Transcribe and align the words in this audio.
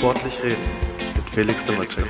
Sportlich 0.00 0.42
reden 0.42 0.64
mit 1.14 1.28
Felix 1.28 1.62
Demacek. 1.62 2.06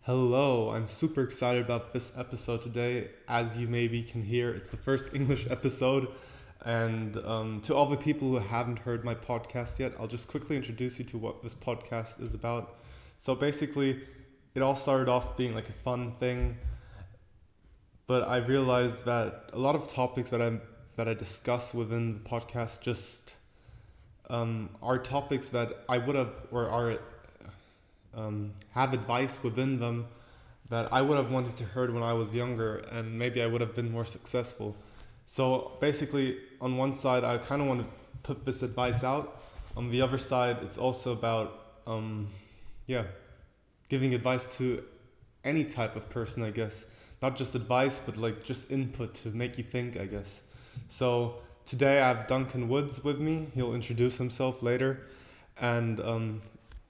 Hello, 0.00 0.74
I'm 0.74 0.88
super 0.88 1.22
excited 1.22 1.62
about 1.62 1.92
this 1.92 2.16
episode 2.16 2.62
today. 2.62 3.10
As 3.28 3.54
you 3.58 3.68
maybe 3.68 4.02
can 4.02 4.22
hear, 4.22 4.48
it's 4.48 4.70
the 4.70 4.78
first 4.78 5.12
English 5.12 5.46
episode. 5.50 6.08
And 6.64 7.18
um, 7.18 7.60
to 7.64 7.74
all 7.74 7.90
the 7.90 7.98
people 7.98 8.28
who 8.28 8.38
haven't 8.38 8.78
heard 8.78 9.04
my 9.04 9.14
podcast 9.14 9.78
yet, 9.78 9.92
I'll 10.00 10.06
just 10.06 10.28
quickly 10.28 10.56
introduce 10.56 10.98
you 10.98 11.04
to 11.04 11.18
what 11.18 11.42
this 11.42 11.54
podcast 11.54 12.22
is 12.22 12.34
about. 12.34 12.76
So 13.18 13.34
basically, 13.34 14.00
it 14.54 14.62
all 14.62 14.76
started 14.76 15.10
off 15.10 15.36
being 15.36 15.54
like 15.54 15.68
a 15.68 15.74
fun 15.74 16.12
thing, 16.12 16.56
but 18.06 18.26
I 18.26 18.38
realized 18.38 19.04
that 19.04 19.50
a 19.52 19.58
lot 19.58 19.74
of 19.74 19.88
topics 19.88 20.30
that 20.30 20.40
I 20.40 20.58
that 20.96 21.06
I 21.06 21.12
discuss 21.12 21.74
within 21.74 22.14
the 22.14 22.30
podcast 22.30 22.80
just 22.80 23.34
um, 24.30 24.70
are 24.82 24.98
topics 24.98 25.50
that 25.50 25.84
I 25.88 25.98
would 25.98 26.16
have 26.16 26.32
or 26.50 26.68
are 26.68 26.98
um, 28.14 28.52
have 28.72 28.92
advice 28.92 29.42
within 29.42 29.78
them 29.78 30.06
that 30.70 30.92
I 30.92 31.02
would 31.02 31.18
have 31.18 31.30
wanted 31.30 31.56
to 31.56 31.64
heard 31.64 31.92
when 31.92 32.02
I 32.02 32.14
was 32.14 32.34
younger, 32.34 32.78
and 32.90 33.18
maybe 33.18 33.42
I 33.42 33.46
would 33.46 33.60
have 33.60 33.74
been 33.74 33.90
more 33.92 34.04
successful. 34.04 34.76
So 35.26 35.72
basically, 35.80 36.38
on 36.60 36.76
one 36.76 36.94
side, 36.94 37.24
I 37.24 37.38
kind 37.38 37.60
of 37.60 37.68
want 37.68 37.80
to 37.82 37.86
put 38.22 38.44
this 38.44 38.62
advice 38.62 39.04
out. 39.04 39.42
On 39.76 39.90
the 39.90 40.00
other 40.00 40.18
side, 40.18 40.58
it's 40.62 40.78
also 40.78 41.12
about 41.12 41.60
um, 41.86 42.28
yeah, 42.86 43.04
giving 43.88 44.14
advice 44.14 44.56
to 44.58 44.82
any 45.44 45.64
type 45.64 45.96
of 45.96 46.08
person, 46.08 46.42
I 46.42 46.50
guess. 46.50 46.86
Not 47.20 47.36
just 47.36 47.54
advice, 47.54 48.00
but 48.00 48.16
like 48.16 48.44
just 48.44 48.70
input 48.70 49.14
to 49.16 49.28
make 49.28 49.58
you 49.58 49.64
think, 49.64 49.96
I 49.98 50.06
guess. 50.06 50.42
So 50.88 51.36
today 51.66 52.00
I 52.00 52.08
have 52.08 52.26
Duncan 52.26 52.68
Woods 52.68 53.02
with 53.02 53.18
me. 53.18 53.48
He'll 53.54 53.74
introduce 53.74 54.18
himself 54.18 54.62
later, 54.62 55.06
and 55.58 56.00
um, 56.00 56.40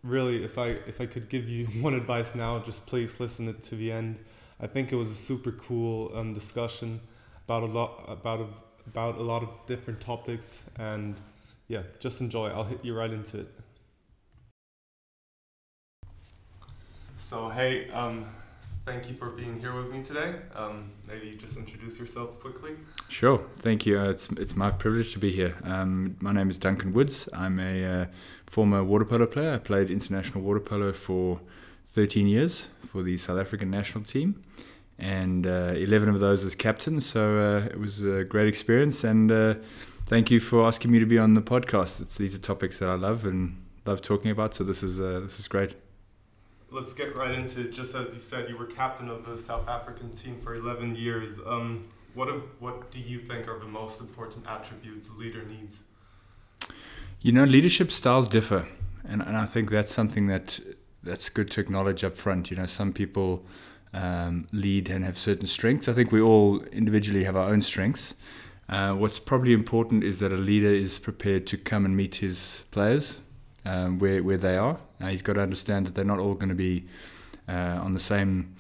really, 0.03 0.45
if 0.45 0.59
I 0.59 0.69
if 0.87 1.01
I 1.01 1.07
could 1.07 1.29
give 1.29 1.49
you 1.49 1.67
one 1.81 1.95
advice 1.95 2.35
now, 2.35 2.59
just 2.61 2.87
please 2.87 3.21
listen 3.21 3.49
it 3.49 3.63
to 3.65 3.77
the 3.77 3.93
end. 3.93 4.19
I 4.61 4.67
think 4.67 4.93
it 4.93 4.97
was 4.97 5.11
a 5.11 5.15
super 5.15 5.53
cool 5.53 6.13
um, 6.15 6.35
discussion 6.35 7.01
about 7.45 7.63
a 7.63 7.67
lot 7.67 8.05
about 8.09 8.49
about 8.87 9.17
a 9.17 9.23
lot 9.23 9.43
of 9.43 9.51
different 9.67 10.01
topics, 10.01 10.65
and 10.79 11.17
yeah, 11.69 11.83
just 12.01 12.21
enjoy. 12.21 12.49
I'll 12.49 12.65
hit 12.65 12.85
you 12.85 12.95
right 12.97 13.11
into 13.11 13.41
it. 13.41 13.49
So 17.17 17.49
hey, 17.49 17.91
um, 17.91 18.27
thank 18.85 19.09
you 19.09 19.15
for 19.15 19.31
being 19.31 19.59
here 19.61 19.75
with 19.75 19.91
me 19.91 20.03
today. 20.03 20.37
Um, 20.55 20.91
maybe 21.07 21.35
just 21.35 21.57
introduce 21.57 21.99
yourself 21.99 22.39
quickly. 22.41 22.73
Sure, 23.09 23.45
thank 23.57 23.87
you. 23.87 23.99
Uh, 23.99 24.11
it's 24.11 24.31
it's 24.33 24.57
my 24.57 24.71
privilege 24.71 25.13
to 25.13 25.19
be 25.19 25.31
here. 25.31 25.57
Um, 25.65 26.17
my 26.21 26.33
name 26.33 26.51
is 26.51 26.59
Duncan 26.59 26.93
Woods. 26.93 27.29
I'm 27.33 27.59
a 27.59 27.85
uh, 27.85 28.07
former 28.47 28.85
water 28.85 29.05
polo 29.05 29.27
player. 29.27 29.55
I 29.55 29.59
played 29.59 29.91
international 29.91 30.43
water 30.43 30.61
polo 30.61 30.93
for 30.93 31.41
13 31.89 32.27
years 32.27 32.69
for 32.87 33.03
the 33.03 33.17
South 33.17 33.39
African 33.39 33.71
national 33.71 34.05
team, 34.05 34.43
and 34.99 35.47
uh, 35.47 35.75
11 35.77 36.09
of 36.09 36.21
those 36.21 36.45
as 36.45 36.55
captain. 36.55 37.01
So 37.01 37.39
uh, 37.39 37.67
it 37.67 37.79
was 37.79 38.03
a 38.03 38.25
great 38.25 38.49
experience, 38.49 39.05
and 39.05 39.33
uh, 39.33 39.55
thank 40.07 40.31
you 40.31 40.41
for 40.41 40.67
asking 40.67 40.91
me 40.91 40.99
to 40.99 41.07
be 41.07 41.19
on 41.19 41.35
the 41.35 41.43
podcast. 41.43 42.03
It's 42.03 42.19
these 42.19 42.35
are 42.35 42.41
topics 42.41 42.79
that 42.79 42.89
I 42.89 42.95
love 42.95 43.25
and 43.25 43.57
love 43.87 44.03
talking 44.03 44.31
about. 44.31 44.55
So 44.55 44.65
this 44.65 44.83
is 44.83 45.01
uh, 45.01 45.21
this 45.23 45.41
is 45.41 45.49
great 45.49 45.75
let's 46.75 46.93
get 46.93 47.17
right 47.17 47.31
into. 47.31 47.65
Just 47.71 47.95
as 47.95 48.13
you 48.13 48.21
said, 48.21 48.49
you 48.49 48.57
were 48.57 48.67
captain 48.67 49.09
of 49.09 49.25
the 49.25 49.39
South 49.39 49.69
African 49.69 50.11
team 50.11 50.37
for 50.39 50.57
11 50.57 50.97
years. 50.97 51.41
Um, 51.47 51.83
what, 52.15 52.29
what 52.61 52.91
do 52.91 52.99
you 52.99 53.21
think 53.21 53.49
are 53.49 53.59
the 53.59 53.67
most 53.67 54.01
important 54.01 54.45
attributes 54.47 55.09
a 55.09 55.13
leader 55.13 55.45
needs? 55.45 55.83
You 57.21 57.33
know, 57.33 57.45
leadership 57.45 57.93
styles 57.93 58.29
differ. 58.29 58.67
And, 59.05 59.23
and 59.23 59.37
I 59.37 59.47
think 59.47 59.71
that's 59.71 59.95
something 59.95 60.27
that 60.27 60.59
that's 61.03 61.29
good 61.29 61.51
to 61.53 61.61
acknowledge 61.61 62.03
up 62.03 62.17
front. 62.17 62.51
You 62.51 62.57
know, 62.57 62.67
some 62.67 62.93
people 62.93 63.45
um, 63.93 64.49
lead 64.53 64.89
and 64.89 65.05
have 65.05 65.19
certain 65.19 65.47
strengths. 65.47 65.89
I 65.89 65.93
think 65.93 66.11
we 66.11 66.21
all 66.21 66.63
individually 66.65 67.25
have 67.25 67.37
our 67.37 67.51
own 67.51 67.63
strengths. 67.63 68.15
Uh, 68.69 68.95
what's 68.95 69.19
probably 69.19 69.53
important 69.53 70.03
is 70.03 70.19
that 70.21 70.33
a 70.33 70.37
leader 70.37 70.73
is 70.73 70.99
prepared 70.99 71.47
to 71.49 71.59
come 71.59 71.85
and 71.85 71.95
meet 71.95 72.17
his 72.17 72.65
players 72.71 73.19
um, 73.65 73.99
where 73.99 74.23
where 74.23 74.37
they 74.37 74.57
are. 74.57 74.79
Uh, 75.01 75.09
he's 75.09 75.23
got 75.23 75.35
to 75.35 75.41
understand 75.41 75.87
that 75.87 75.95
they're 75.95 76.05
not 76.05 76.19
all 76.19 76.35
going 76.35 76.49
to 76.49 76.55
be 76.55 76.87
uh, 77.49 77.81
on 77.83 77.95
the 77.95 78.01
same 78.01 78.55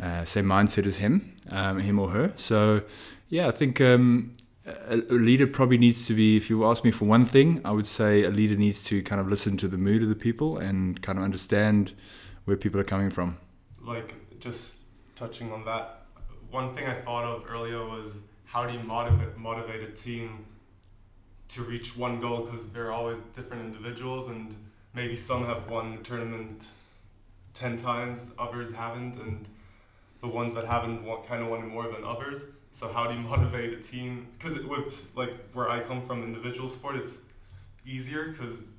uh, 0.00 0.24
same 0.24 0.46
mindset 0.46 0.86
as 0.86 0.96
him, 0.96 1.36
um, 1.50 1.78
him 1.78 1.98
or 1.98 2.10
her. 2.10 2.32
So, 2.36 2.82
yeah, 3.28 3.48
I 3.48 3.50
think 3.50 3.80
um, 3.80 4.32
a, 4.66 4.96
a, 4.96 5.14
leader 5.14 5.46
probably 5.46 5.78
needs 5.78 6.06
to 6.06 6.14
be. 6.14 6.36
If 6.36 6.48
you 6.48 6.64
ask 6.64 6.84
me 6.84 6.90
for 6.90 7.04
one 7.04 7.24
thing, 7.24 7.60
I 7.64 7.70
would 7.70 7.86
say 7.86 8.24
a 8.24 8.30
leader 8.30 8.56
needs 8.56 8.82
to 8.84 9.02
kind 9.02 9.20
of 9.20 9.28
listen 9.28 9.56
to 9.58 9.68
the 9.68 9.76
mood 9.76 10.02
of 10.02 10.08
the 10.08 10.14
people 10.14 10.58
and 10.58 11.00
kind 11.02 11.18
of 11.18 11.24
understand 11.24 11.92
where 12.44 12.56
people 12.56 12.80
are 12.80 12.84
coming 12.84 13.10
from. 13.10 13.36
Like 13.82 14.14
just 14.40 14.86
touching 15.14 15.52
on 15.52 15.64
that, 15.66 16.06
one 16.50 16.74
thing 16.74 16.86
I 16.86 16.94
thought 16.94 17.24
of 17.24 17.44
earlier 17.50 17.84
was 17.84 18.16
how 18.44 18.66
do 18.66 18.72
you 18.72 18.82
motivate 18.84 19.36
motivate 19.36 19.82
a 19.88 19.92
team 19.92 20.46
to 21.50 21.62
reach 21.62 21.96
one 21.96 22.20
goal 22.20 22.44
because 22.44 22.66
they're 22.68 22.92
always 22.92 23.18
different 23.34 23.64
individuals 23.64 24.28
and 24.28 24.54
maybe 24.94 25.16
some 25.16 25.44
have 25.46 25.68
won 25.68 25.96
the 25.96 26.02
tournament 26.02 26.68
10 27.54 27.76
times 27.76 28.30
others 28.38 28.72
haven't 28.72 29.16
and 29.16 29.48
the 30.20 30.28
ones 30.28 30.54
that 30.54 30.64
haven't 30.64 31.04
kind 31.26 31.42
of 31.42 31.48
won 31.48 31.66
more 31.66 31.84
than 31.84 32.04
others. 32.04 32.44
So 32.70 32.88
how 32.88 33.08
do 33.08 33.14
you 33.14 33.20
motivate 33.34 33.72
a 33.72 33.82
team? 33.82 34.28
Because 34.38 34.62
with 34.62 35.12
like 35.16 35.34
where 35.52 35.68
i 35.68 35.80
come 35.80 36.02
from 36.06 36.22
individual 36.22 36.68
sport 36.68 36.96
it's 36.96 37.22
easier 37.84 38.28
because 38.28 38.72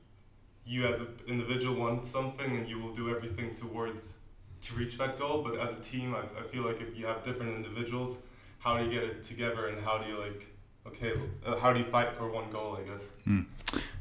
you 0.66 0.86
as 0.86 1.02
an 1.02 1.08
individual 1.28 1.76
want 1.76 2.06
something 2.06 2.56
and 2.56 2.70
you 2.70 2.80
will 2.80 2.94
do 2.94 3.10
everything 3.10 3.54
towards 3.54 4.16
to 4.62 4.76
reach 4.76 4.98
that 4.98 5.20
goal. 5.20 5.44
But 5.44 5.60
as 5.60 5.72
a 5.76 5.82
team 5.82 6.16
I, 6.16 6.22
I 6.40 6.44
feel 6.44 6.64
like 6.64 6.80
if 6.80 6.98
you 6.98 7.06
have 7.06 7.22
different 7.24 7.54
individuals 7.54 8.16
how 8.60 8.78
do 8.78 8.86
you 8.86 8.92
get 8.92 9.04
it 9.04 9.24
together 9.24 9.68
and 9.68 9.84
how 9.84 9.98
do 9.98 10.10
you 10.10 10.18
like 10.18 10.48
okay, 10.88 11.14
uh, 11.46 11.58
how 11.60 11.74
do 11.74 11.80
you 11.80 11.86
fight 11.86 12.14
for 12.14 12.30
one 12.30 12.50
goal? 12.50 12.78
I 12.80 12.90
guess. 12.90 13.12
Mm. 13.28 13.46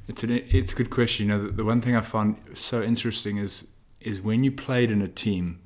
It's 0.08 0.24
an 0.24 0.30
it's 0.30 0.72
a 0.72 0.76
good 0.76 0.90
question. 0.90 1.28
You 1.28 1.36
know, 1.36 1.44
the, 1.44 1.52
the, 1.52 1.64
one 1.64 1.80
thing 1.80 1.96
I 1.96 2.00
found 2.00 2.36
so 2.54 2.82
interesting 2.82 3.38
is 3.38 3.64
is 4.00 4.20
when 4.20 4.44
you 4.44 4.52
played 4.52 4.90
in 4.90 5.02
a 5.02 5.08
team, 5.08 5.60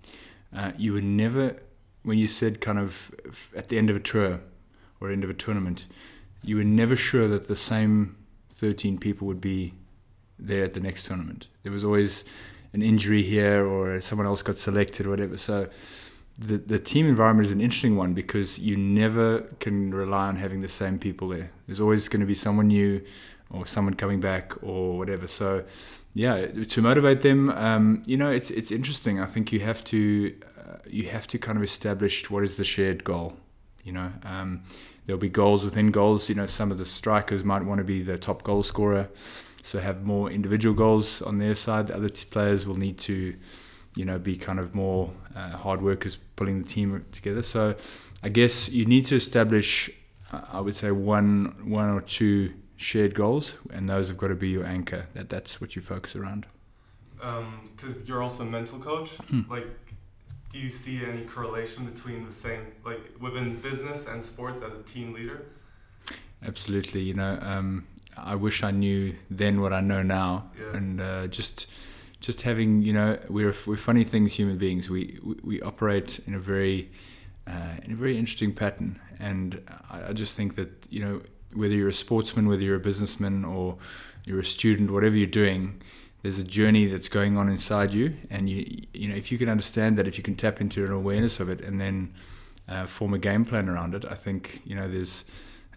uh, 0.54 0.72
you 0.76 0.92
were 0.92 1.00
never 1.00 1.56
when 2.02 2.18
you 2.18 2.28
said 2.28 2.60
kind 2.60 2.78
of 2.78 3.10
at 3.56 3.68
the 3.68 3.78
end 3.78 3.90
of 3.90 3.96
a 3.96 4.00
tour 4.00 4.40
or 5.00 5.10
end 5.10 5.24
of 5.24 5.30
a 5.30 5.34
tournament, 5.34 5.86
you 6.42 6.56
were 6.56 6.64
never 6.64 6.96
sure 6.96 7.28
that 7.28 7.48
the 7.48 7.56
same 7.56 8.16
thirteen 8.52 8.98
people 8.98 9.26
would 9.26 9.40
be 9.40 9.72
there 10.38 10.64
at 10.64 10.74
the 10.74 10.80
next 10.80 11.06
tournament. 11.06 11.46
There 11.62 11.72
was 11.72 11.84
always 11.84 12.24
an 12.74 12.82
injury 12.82 13.22
here 13.22 13.64
or 13.64 14.00
someone 14.00 14.26
else 14.26 14.42
got 14.42 14.58
selected 14.58 15.06
or 15.06 15.10
whatever. 15.10 15.38
So 15.38 15.68
the, 16.38 16.58
the 16.58 16.78
team 16.78 17.06
environment 17.06 17.46
is 17.46 17.52
an 17.52 17.60
interesting 17.60 17.96
one 17.96 18.12
because 18.12 18.58
you 18.58 18.76
never 18.76 19.40
can 19.60 19.94
rely 19.94 20.26
on 20.28 20.36
having 20.36 20.62
the 20.62 20.68
same 20.68 20.98
people 20.98 21.28
there. 21.28 21.50
There's 21.66 21.80
always 21.80 22.08
going 22.08 22.20
to 22.20 22.26
be 22.26 22.34
someone 22.34 22.68
new 22.68 23.02
or 23.50 23.66
someone 23.66 23.94
coming 23.94 24.20
back 24.20 24.52
or 24.62 24.98
whatever. 24.98 25.28
So, 25.28 25.64
yeah, 26.14 26.46
to 26.46 26.82
motivate 26.82 27.20
them, 27.20 27.50
um, 27.50 28.02
you 28.06 28.16
know, 28.16 28.30
it's 28.30 28.50
it's 28.50 28.72
interesting. 28.72 29.20
I 29.20 29.26
think 29.26 29.52
you 29.52 29.60
have 29.60 29.84
to 29.84 30.34
uh, 30.58 30.76
you 30.88 31.08
have 31.08 31.26
to 31.28 31.38
kind 31.38 31.56
of 31.56 31.62
establish 31.62 32.28
what 32.30 32.42
is 32.42 32.56
the 32.56 32.64
shared 32.64 33.04
goal. 33.04 33.36
You 33.84 33.92
know, 33.92 34.12
um, 34.24 34.64
there'll 35.06 35.20
be 35.20 35.30
goals 35.30 35.64
within 35.64 35.90
goals. 35.90 36.28
You 36.28 36.34
know, 36.34 36.46
some 36.46 36.72
of 36.72 36.78
the 36.78 36.84
strikers 36.84 37.44
might 37.44 37.62
want 37.62 37.78
to 37.78 37.84
be 37.84 38.02
the 38.02 38.18
top 38.18 38.42
goal 38.42 38.62
scorer, 38.64 39.08
so 39.62 39.78
have 39.78 40.04
more 40.04 40.30
individual 40.30 40.74
goals 40.74 41.22
on 41.22 41.38
their 41.38 41.54
side. 41.54 41.88
The 41.88 41.96
Other 41.96 42.08
players 42.08 42.66
will 42.66 42.76
need 42.76 42.98
to 42.98 43.34
you 43.96 44.04
know, 44.04 44.18
be 44.18 44.36
kind 44.36 44.58
of 44.58 44.74
more 44.74 45.12
uh, 45.34 45.50
hard 45.50 45.82
workers 45.82 46.16
pulling 46.36 46.62
the 46.62 46.68
team 46.68 47.04
together. 47.12 47.42
So 47.42 47.74
I 48.22 48.28
guess 48.28 48.68
you 48.68 48.84
need 48.86 49.04
to 49.06 49.16
establish, 49.16 49.90
uh, 50.32 50.40
I 50.52 50.60
would 50.60 50.76
say, 50.76 50.90
one 50.90 51.54
one 51.64 51.90
or 51.90 52.00
two 52.00 52.52
shared 52.76 53.14
goals, 53.14 53.56
and 53.70 53.88
those 53.88 54.08
have 54.08 54.18
got 54.18 54.28
to 54.28 54.34
be 54.34 54.48
your 54.48 54.64
anchor. 54.64 55.06
That 55.14 55.28
that's 55.28 55.60
what 55.60 55.76
you 55.76 55.82
focus 55.82 56.16
around. 56.16 56.46
Because 57.16 58.00
um, 58.00 58.04
you're 58.06 58.22
also 58.22 58.42
a 58.42 58.46
mental 58.46 58.78
coach, 58.78 59.10
hmm. 59.28 59.42
like. 59.50 59.66
Do 60.50 60.60
you 60.60 60.70
see 60.70 61.04
any 61.04 61.24
correlation 61.24 61.84
between 61.84 62.24
the 62.24 62.30
same, 62.30 62.60
like 62.84 63.10
within 63.20 63.56
business 63.56 64.06
and 64.06 64.22
sports 64.22 64.62
as 64.62 64.78
a 64.78 64.82
team 64.84 65.12
leader? 65.12 65.46
Absolutely. 66.46 67.00
You 67.00 67.14
know, 67.14 67.38
um, 67.42 67.86
I 68.16 68.34
wish 68.36 68.62
I 68.62 68.70
knew 68.70 69.14
then 69.30 69.60
what 69.60 69.72
I 69.72 69.80
know 69.80 70.02
now, 70.02 70.50
yeah. 70.56 70.76
and 70.76 71.00
uh, 71.00 71.26
just 71.26 71.66
just 72.24 72.40
having 72.40 72.80
you 72.80 72.92
know 72.92 73.18
we're 73.28 73.54
we're 73.66 73.76
funny 73.76 74.02
things 74.02 74.32
human 74.32 74.56
beings 74.56 74.88
we 74.88 75.18
we, 75.22 75.36
we 75.42 75.60
operate 75.60 76.20
in 76.26 76.34
a 76.34 76.38
very 76.38 76.90
uh, 77.46 77.76
in 77.84 77.92
a 77.92 77.94
very 77.94 78.16
interesting 78.16 78.52
pattern 78.52 78.98
and 79.20 79.60
I, 79.90 80.08
I, 80.08 80.12
just 80.14 80.34
think 80.34 80.56
that 80.56 80.70
you 80.88 81.04
know 81.04 81.20
whether 81.52 81.74
you're 81.74 81.90
a 81.90 81.92
sportsman 81.92 82.48
whether 82.48 82.62
you're 82.62 82.76
a 82.76 82.86
businessman 82.90 83.44
or 83.44 83.76
you're 84.24 84.40
a 84.40 84.44
student 84.44 84.90
whatever 84.90 85.14
you're 85.14 85.26
doing 85.26 85.82
there's 86.22 86.38
a 86.38 86.44
journey 86.44 86.86
that's 86.86 87.10
going 87.10 87.36
on 87.36 87.50
inside 87.50 87.92
you 87.92 88.16
and 88.30 88.48
you 88.48 88.86
you 88.94 89.06
know 89.06 89.14
if 89.14 89.30
you 89.30 89.36
can 89.36 89.50
understand 89.50 89.98
that 89.98 90.08
if 90.08 90.16
you 90.16 90.24
can 90.24 90.34
tap 90.34 90.62
into 90.62 90.82
an 90.82 90.92
awareness 90.92 91.40
of 91.40 91.50
it 91.50 91.60
and 91.60 91.78
then 91.78 92.14
uh, 92.70 92.86
form 92.86 93.12
a 93.12 93.18
game 93.18 93.44
plan 93.44 93.68
around 93.68 93.94
it 93.94 94.06
I 94.06 94.14
think 94.14 94.62
you 94.64 94.74
know 94.74 94.88
there's 94.88 95.26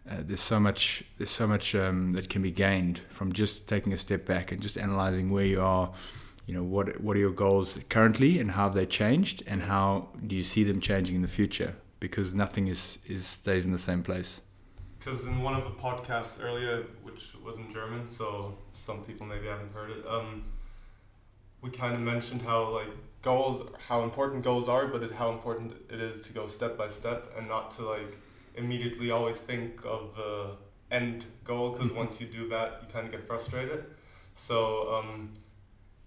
uh, 0.09 0.15
there's 0.21 0.39
so 0.39 0.61
much 0.61 1.03
there's 1.17 1.29
so 1.29 1.45
much 1.45 1.75
um, 1.75 2.13
that 2.13 2.29
can 2.29 2.41
be 2.41 2.51
gained 2.51 2.99
from 3.09 3.33
just 3.33 3.67
taking 3.67 3.91
a 3.91 3.97
step 3.97 4.25
back 4.25 4.53
and 4.53 4.61
just 4.61 4.77
analyzing 4.77 5.29
where 5.29 5.43
you 5.45 5.61
are. 5.61 5.91
You 6.47 6.53
know 6.53 6.63
what 6.63 7.01
what 7.01 7.17
are 7.17 7.19
your 7.19 7.37
goals 7.45 7.77
currently 7.89 8.39
and 8.39 8.51
how 8.51 8.63
have 8.63 8.73
they 8.73 8.85
changed 8.85 9.43
and 9.45 9.61
how 9.63 10.07
do 10.25 10.33
you 10.35 10.43
see 10.43 10.63
them 10.63 10.79
changing 10.79 11.15
in 11.17 11.21
the 11.21 11.27
future? 11.27 11.75
Because 11.99 12.33
nothing 12.33 12.69
is, 12.69 12.99
is 13.05 13.25
stays 13.27 13.65
in 13.65 13.71
the 13.73 13.77
same 13.89 14.01
place. 14.01 14.41
Because 14.97 15.25
in 15.25 15.41
one 15.43 15.55
of 15.55 15.63
the 15.65 15.71
podcasts 15.71 16.41
earlier, 16.43 16.85
which 17.03 17.33
was 17.43 17.57
in 17.57 17.71
German, 17.73 18.07
so 18.07 18.57
some 18.71 19.03
people 19.03 19.25
maybe 19.27 19.47
haven't 19.47 19.73
heard 19.73 19.91
it, 19.91 20.05
um, 20.07 20.45
we 21.61 21.69
kind 21.69 21.95
of 21.95 22.01
mentioned 22.01 22.41
how 22.43 22.69
like 22.69 22.93
goals, 23.21 23.67
how 23.89 24.03
important 24.03 24.43
goals 24.43 24.69
are, 24.69 24.87
but 24.87 25.03
it, 25.03 25.11
how 25.11 25.31
important 25.31 25.73
it 25.89 25.99
is 25.99 26.25
to 26.27 26.33
go 26.33 26.47
step 26.47 26.77
by 26.77 26.87
step 26.87 27.33
and 27.37 27.47
not 27.49 27.71
to 27.71 27.81
like 27.83 28.17
immediately 28.55 29.11
always 29.11 29.37
think 29.39 29.81
of 29.85 30.15
the 30.15 30.51
end 30.91 31.25
goal. 31.43 31.71
Because 31.71 31.91
Mhm. 31.91 31.95
once 32.03 32.21
you 32.21 32.27
do 32.27 32.47
that, 32.49 32.83
you 32.83 32.87
kind 32.93 33.05
of 33.05 33.11
get 33.11 33.27
frustrated. 33.27 33.83
So 34.33 34.57
um, 34.95 35.29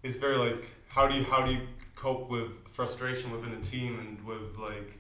it's 0.02 0.16
very 0.16 0.36
like 0.36 0.70
how 0.88 1.06
do 1.06 1.16
you 1.16 1.24
how 1.24 1.44
do 1.44 1.52
you 1.52 1.60
cope 1.94 2.30
with 2.30 2.50
frustration 2.68 3.30
within 3.30 3.52
a 3.52 3.60
team 3.60 3.98
and 3.98 4.24
with 4.26 4.56
like 4.58 4.98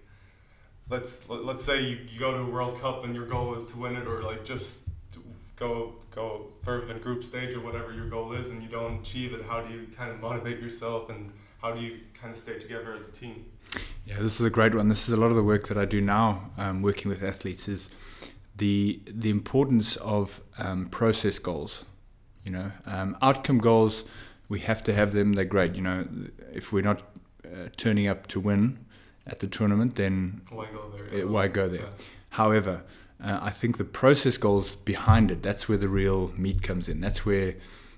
let's 0.88 1.28
let, 1.28 1.44
let's 1.44 1.64
say 1.64 1.80
you, 1.82 1.98
you 2.08 2.18
go 2.18 2.32
to 2.32 2.38
a 2.38 2.50
World 2.50 2.80
Cup 2.80 3.04
and 3.04 3.14
your 3.14 3.26
goal 3.26 3.54
is 3.54 3.66
to 3.66 3.78
win 3.78 3.96
it 3.96 4.06
or 4.06 4.22
like 4.22 4.44
just 4.44 4.82
go 5.56 5.94
go 6.10 6.46
further 6.62 6.90
in 6.90 6.98
group 6.98 7.22
stage 7.22 7.54
or 7.54 7.60
whatever 7.60 7.92
your 7.92 8.08
goal 8.08 8.32
is 8.32 8.50
and 8.50 8.62
you 8.62 8.68
don't 8.68 9.00
achieve 9.00 9.34
it 9.34 9.44
how 9.44 9.60
do 9.60 9.72
you 9.72 9.86
kind 9.96 10.10
of 10.10 10.20
motivate 10.20 10.58
yourself 10.58 11.10
and 11.10 11.32
how 11.60 11.70
do 11.72 11.80
you 11.80 11.98
kind 12.14 12.32
of 12.32 12.38
stay 12.38 12.58
together 12.58 12.94
as 12.94 13.08
a 13.08 13.12
team 13.12 13.44
Yeah, 14.04 14.16
this 14.18 14.40
is 14.40 14.46
a 14.46 14.50
great 14.50 14.74
one. 14.74 14.88
This 14.88 15.06
is 15.06 15.14
a 15.14 15.16
lot 15.16 15.30
of 15.30 15.36
the 15.36 15.42
work 15.42 15.68
that 15.68 15.78
I 15.78 15.84
do 15.84 16.00
now, 16.00 16.50
um, 16.56 16.82
working 16.82 17.08
with 17.08 17.22
athletes, 17.22 17.68
is 17.68 17.90
the 18.56 19.00
the 19.06 19.30
importance 19.30 19.96
of 19.96 20.40
um, 20.58 20.88
process 20.88 21.38
goals. 21.38 21.84
You 22.44 22.52
know, 22.52 22.72
um, 22.86 23.16
outcome 23.22 23.58
goals. 23.58 24.04
We 24.50 24.60
have 24.60 24.82
to 24.84 24.92
have 24.92 25.14
them. 25.14 25.32
They're 25.32 25.46
great. 25.46 25.74
You 25.74 25.82
know, 25.82 26.06
if 26.52 26.72
we're 26.72 26.82
not 26.82 27.00
uh, 27.44 27.68
turning 27.78 28.06
up 28.06 28.26
to 28.26 28.40
win 28.40 28.84
at 29.26 29.38
the 29.38 29.46
tournament, 29.46 29.96
then 29.96 30.42
why 30.50 30.66
go 30.66 30.90
there 30.90 31.26
why 31.26 31.48
go 31.48 31.68
there? 31.68 31.82
Yeah. 31.82 32.04
However, 32.30 32.82
uh, 33.22 33.38
I 33.40 33.50
think 33.50 33.78
the 33.78 33.84
process 33.84 34.36
goals 34.36 34.74
behind 34.74 35.30
it, 35.30 35.42
that's 35.42 35.68
where 35.68 35.78
the 35.78 35.88
real 35.88 36.32
meat 36.36 36.62
comes 36.62 36.88
in. 36.88 37.00
That's 37.00 37.24
where 37.24 37.54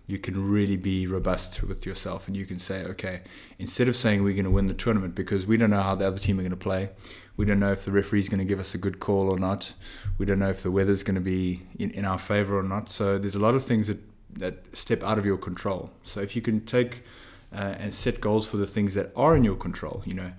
you 0.06 0.18
can 0.18 0.50
really 0.50 0.76
be 0.76 1.06
robust 1.06 1.62
with 1.62 1.86
yourself 1.86 2.26
and 2.26 2.36
you 2.36 2.44
can 2.44 2.58
say, 2.58 2.84
okay, 2.84 3.22
instead 3.58 3.88
of 3.88 3.96
saying 3.96 4.22
we're 4.22 4.34
going 4.34 4.44
to 4.44 4.50
win 4.50 4.66
the 4.66 4.74
tournament 4.74 5.14
because 5.14 5.46
we 5.46 5.56
don't 5.56 5.70
know 5.70 5.82
how 5.82 5.94
the 5.94 6.06
other 6.06 6.18
team 6.18 6.38
are 6.38 6.42
going 6.42 6.50
to 6.50 6.56
play, 6.56 6.90
we 7.36 7.44
don't 7.44 7.60
know 7.60 7.72
if 7.72 7.84
the 7.84 7.92
referee's 7.92 8.28
going 8.28 8.38
to 8.40 8.44
give 8.44 8.58
us 8.58 8.74
a 8.74 8.78
good 8.78 8.98
call 9.00 9.30
or 9.30 9.38
not, 9.38 9.72
we 10.18 10.26
don't 10.26 10.38
know 10.38 10.50
if 10.50 10.62
the 10.62 10.70
weather's 10.70 11.02
going 11.02 11.14
to 11.14 11.20
be 11.20 11.62
in, 11.78 11.90
in 11.92 12.04
our 12.04 12.18
favor 12.18 12.58
or 12.58 12.62
not. 12.62 12.90
So 12.90 13.16
there's 13.16 13.36
a 13.36 13.40
lot 13.40 13.54
of 13.54 13.64
things 13.64 13.86
that, 13.86 13.98
that 14.38 14.76
step 14.76 15.02
out 15.02 15.18
of 15.18 15.26
your 15.26 15.38
control. 15.38 15.90
So 16.02 16.20
if 16.20 16.34
you 16.36 16.42
can 16.42 16.64
take 16.64 17.02
uh, 17.54 17.74
and 17.78 17.92
set 17.92 18.20
goals 18.20 18.46
for 18.46 18.56
the 18.56 18.66
things 18.66 18.94
that 18.94 19.12
are 19.14 19.36
in 19.36 19.44
your 19.44 19.56
control, 19.56 20.02
you 20.06 20.14
know, 20.14 20.32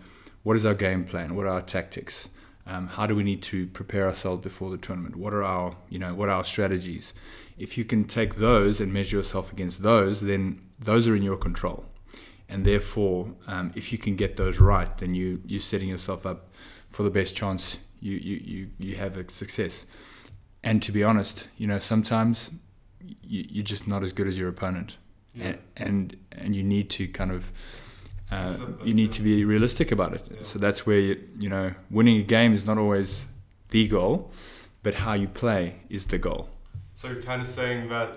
what 0.44 0.56
is 0.56 0.66
our 0.66 0.74
game 0.74 1.04
plan? 1.04 1.36
What 1.36 1.46
are 1.46 1.50
our 1.50 1.62
tactics? 1.62 2.30
Um, 2.66 2.88
how 2.88 3.08
do 3.08 3.16
we 3.16 3.24
need 3.24 3.42
to 3.44 3.68
prepare 3.68 4.08
ourselves 4.08 4.42
before 4.42 4.72
the 4.72 4.78
tournament? 4.78 5.16
What 5.16 5.34
are 5.34 5.44
our, 5.44 5.76
you 5.90 6.00
know, 6.00 6.14
what 6.14 6.30
are 6.30 6.34
our 6.34 6.44
strategies? 6.44 7.14
If 7.58 7.78
you 7.78 7.86
can 7.86 8.06
take 8.06 8.36
those 8.36 8.80
and 8.80 8.94
measure 8.94 9.18
yourself 9.18 9.52
against 9.52 9.84
those, 9.84 10.22
then 10.22 10.62
those 10.80 11.08
are 11.08 11.16
in 11.16 11.24
your 11.24 11.38
control, 11.38 11.86
and 12.50 12.66
therefore, 12.66 13.34
um, 13.48 13.72
if 13.76 13.92
you 13.92 13.98
can 13.98 14.16
get 14.16 14.38
those 14.38 14.60
right, 14.60 14.98
then 14.98 15.14
you 15.14 15.42
you're 15.46 15.62
setting 15.62 15.90
yourself 15.90 16.26
up 16.26 16.50
for 16.90 17.04
the 17.04 17.10
best 17.10 17.36
chance 17.36 17.80
you 18.00 18.14
you 18.14 18.38
you, 18.44 18.70
you 18.80 18.96
have 18.96 19.18
a 19.18 19.30
success. 19.30 19.86
And 20.64 20.82
to 20.84 20.92
be 20.92 21.04
honest, 21.04 21.50
you 21.58 21.68
know, 21.68 21.80
sometimes 21.80 22.52
you, 23.06 23.46
you're 23.50 23.64
just 23.64 23.88
not 23.88 24.04
as 24.04 24.14
good 24.14 24.28
as 24.28 24.38
your 24.38 24.50
opponent, 24.50 24.98
yeah. 25.34 25.46
and, 25.46 25.58
and 25.76 26.18
and 26.32 26.56
you 26.56 26.64
need 26.64 26.90
to 26.92 27.08
kind 27.08 27.32
of 27.32 27.52
uh, 28.32 28.56
you 28.84 28.94
need 28.94 29.12
to 29.14 29.22
be 29.22 29.46
realistic 29.46 29.92
about 29.92 30.14
it. 30.14 30.26
Yeah. 30.30 30.38
So 30.44 30.60
that's 30.60 30.86
where 30.86 31.00
you, 31.00 31.20
you 31.40 31.50
know 31.50 31.74
winning 31.92 32.18
a 32.18 32.24
game 32.24 32.54
is 32.54 32.66
not 32.66 32.78
always 32.78 33.26
the 33.70 33.88
goal, 33.88 34.32
but 34.84 34.94
how 34.96 35.14
you 35.14 35.28
play 35.28 35.76
is 35.90 36.06
the 36.08 36.18
goal. 36.18 36.50
so 36.96 37.08
you're 37.10 37.22
kind 37.22 37.42
of 37.42 37.48
saying 37.48 37.90
that 37.90 38.10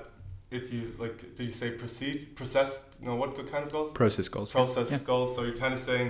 if 0.51 0.73
you 0.73 0.95
like 0.99 1.19
did 1.37 1.45
you 1.51 1.51
say 1.63 1.71
proceed 1.73 2.17
process 2.37 2.87
no 3.01 3.15
what 3.17 3.35
kind 3.53 3.65
of 3.67 3.73
goals 3.73 3.91
Process 3.93 4.29
goals. 4.29 4.53
process 4.53 4.91
Yeah. 4.91 4.99
goals. 5.07 5.35
So 5.35 5.43
you're 5.43 5.57
kind 5.65 5.75
of 5.75 5.81
saying 5.81 6.09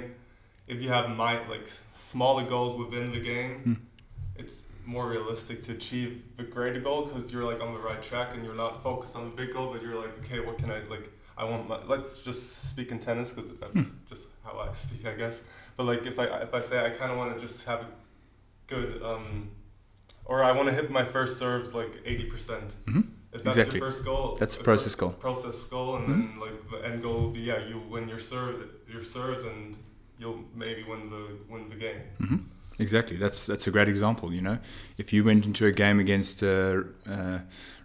if 0.68 0.82
you 0.82 0.88
have 0.90 1.06
my 1.24 1.32
like 1.48 1.66
smaller 1.92 2.44
goals 2.44 2.72
within 2.82 3.12
the 3.12 3.20
game, 3.32 3.52
Hmm. 3.64 3.74
It's 4.38 4.64
more 4.84 5.08
realistic 5.08 5.62
to 5.64 5.72
achieve 5.72 6.22
the 6.36 6.42
greater 6.44 6.80
goal 6.80 7.06
because 7.06 7.32
you're 7.32 7.44
like 7.44 7.60
on 7.60 7.72
the 7.74 7.80
right 7.80 8.02
track 8.02 8.34
and 8.34 8.44
you're 8.44 8.54
not 8.54 8.82
focused 8.82 9.16
on 9.16 9.24
the 9.30 9.34
big 9.36 9.52
goal, 9.52 9.72
but 9.72 9.82
you're 9.82 9.96
like, 10.00 10.16
okay, 10.20 10.40
what 10.40 10.58
can 10.58 10.70
I 10.70 10.80
like? 10.88 11.10
I 11.38 11.44
want. 11.44 11.68
My, 11.68 11.82
let's 11.84 12.18
just 12.20 12.68
speak 12.70 12.90
in 12.92 12.98
tennis 12.98 13.32
because 13.32 13.50
that's 13.58 13.76
Hmm. 13.76 13.94
just 14.08 14.28
how 14.44 14.58
I 14.58 14.72
speak, 14.72 15.06
I 15.06 15.14
guess. 15.14 15.44
But 15.76 15.84
like 15.84 16.06
if 16.06 16.18
I 16.18 16.24
if 16.46 16.54
I 16.54 16.60
say 16.60 16.84
I 16.84 16.90
kind 16.90 17.10
of 17.12 17.18
want 17.18 17.34
to 17.34 17.40
just 17.46 17.66
have 17.66 17.80
a 17.80 17.86
good 18.66 19.02
um, 19.02 19.50
or 20.24 20.42
I 20.42 20.52
want 20.52 20.68
to 20.68 20.74
hit 20.74 20.90
my 20.90 21.04
first 21.04 21.38
serves 21.38 21.74
like 21.74 21.92
eighty 22.04 22.24
percent. 22.24 22.72
Mhm. 22.86 23.08
If 23.32 23.42
that's 23.42 23.56
Exactly. 23.58 23.80
your 23.80 23.92
first 23.92 24.04
goal, 24.04 24.36
That's 24.40 24.56
a 24.56 24.60
process 24.62 24.94
goal. 24.94 25.10
process 25.10 25.62
goal, 25.64 25.96
and 25.96 26.04
Mhm. 26.08 26.10
then 26.12 26.40
like 26.40 26.70
the 26.70 26.78
end 26.88 27.02
goal 27.02 27.20
will 27.22 27.30
be 27.30 27.40
yeah, 27.40 27.58
you 27.70 27.78
win 27.80 28.08
your 28.08 28.18
serve, 28.32 28.56
your 28.88 29.02
serves, 29.02 29.42
and 29.44 29.76
you'll 30.18 30.42
maybe 30.54 30.82
win 30.84 31.10
the 31.10 31.24
win 31.52 31.68
the 31.68 31.76
game. 31.76 32.00
hmm 32.18 32.36
Exactly. 32.78 33.16
That's 33.16 33.46
that's 33.46 33.66
a 33.66 33.70
great 33.70 33.88
example. 33.88 34.32
You 34.32 34.42
know, 34.42 34.58
if 34.98 35.12
you 35.12 35.24
went 35.24 35.46
into 35.46 35.66
a 35.66 35.72
game 35.72 35.98
against 36.00 36.42
uh, 36.42 36.82
uh, 37.08 37.38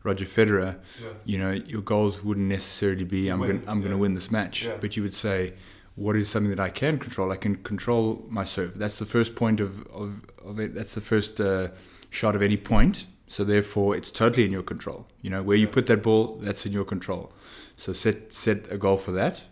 Roger 0.03 0.25
Federer, 0.25 0.75
Yeah, 1.01 1.07
you 1.25 1.38
know 1.38 1.51
your 1.51 1.81
goals 1.81 2.23
wouldn't 2.23 2.47
necessarily 2.47 3.05
be 3.05 3.29
I'm 3.29 3.39
going 3.39 3.63
I'm 3.67 3.79
going 3.79 3.91
to 3.91 3.97
win 3.97 4.13
this 4.13 4.29
match, 4.31 4.65
Yeah. 4.65 4.77
but 4.81 4.95
you 4.97 5.03
would 5.03 5.15
say. 5.15 5.53
What 5.95 6.15
is 6.15 6.29
something 6.29 6.49
that 6.55 6.59
I 6.59 6.69
can 6.69 6.97
control? 6.97 7.33
I 7.33 7.35
can 7.35 7.57
control 7.57 8.25
my 8.29 8.45
serve. 8.45 8.77
That's 8.79 8.97
the 8.97 9.05
first 9.05 9.35
point 9.35 9.59
of, 9.59 9.85
of, 9.88 10.21
of 10.43 10.57
it. 10.57 10.73
That's 10.73 10.95
the 10.95 11.01
first 11.01 11.41
uh, 11.41 11.67
shot 12.09 12.33
of 12.33 12.41
any 12.41 12.55
point. 12.55 13.05
So 13.27 13.44
therefore, 13.44 13.97
it's 13.97 14.09
totally 14.09 14.45
in 14.45 14.53
your 14.53 14.63
control. 14.63 15.05
You 15.21 15.29
know 15.31 15.44
where 15.44 15.57
you 15.57 15.67
put 15.67 15.87
that 15.87 16.01
ball, 16.01 16.37
that's 16.41 16.65
in 16.65 16.71
your 16.71 16.85
control. 16.85 17.33
So 17.75 17.91
set 17.91 18.31
set 18.31 18.71
a 18.71 18.77
goal 18.77 18.95
for 18.97 19.11
that, 19.11 19.44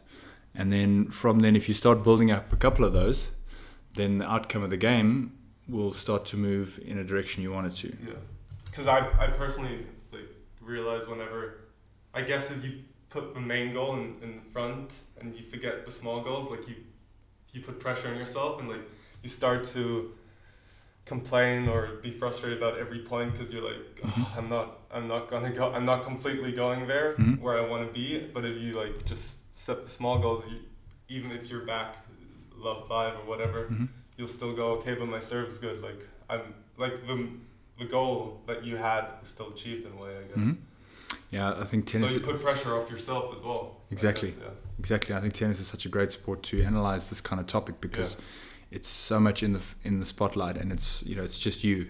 and 0.55 0.71
then 0.71 1.09
from 1.11 1.41
then, 1.41 1.55
if 1.57 1.67
you 1.67 1.75
start 1.75 2.03
building 2.03 2.31
up 2.31 2.53
a 2.53 2.57
couple 2.57 2.85
of 2.85 2.93
those, 2.93 3.31
then 3.99 4.11
the 4.21 4.29
outcome 4.35 4.63
of 4.63 4.69
the 4.75 4.77
game 4.91 5.11
will 5.67 5.93
start 5.93 6.21
to 6.31 6.37
move 6.37 6.79
in 6.89 6.97
a 7.03 7.03
direction 7.11 7.43
you 7.43 7.51
want 7.57 7.67
it 7.71 7.75
to. 7.83 7.89
yeah. 8.11 8.13
Because 8.65 8.87
I 8.87 8.99
I 9.23 9.27
personally 9.43 9.77
like 10.15 10.29
realize 10.73 11.03
whenever, 11.13 11.41
I 12.19 12.21
guess 12.29 12.43
if 12.55 12.59
you 12.65 12.71
put 13.15 13.23
the 13.37 13.41
main 13.53 13.73
goal 13.77 13.91
in, 14.01 14.05
in 14.25 14.31
front 14.53 14.87
and 15.19 15.35
you 15.37 15.43
forget 15.53 15.73
the 15.87 15.91
small 16.01 16.21
goals, 16.27 16.45
like 16.53 16.63
you 16.69 16.75
you 17.53 17.59
put 17.69 17.75
pressure 17.85 18.07
on 18.11 18.17
yourself 18.23 18.51
and 18.59 18.67
like 18.75 18.85
you 19.23 19.29
start 19.41 19.59
to 19.77 19.83
complain 21.05 21.67
or 21.67 21.81
be 22.03 22.11
frustrated 22.11 22.57
about 22.61 22.77
every 22.77 22.99
point 22.99 23.31
because 23.33 23.51
you're 23.51 23.67
like 23.73 23.99
"Oh, 24.05 24.33
I'm 24.37 24.47
not 24.55 24.67
I'm 24.95 25.07
not 25.07 25.23
gonna 25.31 25.51
go 25.51 25.65
I'm 25.75 25.85
not 25.85 26.03
completely 26.03 26.51
going 26.51 26.81
there 26.87 27.15
Mhm. 27.15 27.39
where 27.41 27.57
I 27.57 27.63
want 27.71 27.81
to 27.87 27.91
be 28.01 28.07
but 28.33 28.45
if 28.45 28.55
you 28.61 28.73
like 28.73 28.95
just 29.05 29.25
set 29.57 29.77
the 29.85 29.89
small 29.89 30.19
goals 30.19 30.43
you 30.49 30.57
even 31.15 31.31
if 31.31 31.49
you're 31.49 31.65
back 31.65 31.89
love 32.55 32.87
five 32.87 33.13
or 33.19 33.25
whatever 33.31 33.59
Mhm. 33.71 33.87
You'll 34.19 34.27
still 34.39 34.53
go 34.53 34.65
okay 34.77 34.93
but 34.93 35.07
my 35.07 35.17
serve's 35.19 35.57
good 35.57 35.81
like 35.81 36.01
I'm 36.29 36.41
like 36.77 36.95
the 37.07 37.27
the 37.79 37.85
goal 37.85 38.41
that 38.47 38.63
you 38.65 38.75
had 38.77 39.05
is 39.23 39.29
still 39.29 39.49
achieved 39.55 39.85
in 39.87 39.93
a 39.93 39.95
way 40.03 40.11
I 40.21 40.23
guess 40.27 40.37
Mhm. 40.45 40.57
Yeah, 41.31 41.53
I 41.63 41.63
think 41.63 41.87
tennis. 41.87 42.11
so 42.11 42.17
you 42.17 42.23
put 42.23 42.41
pressure 42.41 42.75
off 42.77 42.91
yourself 42.91 43.25
as 43.35 43.41
well 43.43 43.77
I 43.89 43.93
Exactly. 43.93 44.29
guess, 44.29 44.39
yeah. 44.43 44.49
Exactly. 44.77 45.15
I 45.15 45.21
think 45.21 45.33
tennis 45.33 45.59
is 45.59 45.67
such 45.67 45.85
a 45.85 45.89
great 45.89 46.11
sport 46.11 46.43
to 46.49 46.61
analyze 46.61 47.09
this 47.09 47.21
kind 47.21 47.39
of 47.39 47.47
topic 47.47 47.79
because 47.81 48.17
it's 48.71 48.87
so 48.89 49.19
much 49.19 49.41
in 49.41 49.53
the 49.53 49.61
in 49.83 49.99
the 50.01 50.05
spotlight 50.05 50.55
and 50.57 50.71
it's 50.71 51.01
you 51.03 51.15
know 51.15 51.23
it's 51.23 51.39
just 51.39 51.63
you. 51.63 51.87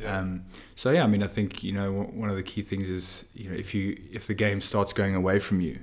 Yeah. 0.00 0.18
Um, 0.18 0.44
so 0.76 0.90
yeah, 0.90 1.04
I 1.04 1.06
mean, 1.06 1.22
I 1.22 1.26
think 1.36 1.62
you 1.62 1.72
know 1.72 1.88
one 2.22 2.30
of 2.30 2.36
the 2.36 2.42
key 2.52 2.62
things 2.62 2.88
is 2.90 3.26
you 3.34 3.48
know 3.50 3.56
if 3.64 3.74
you 3.74 3.84
if 4.12 4.26
the 4.26 4.34
game 4.34 4.60
starts 4.60 4.92
going 4.92 5.14
away 5.14 5.38
from 5.38 5.60
you, 5.60 5.74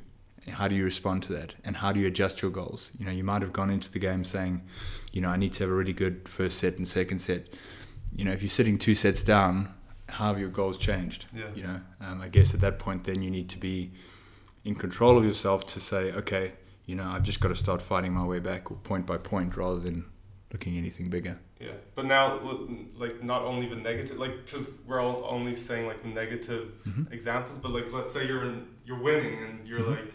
how 0.50 0.67
do 0.67 0.75
you 0.75 0.83
respond 0.83 1.24
to 1.24 1.33
that 1.33 1.53
and 1.63 1.77
how 1.77 1.91
do 1.91 2.00
you 2.00 2.07
adjust 2.07 2.41
your 2.41 2.51
goals? 2.51 2.91
You 2.98 3.05
know, 3.05 3.12
you 3.12 3.24
might 3.24 3.41
have 3.41 3.53
gone 3.53 3.69
into 3.69 3.91
the 3.91 4.00
game 4.00 4.24
saying, 4.24 4.62
you 5.12 5.21
know, 5.21 5.29
I 5.29 5.38
need 5.38 5.53
to 5.53 5.63
have 5.63 5.69
a 5.71 5.74
really 5.75 5.93
good 5.93 6.27
first 6.27 6.57
set 6.57 6.77
and 6.77 6.88
second 6.88 7.19
set. 7.19 7.48
You 8.13 8.25
know, 8.25 8.31
if 8.31 8.41
you're 8.41 8.50
sitting 8.50 8.77
two 8.77 8.95
sets 8.95 9.24
down, 9.24 9.74
how 10.10 10.27
have 10.29 10.39
your 10.39 10.50
goals 10.50 10.77
changed? 10.77 11.25
Yeah. 11.33 11.45
You 11.55 11.63
know, 11.63 11.81
um, 12.01 12.21
I 12.21 12.27
guess 12.27 12.53
at 12.53 12.62
that 12.62 12.79
point, 12.79 13.03
then 13.05 13.21
you 13.21 13.29
need 13.31 13.50
to 13.50 13.57
be 13.60 13.91
in 14.63 14.75
control 14.75 15.17
of 15.17 15.24
yourself 15.24 15.65
to 15.67 15.79
say, 15.79 16.12
okay, 16.12 16.53
you 16.86 16.95
know, 16.95 17.07
I've 17.07 17.24
just 17.24 17.39
got 17.39 17.50
to 17.50 17.55
start 17.55 17.81
fighting 17.81 18.13
my 18.13 18.25
way 18.25 18.39
back, 18.39 18.65
point 18.83 19.05
by 19.05 19.17
point, 19.17 19.55
rather 19.55 19.79
than 19.79 20.05
looking 20.51 20.75
anything 20.77 21.10
bigger. 21.10 21.39
Yeah, 21.62 21.71
but 21.95 22.05
now 22.05 22.39
like 22.98 23.24
not 23.24 23.43
only 23.43 23.69
the 23.69 23.75
negative, 23.75 24.17
like 24.17 24.45
because 24.45 24.69
we're 24.86 25.00
all 25.00 25.24
only 25.29 25.55
saying 25.55 25.86
like 25.88 26.01
the 26.01 26.10
negative 26.10 26.74
Mhm. 26.86 27.10
examples, 27.13 27.57
but 27.60 27.71
like 27.71 27.93
let's 27.93 28.12
say 28.12 28.27
you're 28.27 28.43
in, 28.45 28.65
you're 28.86 29.00
winning 29.00 29.41
and 29.43 29.65
you're 29.67 29.79
Mhm. 29.79 29.91
like, 29.91 30.13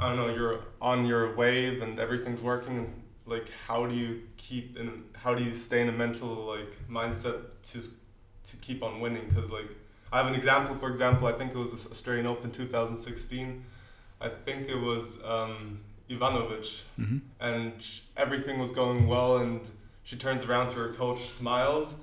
I 0.00 0.08
don't 0.08 0.16
know, 0.16 0.34
you're 0.34 0.60
on 0.80 1.06
your 1.06 1.34
wave 1.36 1.82
and 1.82 1.98
everything's 1.98 2.42
working. 2.42 2.76
And, 2.78 3.02
like, 3.26 3.48
how 3.66 3.86
do 3.86 3.94
you 3.94 4.22
keep 4.36 4.76
in? 4.78 5.04
How 5.14 5.34
do 5.34 5.44
you 5.44 5.52
stay 5.54 5.80
in 5.82 5.88
a 5.88 5.92
mental 5.92 6.28
like 6.54 6.76
mindset 6.90 7.38
to 7.72 7.82
to 8.50 8.56
keep 8.56 8.82
on 8.82 9.00
winning 9.00 9.26
because 9.28 9.50
like 9.50 9.68
I 10.12 10.18
have 10.18 10.26
an 10.26 10.34
example. 10.34 10.74
For 10.74 10.88
example, 10.88 11.28
I 11.28 11.32
think 11.32 11.52
it 11.52 11.58
was 11.58 11.70
the 11.70 11.90
Australian 11.90 12.26
Open 12.26 12.50
2016. 12.50 13.64
I 14.20 14.28
think 14.28 14.68
it 14.68 14.76
was 14.76 15.18
um, 15.24 15.80
Ivanovic, 16.10 16.82
hmm 16.96 17.18
and 17.40 17.72
everything 18.16 18.58
was 18.58 18.72
going 18.72 19.06
well, 19.06 19.38
and 19.38 19.68
she 20.02 20.16
turns 20.16 20.44
around 20.44 20.68
to 20.70 20.76
her 20.76 20.92
coach, 20.92 21.26
smiles, 21.28 21.96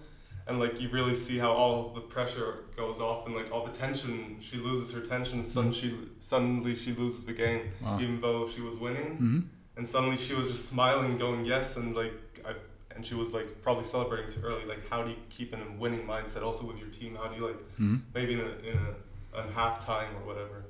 and 0.48 0.60
like 0.60 0.80
you 0.82 0.90
really 0.90 1.16
see 1.16 1.38
how 1.38 1.52
all 1.52 1.90
the 1.94 2.02
pressure 2.02 2.64
goes 2.76 3.00
off, 3.00 3.26
and 3.26 3.36
like 3.36 3.52
all 3.52 3.66
the 3.66 3.72
tension, 3.74 4.38
she 4.40 4.58
loses 4.58 4.94
her 4.94 5.02
tension. 5.02 5.44
Suddenly, 5.44 5.76
she 5.78 5.98
suddenly 6.22 6.76
she 6.76 6.94
loses 6.94 7.26
the 7.26 7.34
game, 7.34 7.62
Wow. 7.82 8.00
even 8.00 8.22
though 8.22 8.48
she 8.48 8.62
was 8.62 8.76
winning 8.78 9.18
hmm 9.18 9.40
and 9.78 9.88
suddenly 9.88 10.18
she 10.18 10.34
was 10.34 10.48
just 10.48 10.68
smiling, 10.70 11.18
going 11.20 11.46
yes, 11.46 11.78
and 11.78 11.96
like 11.96 12.14
I, 12.44 12.54
and 12.96 13.06
she 13.06 13.14
was 13.14 13.32
like 13.32 13.62
probably 13.62 13.84
celebrating 13.84 14.32
too 14.32 14.42
early. 14.44 14.66
Like, 14.66 14.90
how 14.90 15.04
do 15.04 15.12
you 15.12 15.18
keep 15.30 15.54
in 15.54 15.60
a 15.62 15.72
winning 15.78 16.04
mindset 16.08 16.42
also 16.42 16.66
with 16.66 16.80
your 16.80 16.90
team? 16.90 17.16
How 17.16 17.28
do 17.28 17.36
you 17.40 17.46
like 17.48 17.62
hmm 17.78 17.98
maybe 18.16 18.34
in 18.34 18.40
a 18.40 18.54
in 18.70 18.78
a, 18.88 19.40
a 19.40 19.44
halftime 19.58 20.12
or 20.20 20.26
whatever? 20.26 20.66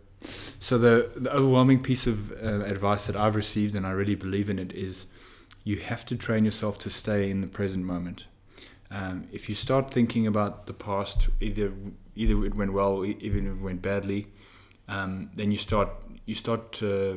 So 0.59 0.77
the 0.77 1.09
the 1.15 1.31
overwhelming 1.33 1.81
piece 1.83 2.05
of 2.05 2.31
uh, 2.31 2.65
advice 2.65 3.07
that 3.07 3.15
I've 3.15 3.35
received, 3.35 3.75
and 3.75 3.85
I 3.87 3.91
really 3.91 4.15
believe 4.15 4.49
in 4.49 4.59
it, 4.59 4.73
is 4.73 5.05
you 5.63 5.77
have 5.77 6.05
to 6.07 6.15
train 6.15 6.43
yourself 6.43 6.77
to 6.79 6.89
stay 6.89 7.29
in 7.29 7.39
the 7.41 7.47
present 7.47 7.85
moment. 7.85 8.27
Um, 8.89 9.27
if 9.31 9.49
you 9.49 9.55
start 9.55 9.91
thinking 9.91 10.27
about 10.27 10.65
the 10.65 10.73
past, 10.73 11.29
either 11.41 11.73
either 12.15 12.45
it 12.45 12.55
went 12.55 12.73
well, 12.73 13.05
even 13.05 13.47
if 13.47 13.53
it 13.53 13.61
went 13.61 13.81
badly, 13.81 14.27
um, 14.87 15.29
then 15.35 15.51
you 15.51 15.57
start 15.57 15.89
you 16.25 16.35
start 16.35 16.81
uh, 16.81 17.15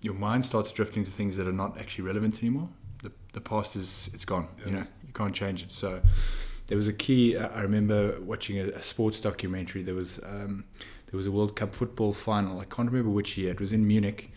your 0.00 0.14
mind 0.14 0.46
starts 0.46 0.72
drifting 0.72 1.04
to 1.04 1.10
things 1.10 1.36
that 1.36 1.46
are 1.46 1.52
not 1.52 1.78
actually 1.78 2.04
relevant 2.04 2.38
anymore. 2.42 2.68
The 3.02 3.12
the 3.32 3.40
past 3.40 3.76
is 3.76 4.10
it's 4.14 4.24
gone. 4.24 4.48
You 4.64 4.72
know 4.72 4.86
you 5.06 5.12
can't 5.12 5.34
change 5.34 5.62
it. 5.62 5.72
So 5.72 6.00
there 6.66 6.76
was 6.76 6.88
a 6.88 6.92
key. 6.92 7.36
uh, 7.36 7.48
I 7.48 7.60
remember 7.60 8.20
watching 8.20 8.58
a, 8.58 8.68
a 8.68 8.82
sports 8.82 9.20
documentary. 9.20 9.82
There 9.82 9.94
was 9.94 10.20
um, 10.24 10.64
there 11.10 11.18
was 11.18 11.26
a 11.26 11.32
World 11.32 11.56
Cup 11.56 11.74
football 11.74 12.12
final. 12.12 12.60
I 12.60 12.64
can't 12.64 12.88
remember 12.90 13.10
which 13.10 13.36
year. 13.36 13.50
It 13.50 13.60
was 13.60 13.72
in 13.72 13.86
Munich, 13.86 14.32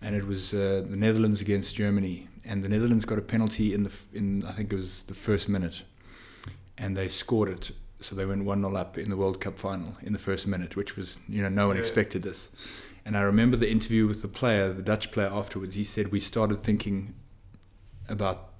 and 0.00 0.14
it 0.14 0.26
was 0.26 0.54
uh, 0.54 0.84
the 0.88 0.96
Netherlands 0.96 1.40
against 1.40 1.74
Germany. 1.74 2.28
And 2.44 2.64
the 2.64 2.68
Netherlands 2.68 3.04
got 3.04 3.18
a 3.18 3.22
penalty 3.22 3.74
in 3.74 3.84
the 3.84 3.92
in 4.12 4.44
I 4.46 4.52
think 4.52 4.72
it 4.72 4.76
was 4.76 5.04
the 5.04 5.14
first 5.14 5.48
minute, 5.48 5.82
and 6.78 6.96
they 6.96 7.08
scored 7.08 7.48
it. 7.48 7.70
So 8.00 8.16
they 8.16 8.24
went 8.26 8.44
one 8.44 8.60
0 8.62 8.74
up 8.74 8.98
in 8.98 9.10
the 9.10 9.16
World 9.16 9.40
Cup 9.40 9.58
final 9.58 9.96
in 10.02 10.12
the 10.12 10.18
first 10.18 10.46
minute, 10.46 10.74
which 10.76 10.96
was 10.96 11.18
you 11.28 11.42
know 11.42 11.48
no 11.48 11.68
one 11.68 11.76
Yeah. 11.76 11.80
expected 11.82 12.22
this. 12.22 12.50
And 13.04 13.16
I 13.16 13.22
remember 13.22 13.56
the 13.56 13.70
interview 13.70 14.06
with 14.06 14.22
the 14.22 14.28
player, 14.28 14.72
the 14.72 14.82
Dutch 14.82 15.10
player 15.12 15.28
afterwards. 15.32 15.74
He 15.74 15.84
said 15.84 16.12
we 16.12 16.20
started 16.20 16.62
thinking 16.62 17.14
about 18.08 18.50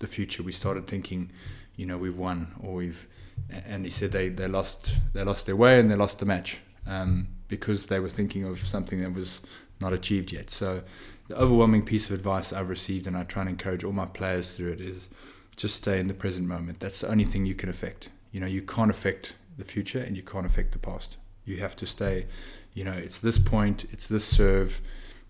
the 0.00 0.06
future. 0.06 0.42
We 0.42 0.52
started 0.52 0.86
thinking, 0.86 1.30
you 1.76 1.86
know, 1.86 1.96
we've 1.98 2.16
won 2.16 2.54
or 2.60 2.74
we've, 2.74 3.06
and 3.50 3.84
he 3.84 3.90
said 3.90 4.12
they, 4.12 4.28
they 4.28 4.48
lost 4.48 4.96
they 5.12 5.22
lost 5.24 5.46
their 5.46 5.56
way 5.56 5.78
and 5.80 5.90
they 5.90 5.94
lost 5.96 6.18
the 6.18 6.26
match 6.26 6.60
um, 6.86 7.28
because 7.48 7.86
they 7.88 8.00
were 8.00 8.08
thinking 8.08 8.44
of 8.44 8.66
something 8.66 9.00
that 9.02 9.12
was 9.12 9.40
not 9.80 9.92
achieved 9.92 10.32
yet. 10.32 10.50
So 10.50 10.82
the 11.28 11.36
overwhelming 11.36 11.84
piece 11.84 12.06
of 12.10 12.14
advice 12.14 12.52
I've 12.52 12.68
received, 12.68 13.06
and 13.06 13.16
I 13.16 13.24
try 13.24 13.42
and 13.42 13.50
encourage 13.50 13.82
all 13.84 13.92
my 13.92 14.06
players 14.06 14.54
through 14.56 14.72
it, 14.72 14.80
is 14.80 15.08
just 15.56 15.76
stay 15.76 15.98
in 15.98 16.08
the 16.08 16.14
present 16.14 16.46
moment. 16.46 16.80
That's 16.80 17.00
the 17.00 17.10
only 17.10 17.24
thing 17.24 17.46
you 17.46 17.54
can 17.54 17.68
affect. 17.68 18.10
You 18.32 18.40
know, 18.40 18.46
you 18.46 18.62
can't 18.62 18.90
affect 18.90 19.34
the 19.56 19.64
future 19.64 20.00
and 20.00 20.16
you 20.16 20.22
can't 20.22 20.46
affect 20.46 20.72
the 20.72 20.78
past. 20.78 21.16
You 21.44 21.58
have 21.58 21.76
to 21.76 21.86
stay. 21.86 22.26
You 22.72 22.84
know, 22.84 22.92
it's 22.92 23.18
this 23.18 23.38
point, 23.38 23.84
it's 23.92 24.06
this 24.06 24.24
serve, 24.24 24.80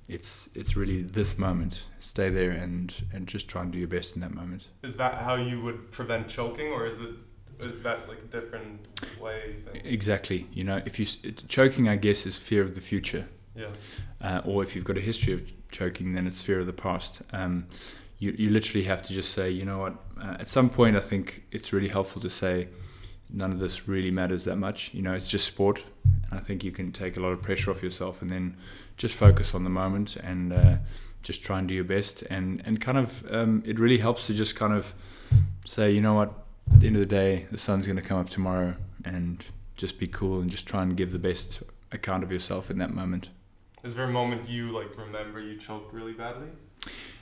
it's 0.08 0.48
it's 0.54 0.76
really 0.76 1.02
this 1.02 1.38
moment. 1.38 1.86
Stay 2.00 2.28
there 2.28 2.50
and 2.50 2.94
and 3.12 3.26
just 3.26 3.48
try 3.48 3.62
and 3.62 3.72
do 3.72 3.78
your 3.78 3.88
best 3.88 4.14
in 4.14 4.20
that 4.20 4.34
moment. 4.34 4.68
Is 4.82 4.96
that 4.96 5.14
how 5.18 5.36
you 5.36 5.60
would 5.62 5.90
prevent 5.92 6.28
choking, 6.28 6.68
or 6.68 6.86
is 6.86 7.00
it 7.00 7.22
is 7.64 7.82
that 7.82 8.08
like 8.08 8.18
a 8.18 8.40
different 8.40 8.86
way? 9.20 9.56
Exactly. 9.84 10.46
You 10.52 10.64
know, 10.64 10.82
if 10.84 10.98
you 10.98 11.06
choking, 11.48 11.88
I 11.88 11.96
guess, 11.96 12.26
is 12.26 12.36
fear 12.36 12.62
of 12.62 12.74
the 12.74 12.80
future. 12.80 13.28
Yeah, 13.54 13.68
uh, 14.20 14.42
or 14.44 14.62
if 14.62 14.74
you've 14.74 14.84
got 14.84 14.98
a 14.98 15.02
history 15.02 15.32
of 15.32 15.42
choking, 15.70 16.14
then 16.14 16.26
it's 16.26 16.42
fear 16.42 16.58
of 16.58 16.66
the 16.66 16.72
past. 16.72 17.22
Um, 17.32 17.66
you, 18.18 18.34
you 18.38 18.50
literally 18.50 18.84
have 18.84 19.02
to 19.02 19.12
just 19.12 19.32
say, 19.32 19.50
you 19.50 19.64
know 19.64 19.78
what, 19.78 19.94
uh, 20.20 20.36
at 20.40 20.48
some 20.48 20.70
point, 20.70 20.96
I 20.96 21.00
think 21.00 21.44
it's 21.52 21.72
really 21.72 21.88
helpful 21.88 22.20
to 22.22 22.30
say, 22.30 22.68
none 23.30 23.52
of 23.52 23.58
this 23.58 23.88
really 23.88 24.10
matters 24.10 24.44
that 24.44 24.56
much. 24.56 24.92
You 24.94 25.02
know, 25.02 25.12
it's 25.12 25.28
just 25.28 25.46
sport. 25.46 25.84
And 26.30 26.38
I 26.38 26.42
think 26.42 26.62
you 26.62 26.72
can 26.72 26.92
take 26.92 27.16
a 27.16 27.20
lot 27.20 27.30
of 27.30 27.42
pressure 27.42 27.70
off 27.70 27.82
yourself 27.82 28.22
and 28.22 28.30
then 28.30 28.56
just 28.96 29.14
focus 29.14 29.54
on 29.54 29.64
the 29.64 29.70
moment 29.70 30.16
and 30.16 30.52
uh, 30.52 30.76
just 31.22 31.42
try 31.42 31.58
and 31.58 31.66
do 31.66 31.74
your 31.74 31.84
best. 31.84 32.22
And, 32.22 32.62
and 32.64 32.80
kind 32.80 32.98
of, 32.98 33.24
um, 33.32 33.62
it 33.66 33.78
really 33.78 33.98
helps 33.98 34.26
to 34.28 34.34
just 34.34 34.56
kind 34.56 34.72
of 34.72 34.94
say, 35.64 35.90
you 35.90 36.00
know 36.00 36.14
what, 36.14 36.32
at 36.72 36.80
the 36.80 36.86
end 36.86 36.96
of 36.96 37.00
the 37.00 37.06
day, 37.06 37.46
the 37.50 37.58
sun's 37.58 37.86
going 37.86 37.96
to 37.96 38.02
come 38.02 38.18
up 38.18 38.30
tomorrow 38.30 38.76
and 39.04 39.44
just 39.76 39.98
be 39.98 40.06
cool 40.06 40.40
and 40.40 40.50
just 40.50 40.66
try 40.66 40.82
and 40.82 40.96
give 40.96 41.12
the 41.12 41.18
best 41.18 41.62
account 41.92 42.22
of 42.22 42.32
yourself 42.32 42.70
in 42.70 42.78
that 42.78 42.90
moment. 42.94 43.28
is 43.82 43.94
there 43.94 44.06
a 44.06 44.10
moment 44.10 44.48
you 44.48 44.70
like 44.70 44.96
remember 44.96 45.40
you 45.40 45.56
choked 45.58 45.92
really 45.92 46.12
badly? 46.12 46.48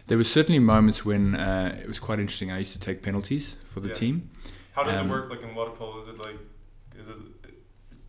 There 0.09 0.19
were 0.19 0.25
certainly 0.25 0.59
moments 0.59 1.05
when 1.05 1.35
uh, 1.35 1.79
it 1.81 1.89
was 1.89 1.99
quite 1.99 2.19
interesting. 2.21 2.51
I 2.51 2.59
used 2.59 2.73
to 2.73 2.79
take 2.81 3.03
penalties 3.03 3.57
for 3.65 3.81
the 3.81 3.89
Yeah. 3.89 3.95
team. 3.95 4.31
How 4.73 4.83
does 4.85 4.99
Um, 4.99 5.07
it 5.07 5.11
work 5.11 5.31
like 5.31 5.43
in 5.43 5.55
water 5.55 5.71
polo? 5.71 6.01
Is 6.03 6.09
it 6.09 6.19
like 6.19 6.39
is 7.01 7.09
it 7.09 7.17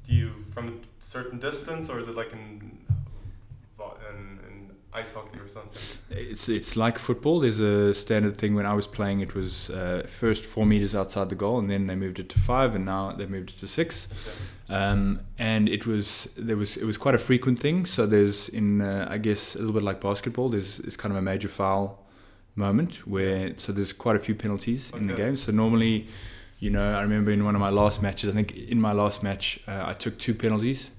do 0.06 0.14
you 0.14 0.30
from 0.54 0.68
a 0.70 0.74
certain 1.00 1.40
distance 1.40 1.90
or 1.90 2.00
is 2.00 2.08
it 2.08 2.16
like 2.16 2.32
in 2.34 2.80
in, 4.10 4.40
in 4.48 4.72
ice 4.94 5.14
hockey 5.14 5.40
or 5.40 5.48
something? 5.48 5.82
It's 6.10 6.48
it's 6.50 6.76
like 6.76 6.98
football. 6.98 7.40
There's 7.42 7.60
a 7.60 7.94
standard 7.94 8.38
thing. 8.38 8.56
When 8.56 8.66
I 8.66 8.74
was 8.74 8.88
playing, 8.88 9.20
it 9.22 9.34
was 9.36 9.70
uh, 9.70 10.06
first 10.08 10.46
four 10.46 10.66
meters 10.66 10.96
outside 10.96 11.30
the 11.30 11.36
goal, 11.36 11.60
and 11.60 11.70
then 11.70 11.88
they 11.88 11.96
moved 11.96 12.20
it 12.20 12.30
to 12.30 12.40
five, 12.40 12.76
and 12.76 12.86
now 12.86 13.12
they 13.12 13.26
moved 13.26 13.50
it 13.52 13.58
to 13.58 13.68
six. 13.68 14.08
Um, 14.74 15.20
and 15.38 15.70
it 15.70 15.86
was 15.86 16.28
there 16.36 16.58
was 16.58 16.78
it 16.78 16.86
was 16.86 16.98
quite 16.98 17.14
a 17.14 17.20
frequent 17.20 17.60
thing. 17.60 17.86
So 17.86 18.08
there's 18.08 18.50
in 18.50 18.82
uh, 18.82 19.08
I 19.10 19.20
guess 19.20 19.56
a 19.56 19.60
little 19.60 19.74
bit 19.74 19.84
like 19.84 20.02
basketball. 20.02 20.50
There's 20.50 20.80
it's 20.80 20.98
kind 20.98 21.12
of 21.12 21.18
a 21.18 21.22
major 21.22 21.48
foul 21.48 22.04
moment 22.56 23.08
where 23.08 23.54
so 23.58 23.72
there's 23.72 23.94
quite 23.94 24.16
a 24.16 24.20
few 24.20 24.34
penalties 24.36 24.92
in 24.92 25.08
the 25.08 25.14
game. 25.14 25.38
So 25.38 25.52
normally, 25.52 26.08
you 26.60 26.72
know, 26.72 26.96
I 26.98 27.02
remember 27.02 27.30
in 27.32 27.46
one 27.46 27.56
of 27.56 27.62
my 27.62 27.70
last 27.70 28.02
matches. 28.02 28.30
I 28.30 28.34
think 28.34 28.56
in 28.56 28.82
my 28.82 28.94
last 28.94 29.22
match, 29.22 29.60
uh, 29.68 29.84
I 29.86 29.94
took 29.94 30.18
two 30.18 30.34
penalties 30.34 30.90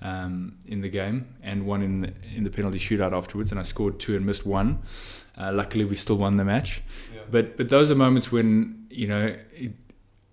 um, 0.00 0.58
in 0.66 0.80
the 0.80 0.88
game 0.88 1.36
and 1.42 1.64
one 1.64 1.82
in 1.82 2.00
the, 2.00 2.12
in 2.34 2.42
the 2.42 2.50
penalty 2.50 2.78
shootout 2.78 3.12
afterwards, 3.12 3.52
and 3.52 3.60
I 3.60 3.62
scored 3.62 4.00
two 4.00 4.16
and 4.16 4.26
missed 4.26 4.46
one. 4.46 4.82
Uh, 5.38 5.52
luckily, 5.52 5.84
we 5.84 5.94
still 5.94 6.16
won 6.16 6.36
the 6.36 6.44
match. 6.44 6.82
Yeah. 7.14 7.20
But 7.30 7.56
but 7.56 7.68
those 7.68 7.90
are 7.90 7.94
moments 7.94 8.32
when 8.32 8.86
you 8.90 9.06
know 9.06 9.36
it, 9.52 9.72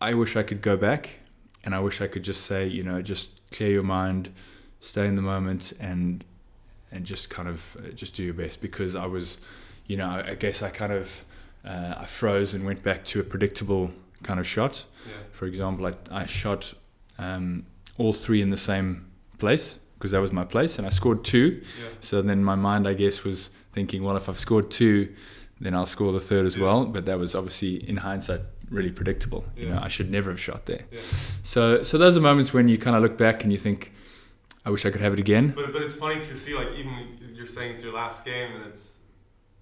I 0.01 0.13
wish 0.13 0.35
I 0.35 0.43
could 0.43 0.61
go 0.61 0.75
back, 0.75 1.18
and 1.63 1.75
I 1.75 1.79
wish 1.79 2.01
I 2.01 2.07
could 2.07 2.23
just 2.23 2.41
say 2.45 2.67
you 2.67 2.83
know 2.83 3.01
just 3.01 3.41
clear 3.51 3.69
your 3.71 3.83
mind, 3.83 4.29
stay 4.79 5.05
in 5.07 5.15
the 5.15 5.21
moment, 5.21 5.73
and 5.79 6.23
and 6.91 7.05
just 7.05 7.29
kind 7.29 7.47
of 7.47 7.77
uh, 7.79 7.89
just 7.89 8.15
do 8.15 8.23
your 8.23 8.33
best 8.33 8.61
because 8.61 8.95
I 8.95 9.05
was, 9.05 9.39
you 9.85 9.95
know, 9.97 10.07
I, 10.09 10.31
I 10.31 10.35
guess 10.35 10.63
I 10.63 10.69
kind 10.69 10.91
of 10.91 11.23
uh, 11.65 11.95
I 11.97 12.05
froze 12.05 12.53
and 12.53 12.65
went 12.65 12.81
back 12.83 13.03
to 13.05 13.19
a 13.19 13.23
predictable 13.23 13.91
kind 14.23 14.39
of 14.39 14.47
shot. 14.47 14.85
yeah. 15.05 15.13
For 15.31 15.45
example, 15.45 15.85
I, 15.87 15.93
I 16.11 16.25
shot 16.25 16.73
um, 17.17 17.65
all 17.97 18.13
three 18.13 18.41
in 18.41 18.49
the 18.49 18.57
same 18.57 19.05
place 19.37 19.79
because 19.95 20.11
that 20.11 20.21
was 20.21 20.31
my 20.31 20.45
place, 20.45 20.77
and 20.77 20.87
I 20.87 20.89
scored 20.89 21.23
two. 21.25 21.61
Yeah. 21.61 21.87
So 21.99 22.21
then 22.21 22.43
my 22.43 22.55
mind, 22.55 22.87
I 22.87 22.93
guess, 22.93 23.23
was 23.23 23.49
thinking, 23.73 24.01
well, 24.03 24.15
if 24.17 24.29
I've 24.29 24.39
scored 24.39 24.71
two, 24.71 25.13
then 25.59 25.75
I'll 25.75 25.85
score 25.85 26.11
the 26.13 26.19
third 26.21 26.45
as 26.45 26.55
Yeah. 26.55 26.63
well. 26.63 26.85
But 26.85 27.05
that 27.05 27.19
was 27.19 27.35
obviously, 27.35 27.75
in 27.87 27.97
hindsight, 27.97 28.41
really 28.69 28.91
predictable. 28.91 29.45
You 29.57 29.69
know, 29.69 29.79
I 29.81 29.87
should 29.87 30.09
never 30.11 30.29
have 30.31 30.39
shot 30.39 30.65
there. 30.65 30.83
Yeah. 30.91 30.99
So, 31.43 31.83
so 31.83 31.97
those 31.97 32.15
are 32.17 32.21
moments 32.21 32.53
when 32.53 32.67
you 32.67 32.77
kind 32.77 32.95
of 32.95 33.01
look 33.01 33.17
back 33.17 33.43
and 33.43 33.51
you 33.51 33.57
think, 33.57 33.91
I 34.65 34.69
wish 34.69 34.85
I 34.85 34.89
could 34.91 35.01
have 35.01 35.13
it 35.13 35.19
again. 35.19 35.53
But 35.55 35.73
but 35.73 35.81
it's 35.81 35.95
funny 35.95 36.15
to 36.15 36.35
see 36.35 36.53
like 36.55 36.71
even 36.77 36.93
you're 37.33 37.47
saying 37.47 37.75
it's 37.75 37.83
your 37.83 37.93
last 37.93 38.25
game 38.25 38.51
and 38.55 38.65
it's 38.65 38.95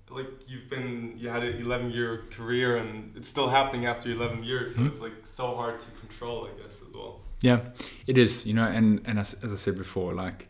like 0.09 0.27
you've 0.49 0.69
been 0.69 1.13
you 1.17 1.29
had 1.29 1.43
an 1.43 1.61
11 1.61 1.91
year 1.91 2.23
career 2.31 2.77
and 2.77 3.13
it's 3.17 3.27
still 3.27 3.49
happening 3.49 3.85
after 3.85 4.09
11 4.09 4.43
years 4.43 4.75
so 4.75 4.81
Mhm. 4.81 4.87
it's 4.87 5.01
like 5.01 5.13
so 5.23 5.55
hard 5.55 5.79
to 5.79 5.87
control 5.99 6.47
I 6.49 6.61
guess 6.61 6.81
as 6.81 6.93
well. 6.93 7.21
Yeah, 7.41 7.59
it 8.07 8.17
is. 8.17 8.45
You 8.45 8.53
know, 8.55 8.63
and 8.77 9.01
and 9.05 9.19
as, 9.19 9.35
as 9.43 9.51
I 9.53 9.57
said 9.57 9.77
before, 9.77 10.13
like 10.13 10.47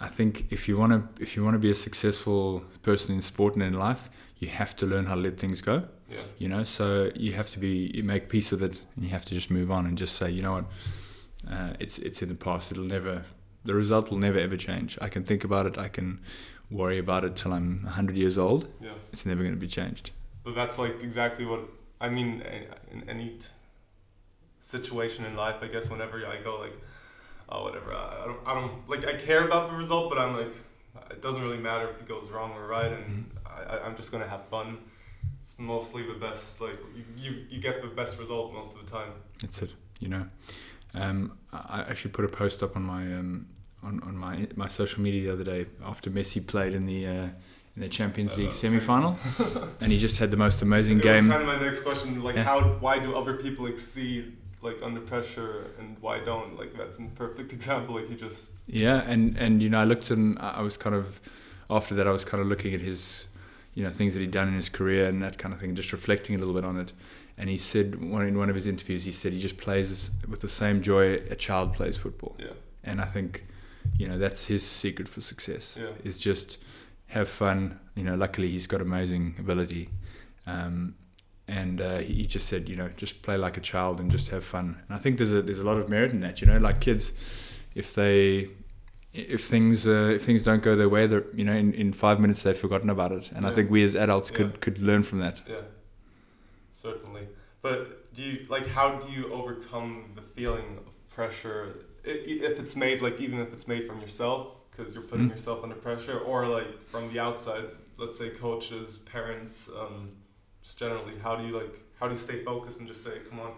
I 0.00 0.08
think 0.08 0.46
if 0.50 0.66
you 0.68 0.76
want 0.78 0.92
to 0.92 1.22
if 1.22 1.36
you 1.36 1.44
want 1.44 1.54
to 1.54 1.58
be 1.68 1.70
a 1.70 1.74
successful 1.74 2.64
person 2.82 3.14
in 3.14 3.20
sport 3.22 3.54
and 3.54 3.62
in 3.62 3.74
life, 3.74 4.08
you 4.38 4.48
have 4.48 4.74
to 4.76 4.86
learn 4.86 5.04
how 5.06 5.14
to 5.14 5.20
let 5.20 5.38
things 5.38 5.60
go. 5.60 5.76
Yeah. 6.14 6.22
you 6.38 6.48
know 6.48 6.64
so 6.64 7.10
you 7.14 7.32
have 7.34 7.50
to 7.50 7.58
be 7.58 7.90
you 7.94 8.02
make 8.02 8.28
peace 8.28 8.50
with 8.50 8.62
it 8.62 8.80
and 8.94 9.04
you 9.04 9.10
have 9.10 9.24
to 9.26 9.34
just 9.34 9.50
move 9.50 9.70
on 9.70 9.86
and 9.86 9.96
just 9.98 10.14
say 10.16 10.30
you 10.30 10.42
know 10.42 10.52
what 10.52 10.64
uh, 11.52 11.72
it's 11.80 11.98
it's 11.98 12.22
in 12.22 12.28
the 12.28 12.34
past 12.34 12.70
it'll 12.72 12.84
never 12.84 13.24
the 13.64 13.74
result 13.74 14.10
will 14.10 14.18
never 14.18 14.38
ever 14.38 14.56
change 14.56 14.98
i 15.00 15.08
can 15.08 15.24
think 15.24 15.44
about 15.44 15.66
it 15.66 15.76
i 15.78 15.88
can 15.88 16.20
worry 16.70 16.98
about 16.98 17.24
it 17.24 17.34
till 17.36 17.52
i'm 17.52 17.82
100 17.84 18.16
years 18.16 18.36
old 18.38 18.68
Yeah. 18.80 18.92
it's 19.12 19.24
never 19.26 19.42
going 19.42 19.54
to 19.54 19.60
be 19.60 19.72
changed 19.80 20.10
But 20.44 20.54
that's 20.54 20.78
like 20.78 21.02
exactly 21.02 21.44
what 21.46 21.60
I 22.00 22.08
mean 22.10 22.42
in 22.92 23.08
any 23.08 23.28
t- 23.40 23.46
situation 24.60 25.24
in 25.24 25.36
life. 25.36 25.56
I 25.62 25.68
guess 25.68 25.90
whenever 25.90 26.16
I 26.26 26.36
go 26.42 26.58
like, 26.60 26.76
oh 27.48 27.62
whatever, 27.64 27.92
I, 27.94 28.24
don't, 28.26 28.38
I 28.48 28.54
don't 28.54 28.88
like 28.88 29.04
I 29.06 29.14
care 29.16 29.44
about 29.44 29.70
the 29.70 29.76
result, 29.76 30.10
but 30.10 30.18
I'm 30.18 30.34
like, 30.36 30.54
it 31.10 31.22
doesn't 31.22 31.42
really 31.42 31.58
matter 31.70 31.88
if 31.88 32.00
it 32.02 32.08
goes 32.08 32.30
wrong 32.30 32.52
or 32.52 32.66
right, 32.66 32.92
and 32.92 33.30
I, 33.46 33.58
I- 33.76 33.80
I'm 33.86 33.96
just 33.96 34.10
gonna 34.12 34.28
have 34.28 34.44
fun. 34.48 34.78
It's 35.44 35.58
mostly 35.58 36.02
the 36.04 36.14
best. 36.14 36.60
Like 36.60 36.78
you, 36.96 37.04
you, 37.24 37.44
you 37.50 37.60
get 37.60 37.82
the 37.82 37.88
best 37.88 38.18
result 38.18 38.54
most 38.54 38.74
of 38.74 38.84
the 38.84 38.90
time. 38.90 39.10
that's 39.40 39.60
it 39.62 39.72
you 40.00 40.08
know 40.08 40.24
Um, 40.94 41.18
I 41.52 41.80
actually 41.90 42.12
put 42.12 42.24
a 42.24 42.28
post 42.28 42.62
up 42.62 42.76
on 42.76 42.82
my 42.94 43.02
um, 43.18 43.46
on, 43.82 44.00
on 44.08 44.16
my 44.16 44.34
my 44.56 44.68
social 44.68 45.02
media 45.02 45.22
the 45.26 45.32
other 45.36 45.44
day 45.54 45.66
after 45.84 46.08
Messi 46.10 46.40
played 46.54 46.72
in 46.78 46.86
the 46.86 47.00
uh, 47.06 47.28
in 47.76 47.80
the 47.84 47.88
Champions 47.88 48.32
League 48.38 48.52
semi 48.52 48.80
final, 48.80 49.12
and 49.80 49.88
he 49.92 49.98
just 49.98 50.16
had 50.18 50.30
the 50.30 50.36
most 50.46 50.62
amazing 50.62 50.98
It 51.00 51.02
game. 51.10 51.26
was 51.28 51.36
kind 51.36 51.48
of 51.48 51.54
my 51.54 51.60
next 51.66 51.80
question. 51.88 52.22
Like, 52.22 52.36
Yeah. 52.36 52.44
how? 52.50 52.58
Why 52.84 52.98
do 53.04 53.08
other 53.20 53.34
people 53.44 53.66
exceed 53.66 54.22
like 54.66 54.78
under 54.86 55.00
pressure, 55.12 55.52
and 55.78 55.88
why 56.04 56.16
don't? 56.30 56.56
Like, 56.60 56.72
that's 56.80 56.98
a 57.00 57.02
perfect 57.24 57.52
example. 57.58 57.92
Like, 57.96 58.08
he 58.08 58.16
just 58.26 58.52
Yeah, 58.84 58.98
and 59.12 59.36
and 59.44 59.52
you 59.62 59.68
know, 59.72 59.80
I 59.84 59.86
looked 59.92 60.10
and 60.16 60.38
I 60.38 60.50
I 60.60 60.62
was 60.68 60.76
kind 60.84 60.96
of 61.00 61.06
after 61.78 61.92
that, 61.96 62.06
I 62.06 62.12
was 62.18 62.24
kind 62.24 62.40
of 62.42 62.46
looking 62.52 62.72
at 62.78 62.80
his, 62.90 63.26
you 63.74 63.82
know, 63.84 63.90
things 63.90 64.14
that 64.14 64.20
he'd 64.20 64.30
done 64.30 64.48
in 64.48 64.54
his 64.54 64.68
career 64.68 65.08
and 65.08 65.22
that 65.22 65.36
kind 65.38 65.52
of 65.54 65.60
thing, 65.60 65.74
just 65.74 65.92
reflecting 65.92 66.34
a 66.36 66.38
little 66.38 66.54
bit 66.54 66.64
on 66.64 66.78
it. 66.78 66.92
And 67.36 67.50
he 67.50 67.58
said 67.58 67.96
one 68.02 68.26
in 68.26 68.38
one 68.38 68.48
of 68.48 68.54
his 68.54 68.66
interviews, 68.66 69.04
he 69.04 69.12
said 69.12 69.32
he 69.32 69.40
just 69.40 69.56
plays 69.58 70.10
with 70.28 70.40
the 70.40 70.48
same 70.48 70.80
joy 70.82 71.14
a 71.30 71.34
child 71.34 71.74
plays 71.74 71.96
football. 71.96 72.36
yeah, 72.38 72.52
And 72.84 73.00
I 73.00 73.06
think, 73.06 73.44
you 73.98 74.06
know, 74.06 74.18
that's 74.18 74.46
his 74.46 74.64
secret 74.64 75.08
for 75.08 75.20
success 75.20 75.76
Yeah. 75.80 75.90
is 76.04 76.18
just 76.18 76.58
have 77.08 77.28
fun. 77.28 77.80
You 77.96 78.04
know, 78.04 78.14
luckily 78.14 78.48
he's 78.50 78.66
got 78.68 78.80
amazing 78.80 79.34
ability. 79.38 79.90
Um, 80.46 80.94
and 81.48 81.80
uh, 81.80 81.98
he 81.98 82.14
he 82.14 82.26
just 82.26 82.46
said, 82.48 82.68
you 82.68 82.76
know, 82.76 82.88
just 82.96 83.22
play 83.22 83.36
like 83.36 83.56
a 83.56 83.60
child 83.60 84.00
and 84.00 84.10
just 84.10 84.28
have 84.30 84.44
fun. 84.44 84.80
And 84.88 84.96
I 84.96 84.98
think 85.00 85.18
there's 85.18 85.32
a 85.32 85.42
there's 85.42 85.58
a 85.58 85.64
lot 85.64 85.76
of 85.76 85.88
merit 85.88 86.12
in 86.12 86.20
that. 86.20 86.40
You 86.40 86.46
know, 86.46 86.56
like 86.58 86.80
kids, 86.80 87.12
if 87.74 87.94
they 87.94 88.48
if 89.14 89.44
things 89.44 89.86
uh, 89.86 90.12
if 90.16 90.22
things 90.24 90.42
don't 90.42 90.62
go 90.62 90.74
their 90.76 90.88
way, 90.88 91.04
you 91.34 91.44
know 91.44 91.52
in, 91.54 91.72
in 91.74 91.92
five 91.92 92.18
minutes 92.20 92.42
they've 92.42 92.56
forgotten 92.56 92.90
about 92.90 93.12
it. 93.12 93.30
And 93.34 93.46
I 93.46 93.50
think 93.54 93.70
we 93.70 93.82
as 93.84 93.94
adults 93.96 94.30
Yeah. 94.30 94.36
could 94.38 94.60
could 94.60 94.78
learn 94.82 95.02
from 95.04 95.20
that. 95.20 95.40
yeah, 95.48 95.62
certainly. 96.72 97.28
But 97.62 98.12
do 98.14 98.22
you 98.22 98.46
like? 98.48 98.66
How 98.66 98.96
do 98.98 99.10
you 99.12 99.32
overcome 99.32 100.12
the 100.14 100.22
feeling 100.22 100.78
of 100.86 101.08
pressure 101.08 101.76
if 102.04 102.58
it's 102.58 102.76
made 102.76 103.00
like 103.00 103.20
even 103.20 103.38
if 103.40 103.52
it's 103.52 103.66
made 103.66 103.86
from 103.86 104.00
yourself 104.00 104.68
because 104.70 104.92
you're 104.94 105.02
putting 105.04 105.26
Mhm. 105.28 105.30
yourself 105.36 105.62
under 105.62 105.76
pressure, 105.76 106.18
or 106.18 106.46
like 106.48 106.70
from 106.90 107.12
the 107.12 107.18
outside? 107.20 107.64
Let's 107.96 108.18
say 108.18 108.30
coaches, 108.30 108.98
parents, 108.98 109.70
um, 109.80 110.10
just 110.62 110.78
generally. 110.78 111.16
How 111.22 111.36
do 111.36 111.46
you 111.46 111.54
like? 111.56 111.74
How 111.98 112.06
do 112.08 112.12
you 112.14 112.18
stay 112.18 112.42
focused 112.42 112.80
and 112.80 112.88
just 112.88 113.02
say, 113.04 113.20
"Come 113.28 113.38
on, 113.40 113.52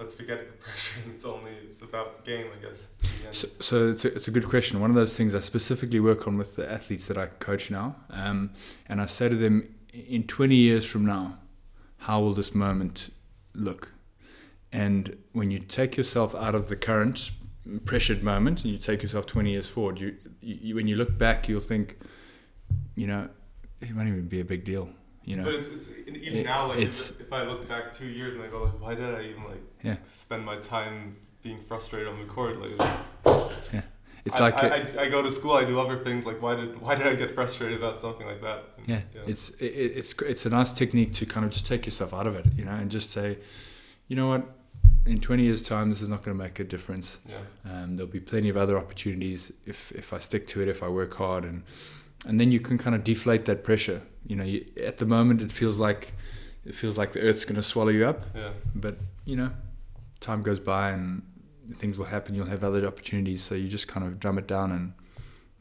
let's 0.00 0.14
forget 0.14 0.46
the 0.50 0.56
pressure. 0.64 1.00
It's 1.14 1.24
only 1.24 1.52
it's 1.64 1.82
about 1.82 2.24
the 2.24 2.30
game, 2.30 2.46
I 2.56 2.66
guess." 2.66 2.94
in 3.02 3.08
the 3.20 3.26
end." 3.26 3.34
So, 3.34 3.48
so 3.60 3.88
it's, 3.90 4.04
a, 4.04 4.14
it's 4.14 4.28
a 4.28 4.30
good 4.30 4.48
question. 4.48 4.80
One 4.80 4.90
of 4.90 4.96
those 4.96 5.16
things 5.16 5.34
I 5.34 5.40
specifically 5.40 6.00
work 6.00 6.26
on 6.26 6.36
with 6.36 6.56
the 6.56 6.70
athletes 6.70 7.06
that 7.08 7.18
I 7.18 7.26
coach 7.26 7.70
now, 7.70 7.96
um, 8.10 8.50
and 8.88 9.00
I 9.00 9.06
say 9.06 9.28
to 9.28 9.36
them, 9.36 9.74
in 9.92 10.24
20 10.26 10.54
years 10.56 10.86
from 10.86 11.04
now, 11.06 11.38
how 11.98 12.20
will 12.20 12.34
this 12.34 12.54
moment 12.54 13.10
look? 13.54 13.92
And 14.72 15.16
when 15.32 15.50
you 15.50 15.58
take 15.58 15.96
yourself 15.96 16.34
out 16.34 16.54
of 16.54 16.68
the 16.68 16.76
current 16.76 17.30
pressured 17.84 18.22
moment 18.22 18.62
and 18.62 18.72
you 18.72 18.78
take 18.78 19.02
yourself 19.02 19.26
20 19.26 19.50
years 19.50 19.68
forward, 19.68 20.00
you, 20.00 20.16
you 20.40 20.74
when 20.74 20.86
you 20.86 20.96
look 20.96 21.18
back, 21.18 21.48
you'll 21.48 21.60
think, 21.60 21.98
you 22.94 23.06
know, 23.06 23.28
it 23.80 23.94
won't 23.94 24.08
even 24.08 24.28
be 24.28 24.40
a 24.40 24.44
big 24.44 24.64
deal. 24.64 24.88
You 25.24 25.36
know, 25.36 25.44
But 25.44 25.54
it's, 25.54 25.68
it's 25.68 25.88
even 26.06 26.38
It- 26.38 26.44
now 26.46 26.68
like 26.68 26.78
if, 26.78 27.20
if 27.20 27.32
I 27.32 27.42
look 27.44 27.68
back 27.68 27.92
two 27.92 28.06
years 28.06 28.34
and 28.34 28.42
I 28.42 28.48
go 28.48 28.64
like, 28.64 28.80
why 28.80 28.94
did 28.94 29.14
I 29.14 29.22
even 29.24 29.44
like 29.44 29.62
Yeah. 29.82 29.96
spend 30.04 30.44
my 30.44 30.56
time 30.56 31.14
being 31.42 31.60
frustrated 31.60 32.08
on 32.08 32.18
the 32.20 32.26
court? 32.26 32.60
Like 32.60 32.72
yeah. 33.72 33.82
it's 34.24 34.40
like 34.40 34.62
I, 34.62 34.68
like 34.68 34.72
I, 34.72 34.76
a- 34.76 35.00
I, 35.02 35.06
I 35.06 35.08
go 35.10 35.22
to 35.22 35.30
school, 35.30 35.52
I 35.52 35.64
do 35.64 35.78
other 35.78 35.98
things. 35.98 36.24
Like 36.24 36.40
why 36.40 36.56
did 36.56 36.80
why 36.80 36.94
did 36.94 37.06
I 37.06 37.14
get 37.14 37.30
frustrated 37.30 37.78
about 37.78 37.98
something 37.98 38.26
like 38.26 38.40
that? 38.42 38.64
And, 38.78 38.88
Yeah, 38.88 39.00
it's 39.26 39.50
it, 39.60 39.66
it's 39.66 40.12
it's 40.22 40.46
a 40.46 40.50
nice 40.50 40.72
technique 40.72 41.12
to 41.14 41.26
kind 41.26 41.44
of 41.46 41.52
just 41.52 41.66
take 41.66 41.84
yourself 41.86 42.14
out 42.14 42.26
of 42.26 42.34
it, 42.34 42.46
you 42.56 42.64
know, 42.64 42.72
and 42.72 42.90
just 42.90 43.10
say, 43.10 43.38
you 44.08 44.16
know 44.16 44.28
what, 44.28 44.42
in 45.06 45.20
20 45.20 45.42
years' 45.44 45.62
time, 45.62 45.90
this 45.90 46.02
is 46.02 46.08
not 46.08 46.22
going 46.22 46.36
to 46.36 46.42
make 46.42 46.58
a 46.60 46.64
difference. 46.64 47.18
yeah, 47.28 47.36
Um, 47.72 47.96
there'll 47.96 48.10
be 48.12 48.20
plenty 48.20 48.48
of 48.48 48.56
other 48.56 48.76
opportunities 48.78 49.52
if 49.66 49.92
if 49.92 50.12
I 50.12 50.18
stick 50.18 50.46
to 50.48 50.62
it, 50.62 50.68
if 50.68 50.82
I 50.82 50.88
work 50.88 51.14
hard, 51.14 51.44
and 51.44 51.62
and 52.26 52.38
then 52.40 52.52
you 52.52 52.60
can 52.60 52.78
kind 52.78 52.94
of 52.94 53.04
deflate 53.04 53.44
that 53.46 53.64
pressure. 53.64 54.02
You 54.26 54.36
know, 54.36 54.44
you, 54.44 54.64
at 54.84 54.98
the 54.98 55.06
moment, 55.06 55.42
it 55.42 55.50
feels 55.52 55.78
like 55.78 56.12
it 56.64 56.74
feels 56.74 56.96
like 56.98 57.12
the 57.12 57.20
earth's 57.22 57.44
going 57.44 57.56
to 57.56 57.62
swallow 57.62 57.90
you 57.90 58.06
up, 58.06 58.24
yeah, 58.34 58.50
but 58.74 58.98
you 59.24 59.36
know, 59.36 59.50
time 60.20 60.42
goes 60.42 60.60
by 60.60 60.90
and 60.90 61.22
things 61.74 61.96
will 61.96 62.06
happen. 62.06 62.34
You'll 62.34 62.46
have 62.46 62.62
other 62.64 62.86
opportunities, 62.86 63.42
so 63.42 63.54
you 63.54 63.68
just 63.68 63.88
kind 63.88 64.06
of 64.06 64.18
drum 64.20 64.38
it 64.38 64.46
down 64.46 64.70
and 64.72 64.92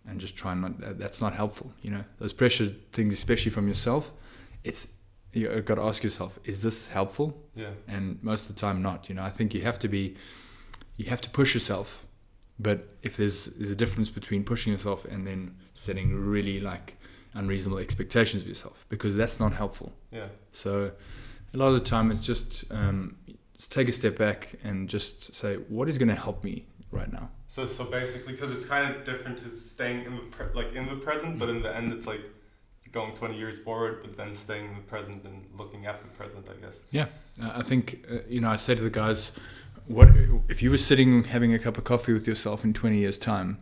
and 0.08 0.20
just 0.20 0.36
try 0.36 0.52
and 0.54 0.62
not. 0.62 1.00
That's 1.00 1.22
not 1.22 1.34
helpful. 1.34 1.72
You 1.82 1.92
know, 1.92 2.04
those 2.18 2.34
pressure 2.34 2.66
things, 2.92 3.14
especially 3.14 3.52
from 3.52 3.68
yourself. 3.68 4.12
It's 4.64 4.90
you've 5.34 5.66
got 5.66 5.76
to 5.76 5.84
ask 5.84 6.04
yourself: 6.04 6.40
Is 6.44 6.62
this 6.62 6.88
helpful? 6.88 7.42
yeah, 7.56 7.70
And 7.88 8.22
most 8.24 8.50
of 8.50 8.56
the 8.56 8.62
time, 8.62 8.82
not. 8.82 9.08
You 9.10 9.16
know, 9.16 9.24
I 9.24 9.30
think 9.30 9.54
you 9.54 9.62
have 9.62 9.80
to 9.80 9.88
be, 9.88 10.16
you 10.98 11.06
have 11.10 11.22
to 11.22 11.30
push 11.30 11.54
yourself. 11.54 12.06
But 12.60 12.88
if 13.04 13.16
there's 13.18 13.46
there's 13.58 13.72
a 13.72 13.76
difference 13.76 14.10
between 14.10 14.44
pushing 14.44 14.74
yourself 14.74 15.06
and 15.06 15.26
then 15.26 15.56
setting 15.74 16.14
really 16.14 16.60
like 16.60 16.98
unreasonable 17.34 17.78
expectations 17.78 18.42
of 18.44 18.50
yourself, 18.50 18.86
because 18.90 19.16
that's 19.16 19.40
not 19.40 19.54
helpful. 19.54 19.94
yeah, 20.12 20.28
So 20.52 20.92
a 21.54 21.58
lot 21.58 21.68
of 21.68 21.74
the 21.76 21.80
time 21.82 22.12
it's 22.12 22.26
just, 22.26 22.72
um, 22.72 23.16
just 23.56 23.72
take 23.72 23.88
a 23.88 23.92
step 23.92 24.18
back 24.18 24.56
and 24.64 24.90
just 24.90 25.34
say, 25.36 25.56
what 25.70 25.88
is 25.90 25.98
going 25.98 26.10
to 26.10 26.16
help 26.16 26.44
me 26.44 26.66
right 26.92 27.12
now? 27.12 27.30
So 27.48 27.66
so 27.66 27.86
basically, 27.86 28.34
because 28.34 28.52
it's 28.52 28.66
kind 28.66 28.94
of 28.94 29.04
different 29.04 29.38
to 29.40 29.50
staying 29.50 30.06
in 30.06 30.16
the 30.16 30.22
pre- 30.24 30.54
like 30.54 30.74
in 30.74 30.88
the 30.90 30.96
present, 30.98 31.40
but 31.40 31.50
in 31.50 31.62
the 31.62 31.76
end, 31.76 31.92
it's 31.94 32.06
like 32.06 32.22
going 32.92 33.14
twenty 33.16 33.38
years 33.38 33.58
forward, 33.60 34.00
but 34.04 34.18
then 34.18 34.34
staying 34.36 34.66
in 34.70 34.76
the 34.76 34.82
present 34.82 35.24
and 35.24 35.46
looking 35.58 35.86
at 35.86 36.02
the 36.02 36.08
present. 36.10 36.46
I 36.50 36.56
guess. 36.64 36.82
yeah 36.92 37.06
I 37.42 37.62
think, 37.64 38.06
uh, 38.12 38.18
you 38.28 38.42
know, 38.42 38.50
I 38.50 38.58
say 38.58 38.76
to 38.76 38.82
the 38.82 38.90
guys, 38.90 39.32
what 39.90 40.10
if 40.48 40.62
you 40.62 40.70
were 40.70 40.78
sitting 40.78 41.24
having 41.24 41.52
a 41.54 41.60
cup 41.60 41.78
of 41.78 41.84
coffee 41.84 42.14
with 42.14 42.28
yourself 42.28 42.64
in 42.64 42.74
20 42.74 42.98
years' 43.00 43.18
time, 43.18 43.58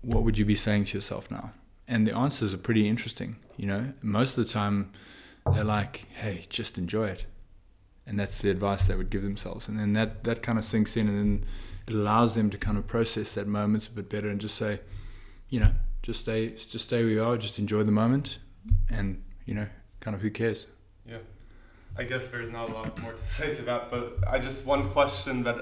what 0.00 0.22
would 0.22 0.38
you 0.38 0.46
be 0.46 0.54
saying 0.54 0.86
to 0.86 0.96
yourself 0.96 1.30
now? 1.30 1.52
And 1.86 2.06
the 2.06 2.16
answers 2.16 2.54
are 2.54 2.58
pretty 2.58 2.88
interesting. 2.88 3.36
You 3.58 3.66
know, 3.66 3.92
most 4.00 4.38
of 4.38 4.46
the 4.46 4.50
time 4.50 4.90
they're 5.52 5.64
like, 5.64 6.06
hey, 6.14 6.46
just 6.48 6.78
enjoy 6.78 7.08
it. 7.08 7.26
And 8.06 8.18
that's 8.18 8.40
the 8.40 8.50
advice 8.50 8.86
they 8.86 8.96
would 8.96 9.10
give 9.10 9.22
themselves. 9.22 9.68
And 9.68 9.78
then 9.78 9.92
that, 9.92 10.24
that 10.24 10.42
kind 10.42 10.58
of 10.58 10.64
sinks 10.64 10.96
in 10.96 11.08
and 11.08 11.18
then 11.18 11.44
it 11.86 11.92
allows 11.92 12.34
them 12.34 12.48
to 12.48 12.56
kind 12.56 12.78
of 12.78 12.86
process 12.86 13.34
that 13.34 13.46
moment 13.46 13.86
a 13.86 13.90
bit 13.90 14.08
better 14.08 14.30
and 14.30 14.40
just 14.40 14.56
say, 14.56 14.80
you 15.50 15.60
know, 15.60 15.72
just 16.00 16.20
stay, 16.20 16.50
just 16.50 16.86
stay 16.86 17.02
where 17.02 17.12
you 17.12 17.22
are, 17.22 17.36
just 17.36 17.58
enjoy 17.58 17.82
the 17.82 17.92
moment 17.92 18.38
and, 18.88 19.22
you 19.44 19.52
know, 19.52 19.66
kind 20.00 20.14
of 20.14 20.22
who 20.22 20.30
cares? 20.30 20.66
Yeah, 21.06 21.18
I 21.96 22.04
guess 22.04 22.28
there's 22.28 22.50
not 22.50 22.70
a 22.70 22.72
lot 22.72 22.98
more 23.00 23.12
to 23.12 23.26
say 23.38 23.54
to 23.54 23.62
that, 23.62 23.90
but 23.90 24.18
I 24.28 24.38
just 24.38 24.66
one 24.66 24.88
question 24.90 25.42
that 25.44 25.56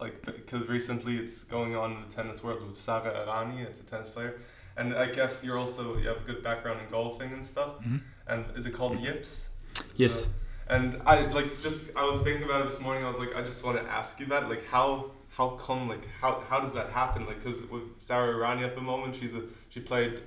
like 0.00 0.22
because 0.24 0.68
recently 0.68 1.16
it's 1.18 1.44
going 1.44 1.76
on 1.76 1.92
in 1.92 2.00
the 2.02 2.08
tennis 2.08 2.42
world 2.42 2.66
with 2.66 2.78
Sara 2.78 3.12
Errani, 3.26 3.60
it's 3.64 3.80
a 3.80 3.84
tennis 3.84 4.08
player, 4.10 4.40
and 4.76 4.94
I 4.94 5.06
guess 5.10 5.44
you're 5.44 5.58
also 5.58 5.96
you 5.98 6.08
have 6.08 6.18
a 6.18 6.24
good 6.24 6.42
background 6.42 6.80
in 6.80 6.88
golfing 6.90 7.32
and 7.32 7.44
stuff. 7.44 7.80
Mhm. 7.84 8.00
And 8.26 8.44
is 8.56 8.66
it 8.66 8.72
called 8.72 8.98
yips? 9.00 9.48
Yes. 9.96 10.24
Uh, 10.24 10.28
and 10.74 11.02
I 11.04 11.26
like 11.26 11.60
just 11.60 11.96
I 11.96 12.04
was 12.04 12.20
thinking 12.20 12.44
about 12.44 12.62
it 12.62 12.64
this 12.64 12.80
morning. 12.80 13.04
I 13.04 13.08
was 13.08 13.18
like, 13.18 13.34
I 13.36 13.42
just 13.42 13.64
want 13.64 13.78
to 13.82 13.90
ask 13.90 14.18
you 14.20 14.26
that, 14.26 14.48
like 14.48 14.64
how 14.66 15.10
how 15.28 15.50
come 15.50 15.88
like 15.88 16.06
how 16.20 16.42
how 16.48 16.60
does 16.60 16.72
that 16.74 16.90
happen? 16.90 17.26
Like 17.26 17.42
because 17.42 17.62
with 17.70 17.82
Sara 17.98 18.32
Errani 18.34 18.64
at 18.64 18.74
the 18.74 18.80
moment, 18.80 19.14
she's 19.14 19.34
a 19.34 19.42
she 19.68 19.80
played 19.80 20.20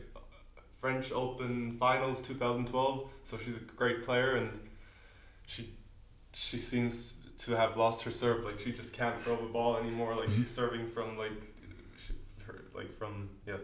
French 0.79 1.11
Open 1.11 1.77
Finals 1.79 2.21
2012, 2.21 3.09
so 3.23 3.37
she's 3.43 3.55
a 3.55 3.59
great 3.75 4.03
player, 4.03 4.35
and 4.35 4.49
she 5.45 5.73
she 6.33 6.59
seems 6.59 7.13
to 7.37 7.55
have 7.55 7.77
lost 7.77 8.03
her 8.03 8.11
serve. 8.11 8.43
Like 8.45 8.59
she 8.59 8.71
just 8.71 8.93
can't 8.93 9.21
throw 9.23 9.35
the 9.35 9.51
ball 9.51 9.77
anymore. 9.77 10.15
Like 10.15 10.29
she's 10.31 10.49
serving 10.49 10.87
from 10.87 11.17
like 11.17 11.31
she, 12.05 12.13
her 12.45 12.65
like 12.75 12.97
from 12.97 13.29
yeah 13.47 13.55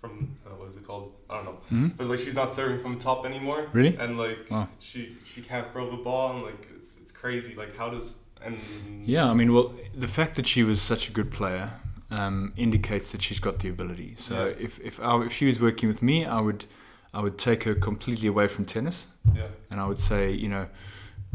from 0.00 0.36
uh, 0.46 0.50
what 0.50 0.68
is 0.68 0.76
it 0.76 0.86
called? 0.86 1.14
I 1.28 1.36
don't 1.36 1.44
know. 1.44 1.58
hmm 1.68 1.88
But 1.96 2.06
like 2.06 2.20
she's 2.20 2.34
not 2.34 2.52
serving 2.52 2.78
from 2.78 2.98
top 2.98 3.26
anymore. 3.26 3.66
Really? 3.72 3.96
And 3.96 4.18
like 4.18 4.50
Wow. 4.50 4.68
she 4.78 5.16
she 5.24 5.42
can't 5.42 5.70
throw 5.72 5.90
the 5.90 6.02
ball 6.02 6.34
and 6.36 6.42
like 6.42 6.68
it's 6.76 6.96
it's 6.98 7.12
crazy. 7.12 7.54
Like 7.54 7.76
how 7.76 7.90
does 7.90 8.18
and 8.40 8.56
Yeah, 9.04 9.28
I 9.28 9.34
mean, 9.34 9.52
well, 9.52 9.74
the 9.94 10.06
fact 10.08 10.36
that 10.36 10.46
she 10.46 10.62
was 10.62 10.80
such 10.80 11.08
a 11.08 11.12
good 11.12 11.30
player 11.32 11.72
um, 12.10 12.52
indicates 12.56 13.10
that 13.12 13.20
she's 13.20 13.40
got 13.40 13.58
the 13.58 13.68
ability. 13.68 14.14
So 14.16 14.34
Yeah. 14.34 14.66
if 14.66 14.78
if, 14.80 15.00
I, 15.00 15.20
if 15.26 15.32
she 15.32 15.46
was 15.46 15.60
working 15.60 15.88
with 15.88 16.02
me, 16.02 16.24
I 16.24 16.40
would 16.40 16.64
I 17.12 17.20
would 17.20 17.36
take 17.38 17.64
her 17.64 17.74
completely 17.74 18.28
away 18.28 18.48
from 18.48 18.64
tennis, 18.64 19.08
yeah 19.34 19.48
and 19.70 19.80
I 19.80 19.86
would 19.86 19.98
say, 20.00 20.30
you 20.30 20.48
know, 20.48 20.68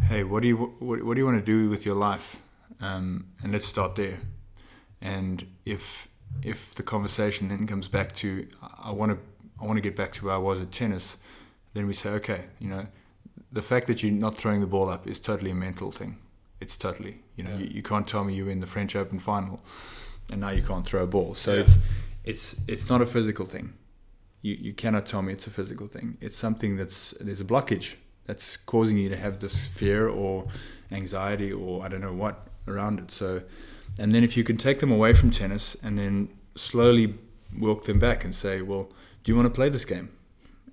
hey, 0.09 0.23
what 0.23 0.41
do 0.41 0.47
you 0.47 0.57
what, 0.79 1.03
what 1.03 1.13
do 1.15 1.19
you 1.21 1.25
want 1.25 1.39
to 1.39 1.45
do 1.45 1.69
with 1.69 1.85
your 1.85 1.95
life? 1.95 2.37
Um, 2.81 3.27
and 3.41 3.51
let's 3.51 3.67
start 3.67 3.95
there. 3.95 4.19
And 5.01 5.45
if 5.65 6.07
if 6.41 6.73
the 6.75 6.83
conversation 6.83 7.47
then 7.49 7.67
comes 7.67 7.87
back 7.87 8.13
to 8.15 8.47
I 8.83 8.91
want 8.91 9.11
to 9.11 9.17
I 9.61 9.65
want 9.65 9.77
to 9.77 9.81
get 9.81 9.95
back 9.95 10.13
to 10.13 10.25
where 10.25 10.35
I 10.35 10.37
was 10.39 10.61
at 10.61 10.71
tennis, 10.71 11.17
then 11.73 11.87
we 11.87 11.93
say, 11.93 12.09
okay, 12.11 12.45
you 12.59 12.69
know, 12.69 12.85
the 13.51 13.61
fact 13.61 13.87
that 13.87 14.01
you're 14.03 14.11
not 14.11 14.37
throwing 14.37 14.61
the 14.61 14.67
ball 14.67 14.89
up 14.89 15.07
is 15.07 15.19
totally 15.19 15.51
a 15.51 15.55
mental 15.55 15.91
thing. 15.91 16.17
It's 16.59 16.77
totally, 16.77 17.19
you 17.35 17.43
know, 17.43 17.51
Yeah. 17.51 17.57
you, 17.59 17.65
you 17.75 17.83
can't 17.83 18.07
tell 18.07 18.23
me 18.23 18.33
you 18.33 18.45
were 18.45 18.51
in 18.51 18.61
the 18.61 18.67
French 18.67 18.95
Open 18.95 19.19
final 19.19 19.59
and 20.31 20.41
now 20.41 20.49
you 20.49 20.61
can't 20.63 20.85
throw 20.85 21.03
a 21.03 21.07
ball. 21.07 21.35
So 21.35 21.53
Yeah. 21.53 21.61
it's 21.61 21.77
it's 22.23 22.55
it's 22.67 22.89
not 22.89 23.01
a 23.01 23.05
physical 23.05 23.45
thing. 23.45 23.73
You 24.41 24.55
you 24.59 24.73
cannot 24.73 25.05
tell 25.05 25.21
me 25.21 25.33
it's 25.33 25.47
a 25.47 25.51
physical 25.51 25.87
thing. 25.87 26.17
It's 26.21 26.37
something 26.37 26.77
that's 26.77 27.13
there's 27.19 27.41
a 27.41 27.45
blockage 27.45 27.95
that's 28.25 28.57
causing 28.57 28.97
you 28.97 29.09
to 29.09 29.17
have 29.17 29.39
this 29.39 29.67
fear 29.67 30.07
or 30.07 30.47
anxiety 30.91 31.51
or 31.51 31.83
I 31.85 31.87
don't 31.89 32.01
know 32.01 32.13
what 32.13 32.47
around 32.67 32.99
it. 32.99 33.11
So 33.11 33.41
And 33.99 34.11
then 34.11 34.23
if 34.23 34.35
you 34.37 34.43
can 34.43 34.57
take 34.57 34.79
them 34.79 34.91
away 34.91 35.13
from 35.13 35.29
tennis 35.31 35.75
and 35.83 35.97
then 35.99 36.29
slowly 36.55 37.15
walk 37.59 37.83
them 37.85 37.99
back 37.99 38.25
and 38.25 38.33
say, 38.35 38.61
well, 38.61 38.89
do 39.23 39.31
you 39.31 39.35
want 39.35 39.45
to 39.45 39.53
play 39.53 39.69
this 39.69 39.85
game? 39.85 40.09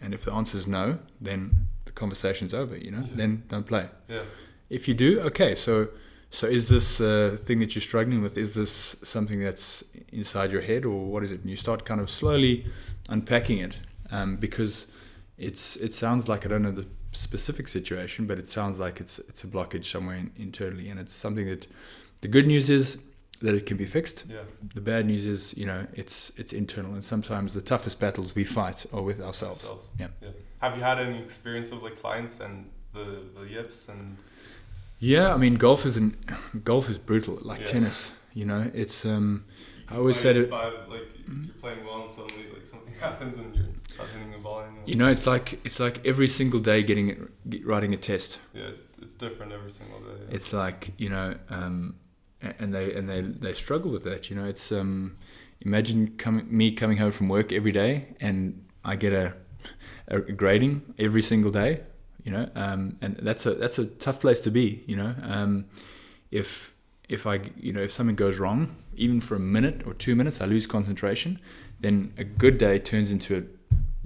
And 0.01 0.15
if 0.15 0.23
the 0.23 0.33
answer 0.33 0.57
is 0.57 0.67
no, 0.67 0.99
then 1.21 1.51
the 1.85 1.93
conversation's 1.93 2.55
over. 2.55 2.77
You 2.77 2.91
know, 2.93 3.01
Yeah. 3.09 3.17
then 3.17 3.43
don't 3.49 3.67
play. 3.67 3.89
Yeah. 4.09 4.23
If 4.71 4.89
you 4.89 4.95
do, 4.95 5.21
okay. 5.21 5.55
So, 5.55 5.89
so 6.31 6.47
is 6.47 6.69
this 6.69 7.01
uh, 7.01 7.37
thing 7.47 7.59
that 7.61 7.75
you're 7.75 7.83
struggling 7.83 8.23
with? 8.23 8.39
Is 8.39 8.55
this 8.55 8.97
something 9.03 9.41
that's 9.41 9.85
inside 10.13 10.53
your 10.53 10.63
head, 10.63 10.85
or 10.85 11.05
what 11.13 11.23
is 11.25 11.33
it? 11.33 11.41
And 11.43 11.51
you 11.51 11.57
start 11.57 11.85
kind 11.85 12.01
of 12.01 12.09
slowly 12.09 12.65
unpacking 13.09 13.59
it, 13.59 13.79
um, 14.13 14.37
because 14.37 14.87
it's 15.41 15.77
it 15.77 15.95
sounds 15.95 16.29
like 16.29 16.45
I 16.47 16.49
don't 16.49 16.63
know 16.63 16.71
the 16.73 16.87
specific 17.13 17.67
situation, 17.69 18.27
but 18.27 18.39
it 18.39 18.49
sounds 18.49 18.79
like 18.79 19.01
it's 19.01 19.19
it's 19.21 19.43
a 19.43 19.47
blockage 19.47 19.87
somewhere 19.87 20.17
in, 20.17 20.31
internally, 20.37 20.89
and 20.91 21.01
it's 21.01 21.15
something 21.15 21.47
that 21.47 21.67
the 22.21 22.29
good 22.29 22.47
news 22.47 22.69
is 22.71 22.99
that 23.41 23.55
it 23.55 23.65
can 23.65 23.77
be 23.79 23.87
fixed. 23.87 24.25
Yeah. 24.29 24.41
The 24.75 24.83
bad 24.83 25.07
news 25.07 25.25
is, 25.25 25.57
you 25.57 25.67
know, 25.67 25.87
it's 25.95 26.31
it's 26.37 26.53
internal, 26.53 26.93
and 26.95 27.05
sometimes 27.05 27.55
the 27.55 27.63
toughest 27.63 27.99
battles 27.99 28.35
we 28.35 28.45
fight 28.45 28.87
are 28.93 29.03
with 29.03 29.21
ourselves. 29.21 29.65
Ourselves. 29.65 29.89
Yeah. 29.99 30.09
Have 30.59 30.77
you 30.77 30.83
had 30.83 30.99
any 30.99 31.19
experience 31.23 31.71
with 31.71 31.83
like 31.83 31.99
clients 32.01 32.41
and 32.41 32.71
the 32.93 33.23
the 33.35 33.47
yips 33.47 33.89
and 33.89 34.19
Yeah, 34.99 35.35
I 35.35 35.39
mean, 35.39 35.55
golf 35.55 35.87
is 35.87 35.97
an 35.97 36.17
golf 36.65 36.91
is 36.91 36.99
brutal, 36.99 37.39
like 37.41 37.61
Yeah. 37.61 37.67
tennis. 37.67 38.13
You 38.35 38.45
know, 38.45 38.71
it's 38.75 39.05
um, 39.05 39.45
I 39.91 39.97
always 39.97 40.19
said 40.19 40.37
it. 40.37 40.51
five, 40.51 40.89
like 40.89 41.09
you're 41.27 41.55
playing 41.61 41.85
well 41.85 42.03
and 42.03 42.11
suddenly 42.11 42.47
like 42.53 42.65
something 42.65 42.95
happens 43.01 43.37
and 43.37 43.55
you're 43.55 43.67
not 43.99 44.07
hitting 44.09 44.31
the 44.31 44.39
ball 44.39 44.61
anymore. 44.61 44.83
You 44.87 44.95
know, 44.95 45.09
it's 45.09 45.27
like 45.27 45.65
it's 45.65 45.81
like 45.81 46.07
every 46.07 46.29
single 46.29 46.61
day 46.61 46.83
getting 46.83 47.09
it, 47.09 47.51
get, 47.51 47.67
writing 47.67 47.93
a 47.95 47.97
test. 47.97 48.39
yeah, 48.55 48.65
it's, 48.65 48.83
it's 49.03 49.15
different 49.15 49.53
every 49.53 49.71
single 49.71 50.01
day. 50.01 50.23
Yeah. 50.29 50.35
It's 50.35 50.53
like 50.53 50.93
you 50.99 51.09
know, 51.09 51.37
um, 51.49 51.97
and 52.41 52.73
they 52.75 52.95
and 52.95 53.09
they 53.09 53.23
they 53.23 53.55
struggle 53.55 53.91
with 53.91 54.05
that. 54.05 54.31
You 54.31 54.37
know, 54.37 54.45
it's 54.45 54.71
um, 54.71 55.17
imagine 55.61 56.17
coming 56.17 56.47
me 56.49 56.73
coming 56.73 56.99
home 56.99 57.13
from 57.13 57.29
work 57.29 57.53
every 57.53 57.73
day 57.73 58.15
and 58.21 58.65
I 58.85 58.97
get 58.97 59.13
a, 59.13 59.35
a 60.09 60.21
grading 60.21 60.95
every 60.99 61.23
single 61.23 61.51
day. 61.51 61.81
You 62.23 62.33
know, 62.33 62.51
um, 62.55 62.97
and 63.01 63.17
that's 63.23 63.47
a 63.47 63.55
that's 63.55 63.79
a 63.79 63.87
tough 63.87 64.21
place 64.21 64.41
to 64.41 64.51
be. 64.51 64.83
You 64.87 64.97
know, 64.97 65.15
um, 65.23 65.65
if 66.31 66.73
if 67.09 67.27
I 67.27 67.41
you 67.57 67.73
know 67.73 67.83
if 67.83 67.91
something 67.91 68.17
goes 68.17 68.39
wrong, 68.39 68.77
even 68.97 69.21
for 69.21 69.35
a 69.35 69.41
minute 69.41 69.83
or 69.87 69.95
two 69.95 70.15
minutes, 70.15 70.41
I 70.41 70.47
lose 70.47 70.67
concentration. 70.67 71.39
Then 71.81 72.13
a 72.19 72.25
good 72.25 72.59
day 72.59 72.79
turns 72.79 73.11
into 73.11 73.37
a 73.39 73.43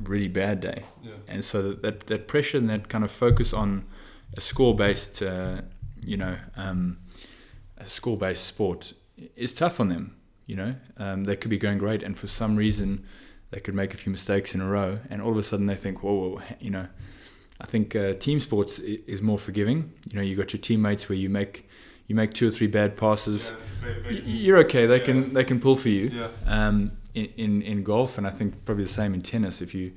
really 0.03 0.29
bad 0.29 0.61
day 0.61 0.83
yeah. 1.05 1.13
and 1.29 1.45
so 1.45 1.63
that, 1.63 1.83
that, 1.83 2.07
that 2.09 2.27
pressure 2.27 2.59
and 2.59 2.69
that 2.69 2.89
kind 2.89 3.05
of 3.05 3.11
focus 3.13 3.53
on 3.53 3.85
a 4.37 4.41
score 4.41 4.75
based, 4.75 5.23
uh, 5.23 5.63
you 6.05 6.17
know, 6.17 6.37
um, 6.57 6.99
a 7.79 7.89
score 7.89 8.17
based 8.17 8.45
sport 8.45 8.93
is 9.37 9.53
tough 9.53 9.81
on 9.81 9.89
them. 9.89 10.17
You 10.47 10.57
know, 10.57 10.75
um, 10.99 11.25
they 11.25 11.37
could 11.37 11.51
be 11.51 11.57
going 11.57 11.79
great, 11.79 12.03
and 12.03 12.19
for 12.19 12.27
some 12.27 12.57
reason, 12.57 13.07
they 13.51 13.61
could 13.61 13.75
make 13.75 13.95
a 13.95 13.97
few 13.97 14.13
mistakes 14.13 14.55
in 14.55 14.61
a 14.61 14.69
row, 14.69 14.99
and 15.09 15.23
all 15.23 15.31
of 15.31 15.39
a 15.39 15.43
sudden 15.43 15.67
they 15.67 15.75
think, 15.75 16.03
whoa, 16.03 16.13
whoa 16.13 16.43
you 16.61 16.71
know. 16.71 16.89
I 17.61 17.67
think 17.67 17.97
uh, 17.97 18.15
team 18.15 18.41
sports 18.41 18.79
is 18.81 19.23
more 19.23 19.39
forgiving. 19.39 19.93
You 20.11 20.17
know, 20.17 20.23
you 20.23 20.37
got 20.37 20.53
your 20.53 20.61
teammates 20.61 21.09
where 21.09 21.17
you 21.17 21.31
make 21.31 21.69
you 22.07 22.15
make 22.15 22.35
two 22.35 22.49
or 22.49 22.51
three 22.51 22.67
bad 22.67 22.97
passes. 22.97 23.53
Yeah, 23.53 23.89
they, 23.89 24.01
they 24.01 24.21
can- 24.21 24.31
You're 24.31 24.59
okay. 24.59 24.87
They 24.87 24.99
yeah. 24.99 25.05
can 25.05 25.35
they 25.35 25.45
can 25.45 25.61
pull 25.61 25.77
for 25.77 25.89
you 25.89 26.11
yeah. 26.13 26.29
um, 26.47 26.93
in, 27.15 27.27
in 27.37 27.63
in 27.63 27.85
golf, 27.85 28.19
and 28.19 28.27
I 28.27 28.31
think 28.31 28.65
probably 28.65 28.85
the 28.85 28.91
same 28.91 29.15
in 29.15 29.23
tennis. 29.23 29.63
If 29.63 29.75
you 29.75 29.93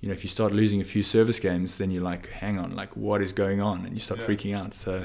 you 0.00 0.08
know 0.08 0.14
if 0.14 0.24
you 0.24 0.30
start 0.30 0.52
losing 0.52 0.80
a 0.80 0.84
few 0.84 1.02
service 1.02 1.40
games, 1.40 1.78
then 1.78 1.90
you're 1.90 2.02
like, 2.02 2.28
hang 2.28 2.58
on, 2.58 2.74
like 2.74 2.96
what 2.96 3.22
is 3.22 3.32
going 3.32 3.60
on, 3.60 3.84
and 3.86 3.94
you 3.94 4.00
start 4.00 4.20
freaking 4.20 4.56
out. 4.56 4.74
So 4.74 5.04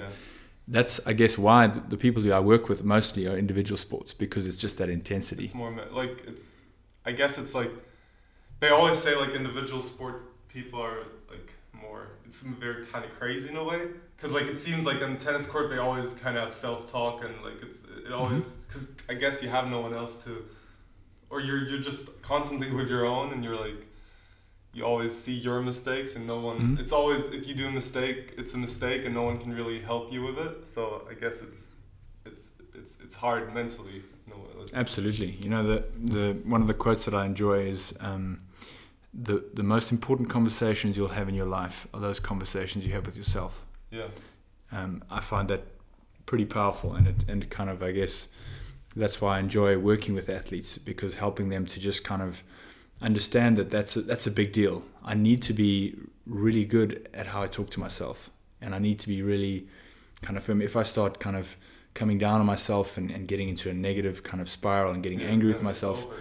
that's 0.67 0.99
I 1.05 1.13
guess 1.13 1.37
why 1.37 1.67
the, 1.67 1.79
the 1.81 1.97
people 1.97 2.21
who 2.21 2.31
I 2.31 2.39
work 2.39 2.69
with 2.69 2.83
mostly 2.83 3.27
are 3.27 3.37
individual 3.37 3.77
sports 3.77 4.13
because 4.13 4.47
it's 4.47 4.57
just 4.57 4.77
that 4.77 4.89
intensity. 4.89 5.45
It's 5.45 5.53
more 5.53 5.73
like 5.91 6.23
it's. 6.27 6.61
I 7.05 7.11
guess 7.13 7.37
it's 7.37 7.55
like 7.55 7.71
they 8.59 8.69
always 8.69 8.97
say 8.97 9.15
like 9.15 9.33
individual 9.33 9.81
sport 9.81 10.47
people 10.49 10.81
are 10.81 10.99
like 11.29 11.53
more. 11.73 12.09
It's 12.25 12.41
they're 12.59 12.85
kind 12.85 13.05
of 13.05 13.11
crazy 13.17 13.49
in 13.49 13.55
a 13.55 13.63
way 13.63 13.81
because 14.19 14.33
like 14.35 14.47
it 14.47 14.59
seems 14.59 14.83
like 14.85 15.01
on 15.01 15.13
the 15.15 15.19
tennis 15.23 15.45
court 15.47 15.69
they 15.69 15.77
always 15.77 16.13
kind 16.13 16.35
of 16.37 16.43
have 16.43 16.53
self 16.53 16.91
talk 16.91 17.23
and 17.23 17.33
like 17.43 17.61
it's 17.61 17.83
it 18.05 18.11
always 18.11 18.55
because 18.67 18.95
I 19.07 19.13
guess 19.13 19.41
you 19.41 19.49
have 19.49 19.67
no 19.69 19.79
one 19.81 19.93
else 19.93 20.23
to, 20.25 20.45
or 21.29 21.39
you're 21.41 21.63
you're 21.67 21.79
just 21.81 22.21
constantly 22.21 22.71
with 22.71 22.89
your 22.89 23.05
own 23.05 23.31
and 23.33 23.43
you're 23.43 23.55
like. 23.59 23.85
You 24.71 24.85
always 24.85 25.17
see 25.17 25.33
your 25.33 25.61
mistakes, 25.61 26.15
and 26.15 26.27
no 26.27 26.39
one. 26.39 26.59
Mhm. 26.59 26.79
It's 26.79 26.91
always 26.91 27.25
if 27.31 27.47
you 27.47 27.55
do 27.55 27.67
a 27.67 27.71
mistake, 27.71 28.35
it's 28.37 28.53
a 28.53 28.57
mistake, 28.59 29.03
and 29.03 29.15
no 29.15 29.23
one 29.23 29.39
can 29.39 29.51
really 29.51 29.79
help 29.79 30.13
you 30.13 30.21
with 30.21 30.37
it. 30.37 30.67
So 30.67 31.07
I 31.09 31.15
guess 31.15 31.41
it's, 31.41 31.61
it's 32.23 32.51
it's 32.75 33.01
it's 33.03 33.15
hard 33.15 33.51
mentally. 33.51 34.03
No, 34.27 34.35
Absolutely. 34.75 35.31
You 35.41 35.49
know 35.49 35.63
the 35.63 35.85
the 35.97 36.33
one 36.43 36.61
of 36.61 36.67
the 36.67 36.75
quotes 36.75 37.03
that 37.05 37.15
I 37.15 37.25
enjoy 37.25 37.61
is 37.61 37.95
um, 37.99 38.37
the 39.11 39.43
the 39.55 39.63
most 39.63 39.91
important 39.91 40.29
conversations 40.29 40.95
you'll 40.95 41.15
have 41.19 41.27
in 41.27 41.33
your 41.33 41.47
life 41.47 41.87
are 41.91 41.99
those 41.99 42.19
conversations 42.19 42.85
you 42.85 42.93
have 42.93 43.07
with 43.07 43.17
yourself. 43.17 43.65
Yeah. 43.91 44.07
um, 44.71 45.03
I 45.09 45.19
find 45.19 45.47
that 45.49 45.63
pretty 46.25 46.45
powerful, 46.45 46.93
and 46.93 47.07
it 47.07 47.15
and 47.27 47.49
kind 47.49 47.69
of 47.69 47.81
I 47.81 47.91
guess 47.91 48.27
that's 48.95 49.21
why 49.21 49.37
I 49.37 49.39
enjoy 49.39 49.77
working 49.77 50.15
with 50.15 50.29
athletes 50.29 50.77
because 50.77 51.15
helping 51.15 51.49
them 51.49 51.65
to 51.67 51.79
just 51.79 52.03
kind 52.03 52.21
of 52.21 52.43
understand 53.01 53.57
that 53.57 53.71
that's 53.71 53.95
a, 53.95 54.01
that's 54.01 54.27
a 54.27 54.31
big 54.31 54.51
deal. 54.51 54.83
I 55.03 55.13
need 55.13 55.41
to 55.43 55.53
be 55.53 55.95
really 56.25 56.65
good 56.65 57.09
at 57.13 57.27
how 57.27 57.41
I 57.41 57.47
talk 57.47 57.69
to 57.71 57.79
myself, 57.79 58.29
and 58.61 58.75
I 58.75 58.79
need 58.79 58.99
to 58.99 59.07
be 59.07 59.21
really 59.21 59.67
kind 60.21 60.37
of 60.37 60.43
firm. 60.43 60.61
If 60.61 60.75
I 60.75 60.83
start 60.83 61.19
kind 61.19 61.35
of 61.35 61.55
coming 61.93 62.17
down 62.17 62.39
on 62.39 62.45
myself 62.45 62.97
and, 62.97 63.09
and 63.11 63.27
getting 63.27 63.49
into 63.49 63.69
a 63.69 63.73
negative 63.73 64.23
kind 64.23 64.41
of 64.41 64.49
spiral 64.49 64.93
and 64.93 65.01
getting 65.01 65.19
Yeah, 65.19 65.27
angry 65.27 65.51
with 65.51 65.63
myself, 65.63 66.05
over, 66.05 66.15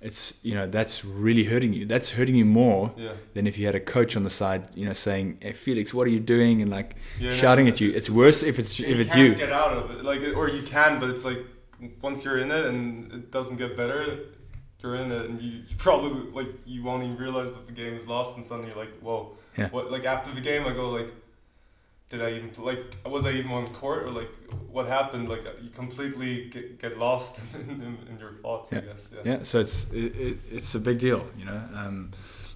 it's 0.00 0.34
you 0.42 0.54
know 0.54 0.66
that's 0.66 1.04
really 1.04 1.44
hurting 1.44 1.72
you. 1.72 1.84
That's 1.86 2.10
hurting 2.10 2.36
you 2.36 2.44
more 2.44 2.92
yeah. 2.96 3.12
than 3.34 3.46
if 3.46 3.58
you 3.58 3.66
had 3.66 3.74
a 3.74 3.80
coach 3.80 4.16
on 4.16 4.22
the 4.24 4.30
side, 4.30 4.68
you 4.74 4.86
know, 4.86 4.92
saying, 4.92 5.38
"Hey 5.40 5.52
Felix, 5.52 5.92
what 5.92 6.06
are 6.06 6.10
you 6.10 6.20
doing?" 6.20 6.62
and 6.62 6.70
like 6.70 6.96
Yeah, 7.18 7.32
shouting 7.32 7.66
no, 7.66 7.72
at 7.72 7.80
you. 7.80 7.90
It's 7.90 8.08
worse 8.10 8.42
if 8.42 8.58
it's 8.58 8.78
if 8.78 8.98
it's 8.98 9.14
you. 9.16 9.34
get 9.34 9.52
out 9.52 9.72
of 9.72 9.90
it, 9.90 10.04
like, 10.04 10.20
or 10.36 10.48
you 10.48 10.62
can, 10.62 11.00
but 11.00 11.10
it's 11.10 11.24
like 11.24 11.38
once 12.00 12.24
you're 12.24 12.38
in 12.38 12.50
it 12.50 12.66
and 12.66 13.12
it 13.12 13.30
doesn't 13.32 13.56
get 13.56 13.76
better, 13.76 14.18
you're 14.80 14.96
in 14.96 15.10
it, 15.10 15.28
and 15.28 15.42
you 15.42 15.50
you 15.68 15.76
probably 15.76 16.30
like 16.32 16.48
you 16.66 16.82
won't 16.84 17.02
even 17.02 17.16
realize 17.16 17.48
that 17.48 17.66
the 17.66 17.72
game 17.72 17.94
is 17.94 18.06
lost, 18.06 18.36
and 18.36 18.46
suddenly 18.46 18.70
you're 18.70 18.78
like, 18.78 18.94
whoa, 19.00 19.36
Yeah. 19.56 19.68
what? 19.70 19.90
Like 19.90 20.04
after 20.04 20.30
the 20.32 20.40
game, 20.40 20.64
I 20.66 20.72
go 20.74 20.90
like, 20.90 21.12
did 22.08 22.22
I 22.22 22.30
even 22.32 22.50
like 22.58 22.78
was 23.06 23.26
I 23.26 23.32
even 23.32 23.50
on 23.50 23.72
court 23.74 24.04
or 24.04 24.10
like 24.10 24.30
what 24.70 24.86
happened? 24.86 25.28
Like 25.28 25.44
you 25.62 25.70
completely 25.70 26.48
get, 26.48 26.78
get 26.78 26.98
lost 26.98 27.40
in, 27.54 27.68
in, 27.70 27.98
in 28.10 28.18
your 28.18 28.32
thoughts, 28.42 28.72
I 28.72 28.76
Yeah. 28.76 28.82
guess. 28.82 29.10
Yeah. 29.14 29.20
Yeah, 29.32 29.42
so 29.42 29.60
it's 29.60 29.90
it, 29.92 30.16
it, 30.16 30.38
it's 30.50 30.74
a 30.74 30.80
big 30.80 30.98
deal, 30.98 31.26
you 31.36 31.44
know, 31.44 31.62
um, 31.74 32.12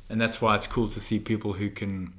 and 0.09 0.21
that's 0.21 0.41
why 0.41 0.57
it's 0.57 0.67
cool 0.67 0.89
to 0.89 1.01
see 1.01 1.19
people 1.19 1.53
who 1.55 1.69
can 1.71 2.15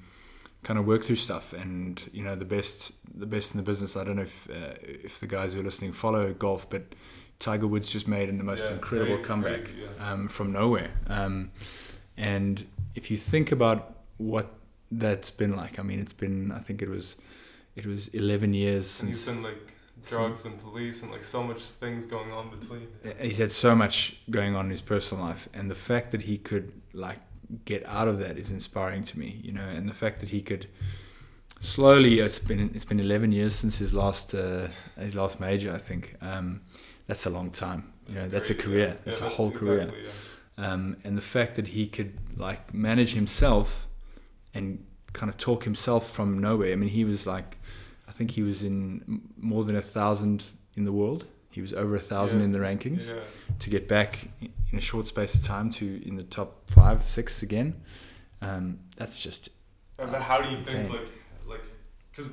kind 0.64 0.80
of 0.80 0.86
work 0.86 1.04
through 1.04 1.16
stuff. 1.18 1.54
And 1.54 2.02
you 2.14 2.24
know, 2.24 2.36
the 2.36 2.46
best 2.46 2.94
the 3.20 3.26
best 3.26 3.54
in 3.54 3.58
the 3.58 3.64
business. 3.64 3.98
I 3.98 4.04
don't 4.04 4.16
know 4.18 4.24
if 4.24 4.48
uh, 4.50 4.76
if 4.82 5.20
the 5.20 5.28
guys 5.28 5.54
who 5.54 5.62
are 5.62 5.64
listening 5.64 5.94
follow 5.94 6.34
golf, 6.34 6.70
but 6.70 6.84
Tiger 7.40 7.68
Woods 7.68 7.90
just 7.90 8.08
made 8.08 8.30
the 8.38 8.44
most 8.44 8.66
Yeah, 8.66 8.76
incredible 8.76 9.16
crazy, 9.18 9.28
comeback 9.28 9.64
crazy, 9.64 9.88
um, 10.00 10.28
from 10.28 10.52
nowhere. 10.52 10.92
Um, 11.08 11.52
and 12.18 12.66
if 12.96 13.10
you 13.12 13.18
think 13.18 13.52
about 13.52 13.96
what 14.18 14.54
that's 14.98 15.32
been 15.32 15.56
like, 15.56 15.80
I 15.80 15.84
mean, 15.84 16.00
it's 16.00 16.14
been 16.14 16.52
I 16.52 16.60
think 16.60 16.82
it 16.82 16.90
was 16.90 17.18
it 17.76 17.86
was 17.86 18.08
11 18.10 18.54
years 18.54 19.02
And 19.02 19.10
he's 19.10 19.24
since 19.24 19.36
been 19.36 19.44
like 19.44 19.76
drugs 20.10 20.46
and 20.46 20.60
police 20.60 21.02
and 21.02 21.12
like 21.12 21.24
so 21.24 21.42
much 21.44 21.62
things 21.64 22.06
going 22.06 22.32
on 22.32 22.50
between. 22.58 22.88
he's 23.22 23.38
had 23.38 23.52
so 23.52 23.74
much 23.76 24.18
going 24.30 24.56
on 24.56 24.66
in 24.66 24.72
his 24.72 24.82
personal 24.82 25.24
life 25.24 25.48
and 25.54 25.72
the 25.72 25.76
fact 25.76 26.12
that 26.12 26.24
he 26.24 26.38
could 26.38 26.74
like 26.94 27.20
get 27.66 27.82
out 27.88 28.08
of 28.08 28.18
that 28.20 28.38
is 28.38 28.52
inspiring 28.52 29.04
to 29.04 29.18
me 29.18 29.40
you 29.42 29.52
know 29.52 29.64
and 29.78 29.88
the 29.88 29.94
fact 29.94 30.20
that 30.20 30.30
he 30.30 30.42
could 30.42 30.68
slowly 31.62 32.20
it's 32.20 32.40
been 32.40 32.72
it's 32.76 32.86
been 32.86 33.00
11 33.00 33.32
years 33.32 33.56
since 33.56 33.78
his 33.78 33.94
last 33.94 34.34
uh, 34.36 34.68
his 35.00 35.16
last 35.16 35.40
major 35.40 35.74
i 35.74 35.78
think 35.78 36.16
um, 36.22 36.62
that's 37.08 37.26
a 37.26 37.30
long 37.30 37.50
time 37.50 37.94
you 38.10 38.16
know 38.16 38.28
that's 38.28 38.50
a 38.50 38.56
career 38.56 38.88
yeah. 38.90 38.96
that's 39.06 39.22
Yeah, 39.22 39.28
a 39.28 39.30
whole 39.30 39.52
career 39.52 39.84
exactly, 39.84 40.04
yeah. 40.58 40.74
um, 40.74 40.98
and 41.06 41.18
the 41.18 41.22
fact 41.22 41.56
that 41.56 41.70
he 41.70 41.88
could 41.88 42.18
like 42.36 42.74
manage 42.74 43.14
himself 43.14 43.88
and 44.54 44.86
kind 45.14 45.30
of 45.30 45.38
talk 45.38 45.64
himself 45.64 46.10
from 46.10 46.40
nowhere. 46.40 46.72
I 46.72 46.76
mean, 46.76 46.90
he 46.90 47.06
was 47.06 47.26
like, 47.28 47.58
I 48.08 48.12
think 48.12 48.32
he 48.32 48.42
was 48.44 48.64
in 48.64 49.22
more 49.38 49.64
than 49.64 49.76
a 49.76 49.82
thousand 49.82 50.52
in 50.76 50.84
the 50.86 50.92
world. 50.92 51.26
He 51.50 51.62
was 51.62 51.74
over 51.74 51.96
a 51.96 52.00
thousand 52.00 52.40
Yeah. 52.40 52.46
in 52.46 52.52
the 52.52 52.60
rankings 52.60 53.14
Yeah. 53.14 53.22
to 53.60 53.70
get 53.70 53.88
back 53.88 54.30
in 54.42 54.78
a 54.78 54.82
short 54.82 55.08
space 55.08 55.36
of 55.36 55.44
time 55.44 55.70
to 55.72 56.02
in 56.08 56.16
the 56.16 56.24
top 56.24 56.70
five, 56.70 57.08
six 57.08 57.44
again. 57.44 57.82
Um, 58.42 58.80
that's 58.98 59.22
just 59.22 59.50
Uh, 60.00 60.08
But 60.08 60.24
how 60.24 60.42
do 60.42 60.50
you 60.50 60.58
Insane. 60.58 60.88
think, 60.88 60.90
like, 61.00 61.12
like, 61.48 61.66
because 62.10 62.32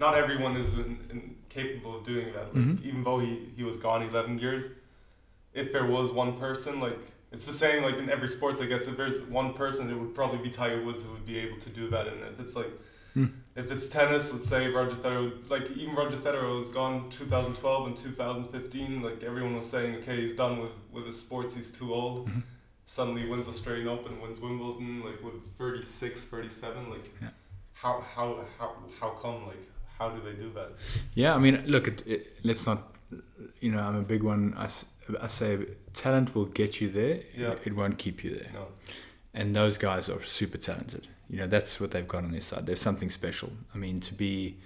not 0.00 0.14
everyone 0.16 0.56
is 0.56 0.78
in, 0.78 0.98
in 1.10 1.36
capable 1.50 1.98
of 1.98 2.04
doing 2.04 2.32
that. 2.32 2.54
Like, 2.54 2.64
Mhm. 2.64 2.82
even 2.82 3.04
though 3.04 3.18
he, 3.18 3.52
he 3.56 3.62
was 3.62 3.76
gone 3.76 4.02
eleven 4.02 4.38
years, 4.38 4.62
if 5.52 5.70
there 5.74 5.84
was 5.86 6.10
one 6.10 6.38
person, 6.38 6.80
like, 6.80 6.98
it's 7.32 7.46
the 7.46 7.52
same 7.52 7.82
like 7.82 7.96
in 7.96 8.08
every 8.10 8.28
sports. 8.28 8.60
I 8.60 8.66
guess 8.66 8.86
if 8.86 8.96
there's 8.96 9.22
one 9.22 9.54
person, 9.54 9.90
it 9.90 9.94
would 9.94 10.14
probably 10.14 10.38
be 10.38 10.50
Tiger 10.50 10.82
Woods 10.84 11.02
who 11.04 11.10
would 11.12 11.26
be 11.26 11.38
able 11.38 11.58
to 11.60 11.70
do 11.70 11.88
that. 11.90 12.06
And 12.08 12.22
if 12.32 12.40
it's 12.40 12.56
like, 12.56 12.70
Hmm. 13.14 13.26
if 13.56 13.70
it's 13.70 13.88
tennis, 13.90 14.32
let's 14.32 14.48
say 14.48 14.68
Roger 14.68 14.96
Federer, 14.96 15.32
like 15.50 15.70
even 15.72 15.94
Roger 15.94 16.16
Federer 16.16 16.58
was 16.58 16.70
gone 16.70 17.10
2012 17.10 17.86
and 17.88 17.94
2015. 17.96 19.02
Like 19.02 19.22
everyone 19.22 19.54
was 19.56 19.68
saying, 19.68 19.96
okay, 19.96 20.16
he's 20.22 20.34
done 20.36 20.58
with 20.62 20.72
with 20.92 21.06
his 21.06 21.20
sports. 21.20 21.54
He's 21.54 21.70
too 21.78 21.92
old. 21.92 22.28
Mhm. 22.30 22.42
Suddenly 22.86 23.26
wins 23.28 23.48
Australian 23.48 23.88
Open, 23.88 24.20
wins 24.22 24.40
Wimbledon, 24.40 25.02
like 25.04 25.22
with 25.22 25.38
36, 25.58 26.24
37. 26.26 26.88
Like 26.90 27.06
Yeah. 27.20 27.28
how 27.82 27.94
how 28.14 28.44
how 28.58 28.68
how 29.00 29.10
come? 29.10 29.46
Like 29.46 29.64
how 29.98 30.08
do 30.14 30.18
they 30.26 30.34
do 30.44 30.50
that? 30.54 30.70
Yeah, 31.14 31.34
I 31.34 31.38
mean, 31.38 31.62
look, 31.66 31.86
it, 31.88 32.02
it, 32.06 32.20
let's 32.44 32.64
not. 32.66 32.78
You 33.60 33.72
know, 33.72 33.80
I'm 33.88 33.96
a 33.96 34.02
big 34.14 34.22
one. 34.22 34.54
I, 34.56 34.68
I 35.20 35.28
say 35.28 35.58
talent 35.94 36.34
will 36.34 36.46
get 36.46 36.80
you 36.80 36.88
there. 36.90 37.20
Yeah. 37.36 37.52
It, 37.52 37.60
it 37.68 37.76
won't 37.76 37.98
keep 37.98 38.22
you 38.24 38.30
there. 38.30 38.50
No. 38.52 38.68
And 39.34 39.56
those 39.56 39.78
guys 39.78 40.08
are 40.08 40.22
super 40.22 40.58
talented. 40.58 41.08
You 41.28 41.38
know, 41.38 41.46
that's 41.46 41.80
what 41.80 41.92
they've 41.92 42.06
got 42.06 42.24
on 42.24 42.32
their 42.32 42.40
side. 42.42 42.66
There's 42.66 42.80
something 42.80 43.10
special. 43.10 43.50
I 43.74 43.78
mean, 43.78 44.00
to 44.00 44.14
be 44.14 44.58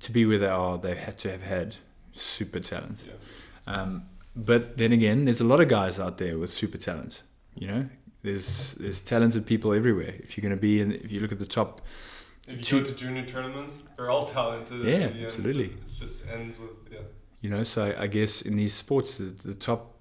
to 0.00 0.12
be 0.12 0.26
where 0.26 0.38
they 0.38 0.48
are, 0.48 0.78
they 0.78 0.94
had 0.94 1.18
to 1.18 1.30
have 1.30 1.42
had 1.42 1.76
super 2.12 2.60
talent. 2.60 3.04
Yeah. 3.06 3.72
Um, 3.74 4.04
but 4.34 4.76
then 4.78 4.92
again, 4.92 5.24
there's 5.24 5.40
a 5.40 5.44
lot 5.44 5.60
of 5.60 5.68
guys 5.68 5.98
out 6.00 6.18
there 6.18 6.38
with 6.38 6.50
super 6.50 6.78
talent. 6.78 7.22
You 7.54 7.66
know, 7.68 7.88
there's 8.22 8.74
there's 8.74 9.00
talented 9.00 9.46
people 9.46 9.72
everywhere. 9.72 10.14
If 10.18 10.36
you're 10.36 10.42
going 10.42 10.56
to 10.56 10.60
be 10.60 10.80
in, 10.80 10.92
if 10.92 11.12
you 11.12 11.20
look 11.20 11.32
at 11.32 11.38
the 11.38 11.46
top, 11.46 11.80
If 12.48 12.58
you 12.58 12.64
Two- 12.64 12.78
go 12.80 12.86
to 12.90 12.94
junior 12.96 13.26
tournaments, 13.26 13.82
they're 13.96 14.10
all 14.10 14.26
talented. 14.26 14.80
Yeah, 14.82 15.08
the 15.08 15.24
absolutely. 15.26 15.66
It 15.66 15.94
just 15.98 16.26
ends 16.26 16.58
with 16.58 16.70
yeah. 16.90 17.00
You 17.40 17.50
know, 17.50 17.64
so 17.64 17.94
I 17.98 18.06
guess 18.06 18.42
in 18.42 18.56
these 18.56 18.74
sports, 18.74 19.18
the, 19.18 19.24
the 19.24 19.54
top, 19.54 19.94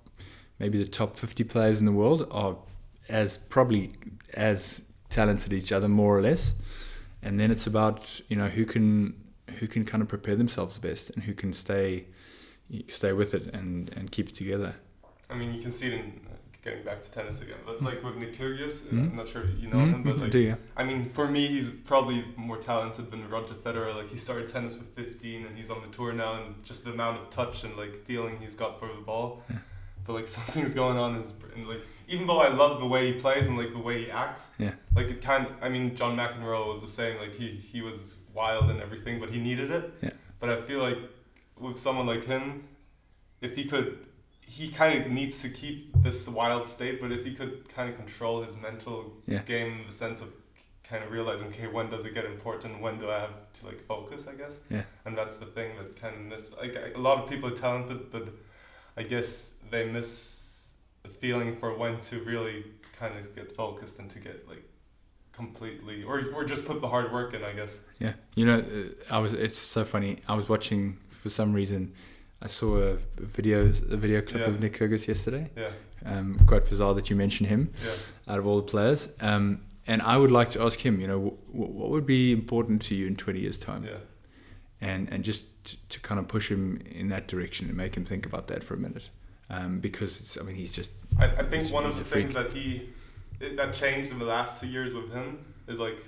maybe 0.60 0.78
the 0.78 0.89
top 0.89 1.17
50 1.17 1.43
players 1.43 1.80
in 1.80 1.86
the 1.86 1.91
world 1.91 2.28
are 2.32 2.58
as 3.10 3.38
probably 3.38 3.93
as 4.34 4.82
talented 5.10 5.54
as 5.54 5.63
each 5.63 5.71
other, 5.71 5.88
more 5.88 6.17
or 6.17 6.21
less. 6.21 6.56
And 7.21 7.39
then 7.39 7.52
it's 7.52 7.67
about 7.67 8.21
you 8.28 8.36
know 8.36 8.47
who 8.47 8.65
can 8.65 9.15
who 9.60 9.67
can 9.67 9.86
kind 9.86 10.02
of 10.02 10.08
prepare 10.08 10.36
themselves 10.36 10.78
the 10.78 10.88
best 10.88 11.10
and 11.12 11.23
who 11.23 11.34
can 11.34 11.54
stay 11.54 12.08
stay 12.88 13.13
with 13.13 13.34
it 13.34 13.54
and 13.54 13.89
and 13.95 14.12
keep 14.12 14.30
it 14.30 14.36
together. 14.36 14.76
I 15.30 15.36
mean, 15.36 15.54
you 15.54 15.62
can 15.62 15.71
see 15.71 15.88
it 15.88 15.93
in 15.93 16.26
getting 16.67 16.84
back 16.84 17.01
to 17.01 17.10
tennis 17.12 17.41
again, 17.41 17.58
but 17.65 17.82
like 17.82 18.03
with 18.03 18.17
Nick 18.17 18.34
Kyrgios, 18.38 18.75
uh, 18.88 18.89
Mhm. 18.95 19.12
I'm 19.12 19.15
not 19.15 19.27
sure 19.30 19.43
you 19.62 19.69
know 19.69 19.77
Mhm, 19.77 19.93
him, 19.93 20.03
but 20.03 20.17
I 20.17 20.21
like 20.23 20.32
do 20.32 20.39
yeah. 20.39 20.56
I 20.75 20.84
mean, 20.84 21.06
for 21.17 21.25
me, 21.36 21.47
he's 21.47 21.69
probably 21.91 22.25
more 22.36 22.58
talented 22.58 23.06
than 23.12 23.21
Roger 23.30 23.53
Federer. 23.65 23.95
Like 23.95 24.10
he 24.10 24.17
started 24.17 24.49
tennis 24.49 24.73
with 24.77 24.89
15, 24.93 25.45
and 25.45 25.58
he's 25.58 25.69
on 25.69 25.80
the 25.82 25.88
tour 25.97 26.12
now, 26.12 26.32
and 26.39 26.47
just 26.69 26.84
the 26.84 26.91
amount 26.91 27.15
of 27.21 27.30
touch 27.30 27.63
and 27.63 27.73
like 27.77 27.93
feeling 28.10 28.34
he's 28.43 28.56
got 28.63 28.80
for 28.80 28.88
the 28.97 29.01
ball. 29.12 29.30
Yeah. 29.49 29.60
But 30.06 30.13
like 30.19 30.27
something's 30.38 30.73
going 30.73 30.97
on, 30.97 31.15
in 31.15 31.21
his, 31.21 31.34
and 31.56 31.67
like 31.69 31.84
even 32.10 32.27
though 32.27 32.41
I 32.47 32.49
love 32.49 32.73
the 32.84 32.88
way 32.95 33.01
he 33.13 33.19
plays 33.19 33.47
and 33.47 33.58
like 33.58 33.71
the 33.71 33.80
way 33.89 33.95
he 34.06 34.12
acts, 34.12 34.43
Yeah. 34.65 34.73
like 34.95 35.08
it 35.13 35.21
kind. 35.21 35.47
I 35.62 35.69
mean, 35.69 35.95
John 35.95 36.17
McEnroe 36.17 36.67
was 36.73 36.82
just 36.82 36.95
saying 36.95 37.15
like 37.23 37.34
he 37.41 37.47
he 37.71 37.82
was 37.82 38.01
wild 38.34 38.65
and 38.71 38.82
everything, 38.82 39.15
but 39.21 39.30
he 39.30 39.39
needed 39.49 39.69
it. 39.71 39.86
Yeah. 40.03 40.10
But 40.41 40.49
I 40.49 40.58
feel 40.67 40.80
like 40.88 40.99
with 41.65 41.77
someone 41.80 42.08
like 42.13 42.25
him, 42.25 42.43
if 43.41 43.56
he 43.56 43.63
could. 43.65 43.89
He 44.49 44.69
kind 44.69 44.93
of 45.05 45.12
needs 45.12 45.41
to 45.41 45.49
keep 45.49 45.91
this 46.01 46.27
wild 46.27 46.67
state, 46.67 47.01
but 47.01 47.12
if 47.12 47.25
he 47.25 47.33
could 47.36 47.67
kind 47.69 47.89
of 47.89 47.95
control 47.97 48.43
his 48.43 48.55
mental 48.55 49.13
Yeah. 49.25 49.43
game 49.43 49.81
in 49.81 49.88
the 49.88 49.93
sense 49.93 50.21
of 50.21 50.29
kind 50.89 51.03
of 51.03 51.12
realizing, 51.12 51.47
okay, 51.49 51.67
when 51.67 51.89
does 51.89 52.05
it 52.05 52.13
get 52.13 52.23
important? 52.25 52.81
When 52.81 52.97
do 52.97 53.12
I 53.12 53.19
have 53.19 53.51
to 53.57 53.65
like 53.65 53.81
focus? 53.86 54.25
I 54.27 54.36
guess. 54.36 54.55
Yeah. 54.69 54.83
And 55.05 55.17
that's 55.17 55.38
the 55.38 55.45
thing 55.57 55.75
that 55.77 55.99
kind 56.01 56.15
of 56.15 56.21
miss. 56.21 56.51
Like 56.62 56.75
a 56.95 56.99
lot 56.99 57.21
of 57.21 57.29
people 57.29 57.49
are 57.51 57.55
talented, 57.55 58.10
but 58.10 58.29
I 58.95 59.03
guess 59.03 59.53
they 59.69 59.83
miss 59.97 60.71
the 61.03 61.10
feeling 61.10 61.57
for 61.57 61.77
when 61.77 61.99
to 62.10 62.19
really 62.23 62.57
kind 62.97 63.17
of 63.19 63.36
get 63.36 63.53
focused 63.55 63.99
and 63.99 64.10
to 64.12 64.19
get 64.19 64.47
like 64.47 64.63
completely, 65.33 66.03
or 66.03 66.23
or 66.33 66.43
just 66.45 66.65
put 66.65 66.81
the 66.81 66.88
hard 66.88 67.12
work 67.12 67.33
in. 67.33 67.43
I 67.43 67.53
guess. 67.53 67.81
Yeah, 67.99 68.13
you 68.36 68.45
know, 68.45 68.60
uh, 68.60 69.13
I 69.15 69.19
was. 69.19 69.33
It's 69.33 69.60
so 69.60 69.83
funny. 69.86 70.19
I 70.27 70.36
was 70.36 70.47
watching 70.49 70.97
for 71.10 71.29
some 71.29 71.51
reason. 71.53 71.93
I 72.41 72.47
saw 72.47 72.78
a 72.78 72.97
video, 73.17 73.62
a 73.65 73.97
video 73.97 74.21
clip 74.21 74.41
Yeah. 74.41 74.47
of 74.47 74.60
Nick 74.60 74.78
Kyrgios 74.78 75.08
yesterday. 75.08 75.50
Yeah. 75.58 75.71
Um, 76.06 76.39
quite 76.45 76.69
bizarre 76.69 76.93
that 76.93 77.10
you 77.10 77.15
mentioned 77.15 77.50
him 77.50 77.71
Yeah. 77.84 78.34
out 78.34 78.39
of 78.39 78.45
all 78.45 78.58
the 78.58 78.63
players. 78.71 79.10
Um, 79.19 79.62
and 79.88 80.02
I 80.02 80.17
would 80.17 80.32
like 80.32 80.52
to 80.52 80.62
ask 80.62 80.80
him. 80.80 81.00
You 81.02 81.08
know, 81.08 81.19
w- 81.52 81.71
what 81.73 81.89
would 81.89 82.06
be 82.06 82.32
important 82.32 82.82
to 82.84 82.95
you 82.95 83.08
in 83.08 83.15
twenty 83.15 83.39
years' 83.39 83.58
time? 83.58 83.84
Yeah. 83.86 83.97
And 84.82 85.12
and 85.12 85.23
just 85.23 85.45
to, 85.65 85.78
to 85.89 86.00
kind 86.02 86.19
of 86.19 86.28
push 86.28 86.52
him 86.52 86.78
in 86.91 87.08
that 87.10 87.28
direction 87.28 87.67
and 87.67 87.76
make 87.78 87.95
him 87.95 88.06
think 88.06 88.26
about 88.26 88.47
that 88.47 88.63
for 88.63 88.73
a 88.76 88.78
minute. 88.78 89.10
Um, 89.50 89.80
because 89.80 90.19
it's. 90.19 90.38
I 90.38 90.43
mean, 90.43 90.56
he's 90.56 90.76
just. 90.76 90.91
I, 91.17 91.26
I 91.28 91.43
think 91.43 91.71
one 91.71 91.86
of 91.86 91.97
the 91.97 92.04
freak. 92.04 92.26
things 92.28 92.36
that 92.36 92.52
he 92.54 92.89
that 93.56 93.73
changed 93.73 94.12
in 94.12 94.19
the 94.19 94.26
last 94.26 94.60
two 94.62 94.67
years 94.67 94.93
with 94.93 95.12
him 95.12 95.39
is 95.67 95.80
like 95.80 96.04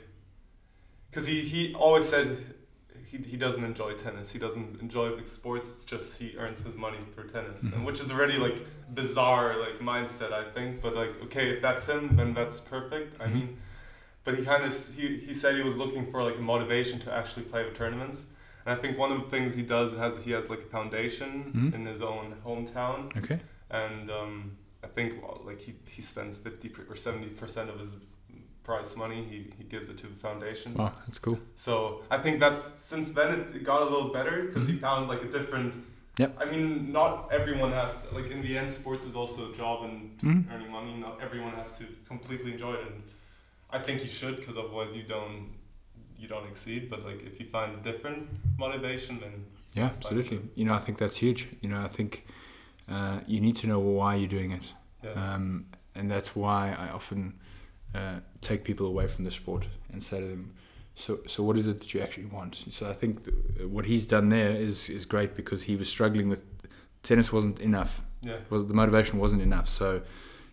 because 1.10 1.26
he, 1.26 1.42
he 1.42 1.74
always 1.74 2.08
said 2.08 2.38
he, 3.10 3.18
he 3.32 3.38
doesn't 3.38 3.64
enjoy 3.64 3.92
tennis. 3.94 4.32
He 4.32 4.40
doesn't 4.40 4.80
enjoy 4.82 5.16
big 5.16 5.28
sports. 5.28 5.70
It's 5.74 5.86
just 5.94 6.20
he 6.22 6.28
earns 6.38 6.60
his 6.64 6.76
money 6.86 7.00
through 7.14 7.30
tennis 7.30 7.64
and 7.64 7.86
which 7.88 8.00
is 8.04 8.12
already 8.12 8.38
like 8.38 8.58
bizarre 8.94 9.50
like 9.66 9.78
mindset 9.80 10.32
I 10.34 10.44
think. 10.56 10.82
But 10.84 10.96
like 10.96 11.14
okay 11.26 11.46
if 11.54 11.62
that's 11.62 11.88
him 11.88 12.16
then 12.18 12.34
that's 12.34 12.60
perfect. 12.60 13.20
I 13.22 13.26
Mhm. 13.28 13.34
mean 13.34 13.50
but 14.26 14.38
he 14.38 14.44
kind 14.46 14.64
of 14.64 14.72
he, 14.96 15.18
he 15.28 15.34
said 15.34 15.56
he 15.56 15.64
was 15.64 15.76
looking 15.84 16.04
for 16.12 16.20
like 16.24 16.38
a 16.38 16.42
motivation 16.54 17.00
to 17.06 17.10
actually 17.20 17.44
play 17.52 17.64
the 17.70 17.76
tournaments. 17.82 18.26
And 18.66 18.78
I 18.78 18.82
think 18.82 18.98
one 18.98 19.12
of 19.12 19.20
the 19.24 19.30
things 19.36 19.56
he 19.56 19.64
does 19.64 19.90
has 20.04 20.24
he 20.24 20.32
has 20.38 20.46
like 20.54 20.60
a 20.60 20.72
foundation 20.78 21.30
Mhm. 21.56 21.74
in 21.76 21.86
his 21.86 22.02
own 22.02 22.36
hometown. 22.46 23.00
Okay. 23.22 23.40
and 23.72 24.10
um, 24.20 24.34
I 24.84 24.88
think 24.96 25.22
well, 25.22 25.38
like 25.50 25.60
he, 25.68 25.72
he 25.96 26.02
spends 26.02 26.34
fifty 26.38 26.68
or 26.92 26.96
seventy 26.96 27.30
percent 27.42 27.70
of 27.74 27.78
his 27.80 27.94
prize 28.70 28.96
money 29.04 29.20
he, 29.32 29.38
he 29.58 29.64
gives 29.74 29.88
it 29.92 29.98
to 30.04 30.08
the 30.14 30.20
foundation. 30.28 30.70
Wow, 30.76 30.94
that's 31.06 31.20
cool. 31.26 31.40
So 31.56 31.72
I 32.16 32.18
think 32.24 32.36
that's 32.44 32.64
since 32.92 33.08
then 33.18 33.30
it, 33.40 33.56
it 33.58 33.64
got 33.72 33.80
a 33.82 33.88
little 33.94 34.12
better 34.18 34.36
because 34.46 34.66
he 34.72 34.76
Mhm. 34.76 34.86
found 34.88 35.02
like 35.14 35.24
a 35.28 35.32
different. 35.38 35.74
Yep. 36.22 36.32
I 36.44 36.46
mean, 36.52 36.92
not 37.00 37.12
everyone 37.40 37.72
has 37.82 37.94
like 38.18 38.28
in 38.36 38.40
the 38.48 38.54
end, 38.62 38.70
sports 38.82 39.06
is 39.10 39.16
also 39.22 39.40
a 39.52 39.54
job 39.62 39.78
and 39.88 39.96
Mhm. 40.28 40.42
earning 40.52 40.72
money. 40.78 40.94
Not 41.06 41.14
everyone 41.28 41.54
has 41.62 41.70
to 41.80 41.86
completely 42.12 42.50
enjoy 42.56 42.74
it, 42.80 42.84
and 42.90 42.98
I 43.78 43.80
think 43.86 43.96
you 44.06 44.12
should 44.20 44.36
because 44.40 44.56
otherwise 44.64 44.92
you 45.00 45.06
don't 45.16 45.40
you 46.22 46.28
don't 46.34 46.48
exceed. 46.52 46.82
But 46.92 47.00
like 47.10 47.22
if 47.30 47.34
you 47.40 47.48
find 47.58 47.70
a 47.80 47.82
different 47.90 48.22
motivation, 48.66 49.14
then 49.24 49.34
Yeah, 49.78 49.86
absolutely. 49.92 50.40
You 50.60 50.66
know, 50.66 50.76
I 50.80 50.82
think 50.86 50.96
that's 51.04 51.18
huge. 51.26 51.42
You 51.64 51.70
know, 51.72 51.82
I 51.90 51.92
think 51.98 52.12
uh, 52.96 53.18
you 53.34 53.40
need 53.46 53.56
to 53.62 53.68
know 53.72 53.82
why 54.00 54.12
you're 54.20 54.36
doing 54.40 54.52
it. 54.60 54.66
yeah, 55.06 55.14
Um, 55.22 55.46
and 55.98 56.06
that's 56.14 56.32
why 56.42 56.62
I 56.86 56.88
often 57.00 57.22
uh, 57.96 58.20
take 58.42 58.64
people 58.64 58.86
away 58.88 59.08
from 59.08 59.26
the 59.26 59.32
sport 59.32 59.66
and 59.92 60.04
say 60.04 60.20
to 60.20 60.28
them, 60.28 60.54
so, 60.96 61.20
so 61.28 61.44
what 61.44 61.58
is 61.58 61.68
it 61.68 61.80
that 61.80 61.94
you 61.94 62.02
actually 62.02 62.26
want? 62.26 62.66
So 62.72 62.90
I 62.90 62.94
think 62.94 63.24
th- 63.26 63.68
what 63.68 63.86
he's 63.86 64.06
done 64.06 64.30
there 64.30 64.52
is, 64.52 64.90
is 64.90 65.06
great 65.06 65.36
because 65.36 65.64
he 65.64 65.76
was 65.76 65.88
struggling 65.90 66.28
with 66.30 66.42
tennis 67.04 67.32
wasn't 67.32 67.60
enough. 67.62 68.02
yeah, 68.22 68.38
Was 68.50 68.68
the 68.68 68.74
motivation 68.74 69.18
wasn't 69.20 69.42
enough. 69.42 69.70
So 69.70 70.02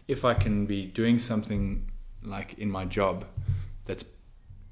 if 0.06 0.24
I 0.24 0.34
can 0.34 0.66
be 0.66 0.86
doing 0.86 1.18
something 1.18 1.90
like 2.22 2.54
in 2.58 2.70
my 2.70 2.84
job 2.84 3.24
that's 3.84 4.04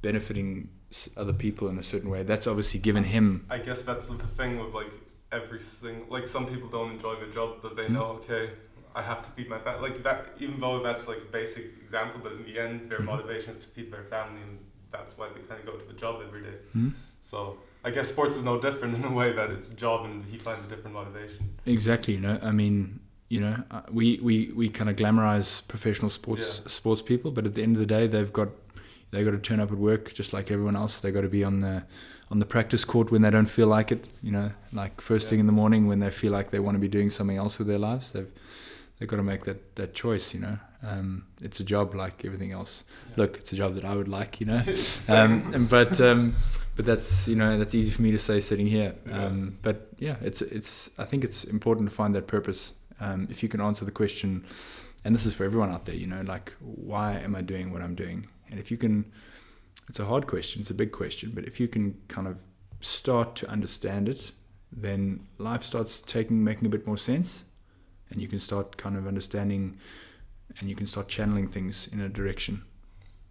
benefiting 0.02 0.68
other 1.16 1.32
people 1.32 1.68
in 1.68 1.78
a 1.78 1.82
certain 1.82 2.10
way, 2.10 2.22
that's 2.22 2.46
obviously 2.46 2.78
given 2.80 3.04
him. 3.04 3.44
I 3.50 3.58
guess 3.58 3.82
that's 3.82 4.06
the 4.08 4.14
thing 4.38 4.58
with 4.64 4.74
like 4.74 4.92
every 5.32 5.60
single 5.60 6.06
like 6.08 6.28
some 6.28 6.46
people 6.46 6.68
don't 6.68 6.92
enjoy 6.92 7.16
their 7.16 7.30
job, 7.30 7.56
but 7.62 7.74
they 7.76 7.86
Mhm. 7.86 7.90
know 7.92 8.04
okay, 8.22 8.50
I 8.94 9.02
have 9.02 9.24
to 9.24 9.30
feed 9.30 9.48
my 9.48 9.58
family. 9.58 9.90
Like 9.90 10.02
that, 10.04 10.26
even 10.38 10.60
though 10.60 10.82
that's 10.82 11.08
like 11.08 11.18
a 11.18 11.32
basic 11.32 11.64
example, 11.82 12.20
but 12.22 12.32
in 12.32 12.44
the 12.44 12.58
end, 12.58 12.90
their 12.90 13.00
Mhm. 13.00 13.06
motivation 13.06 13.50
is 13.50 13.58
to 13.58 13.66
feed 13.66 13.92
their 13.92 14.04
family, 14.04 14.40
and 14.42 14.58
that's 14.92 15.18
why 15.18 15.28
they 15.34 15.40
kind 15.40 15.60
of 15.60 15.66
go 15.66 15.76
to 15.76 15.86
the 15.86 15.94
job 15.94 16.22
every 16.26 16.42
day. 16.42 16.56
Hmm? 16.72 16.90
So 17.20 17.58
I 17.84 17.90
guess 17.90 18.08
sports 18.08 18.36
is 18.36 18.44
no 18.44 18.60
different 18.60 18.94
in 18.98 19.04
a 19.04 19.12
way 19.12 19.32
that 19.32 19.50
it's 19.50 19.70
a 19.72 19.74
job, 19.74 20.04
and 20.04 20.24
he 20.26 20.38
finds 20.38 20.64
a 20.64 20.68
different 20.68 20.94
motivation. 20.94 21.40
Exactly. 21.66 22.14
You 22.14 22.20
know, 22.20 22.38
I 22.42 22.52
mean, 22.52 23.00
you 23.28 23.40
know, 23.40 23.56
uh, 23.70 23.82
we 23.90 24.20
we, 24.22 24.52
we 24.54 24.68
kind 24.68 24.88
of 24.90 24.96
glamorize 24.96 25.66
professional 25.66 26.10
sports 26.10 26.60
Yeah. 26.62 26.68
sports 26.68 27.02
people, 27.02 27.30
but 27.32 27.46
at 27.46 27.54
the 27.54 27.62
end 27.62 27.74
of 27.76 27.80
the 27.80 27.86
day, 27.86 28.06
they've 28.06 28.32
got 28.32 28.48
they 29.10 29.24
got 29.24 29.30
to 29.32 29.38
turn 29.38 29.60
up 29.60 29.70
at 29.72 29.78
work 29.78 30.12
just 30.14 30.32
like 30.32 30.50
everyone 30.50 30.76
else. 30.76 31.00
They 31.00 31.10
got 31.10 31.22
to 31.22 31.28
be 31.28 31.42
on 31.44 31.60
the 31.60 31.84
on 32.30 32.38
the 32.38 32.46
practice 32.46 32.84
court 32.84 33.10
when 33.10 33.22
they 33.22 33.30
don't 33.30 33.50
feel 33.50 33.66
like 33.66 33.90
it. 33.92 34.04
You 34.22 34.32
know, 34.32 34.50
like 34.72 35.00
first 35.00 35.28
thing 35.28 35.40
in 35.40 35.46
the 35.46 35.52
morning 35.52 35.86
when 35.88 36.00
they 36.00 36.10
feel 36.10 36.32
like 36.32 36.50
they 36.50 36.60
want 36.60 36.74
to 36.76 36.80
be 36.80 36.88
doing 36.88 37.10
something 37.10 37.36
else 37.36 37.58
with 37.58 37.66
their 37.68 37.78
lives. 37.78 38.12
They've 38.12 38.30
they've 38.98 39.08
got 39.08 39.16
to 39.16 39.22
make 39.22 39.44
that 39.44 39.76
that 39.76 39.94
choice. 39.94 40.34
You 40.34 40.40
know, 40.40 40.58
um, 40.82 41.26
it's 41.40 41.60
a 41.60 41.64
job 41.64 41.94
like 41.94 42.24
everything 42.24 42.52
else. 42.52 42.84
Yeah. 43.10 43.14
Look, 43.16 43.38
it's 43.38 43.52
a 43.52 43.56
job 43.56 43.74
that 43.74 43.84
I 43.84 43.94
would 43.94 44.08
like. 44.08 44.40
You 44.40 44.46
know. 44.46 44.60
Um, 45.08 45.66
but 45.68 46.00
um, 46.00 46.34
but 46.76 46.84
that's 46.84 47.28
you 47.28 47.36
know 47.36 47.58
that's 47.58 47.74
easy 47.74 47.90
for 47.90 48.02
me 48.02 48.10
to 48.10 48.18
say 48.18 48.40
sitting 48.40 48.66
here. 48.66 48.94
Yeah. 49.06 49.26
Um, 49.26 49.58
but 49.62 49.88
yeah, 49.98 50.16
it's 50.22 50.42
it's 50.42 50.90
I 50.98 51.04
think 51.04 51.24
it's 51.24 51.44
important 51.44 51.88
to 51.88 51.94
find 51.94 52.14
that 52.14 52.26
purpose. 52.26 52.74
Um, 53.00 53.26
if 53.30 53.42
you 53.42 53.48
can 53.48 53.60
answer 53.60 53.84
the 53.84 53.90
question, 53.90 54.44
and 55.04 55.14
this 55.14 55.26
is 55.26 55.34
for 55.34 55.44
everyone 55.44 55.70
out 55.70 55.84
there, 55.84 55.94
you 55.94 56.06
know, 56.06 56.22
like 56.22 56.54
why 56.60 57.18
am 57.18 57.36
I 57.36 57.42
doing 57.42 57.72
what 57.72 57.82
I'm 57.82 57.94
doing? 57.94 58.26
And 58.50 58.58
if 58.58 58.70
you 58.70 58.76
can, 58.76 59.12
it's 59.88 60.00
a 60.00 60.04
hard 60.04 60.26
question, 60.26 60.60
it's 60.60 60.70
a 60.70 60.74
big 60.74 60.92
question, 60.92 61.32
but 61.34 61.44
if 61.44 61.60
you 61.60 61.68
can 61.68 62.00
kind 62.08 62.26
of 62.26 62.38
start 62.80 63.36
to 63.36 63.48
understand 63.48 64.08
it, 64.08 64.32
then 64.72 65.26
life 65.38 65.62
starts 65.62 66.00
taking 66.00 66.42
making 66.42 66.66
a 66.66 66.70
bit 66.70 66.86
more 66.86 66.96
sense, 66.96 67.44
and 68.10 68.20
you 68.20 68.28
can 68.28 68.40
start 68.40 68.76
kind 68.76 68.96
of 68.96 69.06
understanding, 69.06 69.78
and 70.58 70.68
you 70.68 70.76
can 70.76 70.86
start 70.86 71.08
channeling 71.08 71.48
things 71.48 71.88
in 71.92 72.00
a 72.00 72.08
direction. 72.08 72.62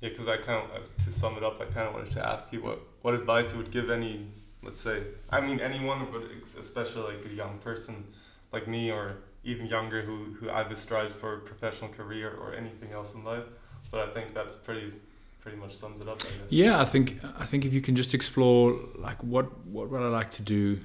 Yeah, 0.02 0.10
because 0.10 0.28
I 0.28 0.38
kind 0.38 0.64
of 0.66 0.76
uh, 0.76 0.86
to 1.06 1.12
sum 1.12 1.38
it 1.38 1.44
up, 1.44 1.62
I 1.62 1.66
kind 1.66 1.88
of 1.88 1.94
wanted 1.94 2.12
to 2.12 2.26
ask 2.26 2.52
you 2.52 2.62
what 2.62 2.80
what 3.02 3.14
advice 3.14 3.54
you 3.54 3.58
would 3.60 3.72
give 3.72 3.90
any, 3.90 4.28
let's 4.62 4.82
say, 4.82 5.04
I 5.30 5.40
mean 5.42 5.60
anyone, 5.60 6.08
but 6.12 6.24
especially 6.60 7.16
like 7.16 7.26
a 7.26 7.34
young 7.34 7.58
person 7.60 8.06
like 8.52 8.68
me 8.68 8.92
or 8.92 9.18
even 9.44 9.66
younger 9.68 10.02
who 10.02 10.36
who 10.40 10.50
either 10.50 10.76
strives 10.76 11.16
for 11.16 11.36
a 11.36 11.40
professional 11.40 11.90
career 11.90 12.36
or 12.42 12.54
anything 12.54 12.92
else 12.92 13.16
in 13.16 13.24
life. 13.24 13.46
But 13.92 14.10
I 14.10 14.14
think 14.14 14.34
that's 14.34 14.56
pretty 14.56 14.94
pretty 15.40 15.58
much 15.58 15.76
sums 15.76 16.00
it 16.02 16.08
up. 16.08 16.20
I 16.22 16.24
guess. 16.24 16.52
Yeah, 16.52 16.82
I 16.82 16.86
think 16.86 17.20
I 17.40 17.46
think 17.46 17.66
if 17.66 17.74
you 17.74 17.82
can 17.82 17.96
just 17.96 18.14
explore 18.14 18.78
like 18.96 19.24
what 19.24 19.66
what 19.68 19.90
would 19.90 20.02
I 20.02 20.08
like 20.08 20.32
to 20.32 20.42
do, 20.42 20.80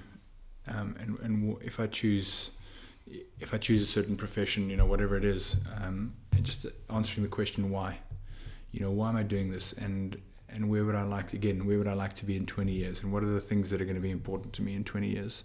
um, 0.68 0.96
and 1.00 1.18
and 1.20 1.48
w- 1.48 1.58
if 1.64 1.80
I 1.80 1.86
choose 1.86 2.50
if 3.40 3.54
I 3.54 3.58
choose 3.58 3.82
a 3.82 3.86
certain 3.86 4.16
profession, 4.16 4.68
you 4.70 4.76
know, 4.76 4.86
whatever 4.86 5.16
it 5.16 5.24
is, 5.24 5.56
um, 5.82 6.14
and 6.32 6.44
just 6.44 6.66
answering 6.90 7.22
the 7.24 7.28
question 7.30 7.70
why, 7.70 7.98
you 8.72 8.80
know, 8.80 8.90
why 8.90 9.08
am 9.08 9.16
I 9.16 9.22
doing 9.22 9.50
this, 9.50 9.72
and 9.72 10.20
and 10.50 10.68
where 10.70 10.84
would 10.84 10.94
I 10.94 11.02
like 11.02 11.32
again, 11.34 11.66
where 11.66 11.76
would 11.78 11.86
I 11.88 11.92
like 11.92 12.14
to 12.14 12.24
be 12.24 12.36
in 12.36 12.46
20 12.46 12.72
years, 12.72 13.02
and 13.02 13.12
what 13.12 13.22
are 13.22 13.26
the 13.26 13.40
things 13.40 13.68
that 13.70 13.80
are 13.80 13.84
going 13.84 13.96
to 13.96 14.00
be 14.02 14.10
important 14.10 14.52
to 14.54 14.62
me 14.62 14.74
in 14.74 14.82
20 14.84 15.06
years, 15.08 15.44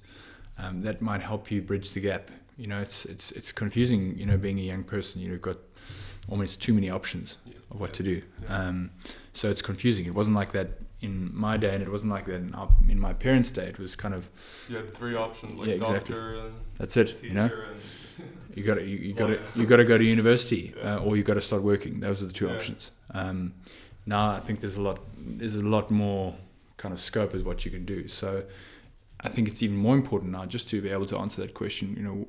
um, 0.57 0.81
that 0.83 1.01
might 1.01 1.21
help 1.21 1.51
you 1.51 1.61
bridge 1.61 1.91
the 1.91 1.99
gap. 1.99 2.31
You 2.57 2.67
know, 2.67 2.79
it's 2.81 3.05
it's 3.05 3.31
it's 3.31 3.51
confusing, 3.51 4.17
you 4.17 4.25
know, 4.25 4.37
being 4.37 4.59
a 4.59 4.63
young 4.63 4.83
person. 4.83 5.21
You've 5.21 5.41
got 5.41 5.57
almost 6.29 6.61
too 6.61 6.73
many 6.73 6.89
options 6.89 7.37
Yes. 7.45 7.57
of 7.71 7.79
what 7.81 7.93
to 7.93 8.03
do. 8.03 8.21
Yeah. 8.43 8.57
Um, 8.67 8.91
so 9.33 9.49
it's 9.49 9.61
confusing. 9.61 10.05
It 10.05 10.13
wasn't 10.15 10.35
like 10.35 10.51
that 10.53 10.69
in 11.03 11.29
my 11.45 11.55
day, 11.57 11.73
and 11.75 11.83
it 11.83 11.91
wasn't 11.91 12.11
like 12.11 12.25
that 12.25 12.35
in, 12.45 12.53
our, 12.55 12.69
in 12.93 12.99
my 12.99 13.13
parents' 13.13 13.51
day. 13.51 13.67
It 13.67 13.79
was 13.79 13.95
kind 13.95 14.13
of 14.13 14.21
You 14.69 14.77
had 14.77 14.93
three 14.99 15.15
options 15.15 15.59
like 15.59 15.67
Yeah, 15.67 15.73
exactly. 15.75 16.15
doctor 16.15 16.35
and 16.45 16.53
that's 16.79 16.95
it. 16.97 17.21
You 17.23 17.33
know, 17.39 17.49
and 17.69 17.81
you 18.57 18.63
got 18.63 18.75
to 18.75 18.83
you, 18.91 18.97
you 18.97 19.13
got 19.13 19.27
to 19.27 19.39
you 19.55 19.65
got 19.65 19.77
to 19.77 19.85
go 19.85 19.97
to 19.97 20.03
university, 20.03 20.63
Yeah. 20.77 20.95
uh, 20.95 21.05
or 21.05 21.17
you 21.17 21.23
got 21.23 21.35
to 21.41 21.41
start 21.41 21.61
working. 21.63 21.99
Those 21.99 22.21
are 22.23 22.27
the 22.27 22.33
two 22.33 22.47
Yeah. 22.47 22.55
options. 22.55 22.91
Um, 23.13 23.53
now 24.05 24.31
I 24.31 24.39
think 24.45 24.59
there's 24.61 24.77
a 24.77 24.81
lot 24.81 24.99
there's 25.39 25.55
a 25.55 25.61
lot 25.75 25.91
more 25.91 26.35
kind 26.77 26.93
of 26.93 26.99
scope 26.99 27.33
of 27.33 27.45
what 27.45 27.65
you 27.65 27.71
can 27.71 27.85
do. 27.85 28.07
So 28.07 28.43
I 29.25 29.29
think 29.29 29.47
it's 29.47 29.61
even 29.63 29.77
more 29.77 29.95
important 29.95 30.31
now 30.31 30.45
just 30.45 30.69
to 30.71 30.81
be 30.81 30.89
able 30.89 31.05
to 31.07 31.17
answer 31.17 31.41
that 31.41 31.53
question. 31.53 31.95
You 31.97 32.03
know, 32.07 32.27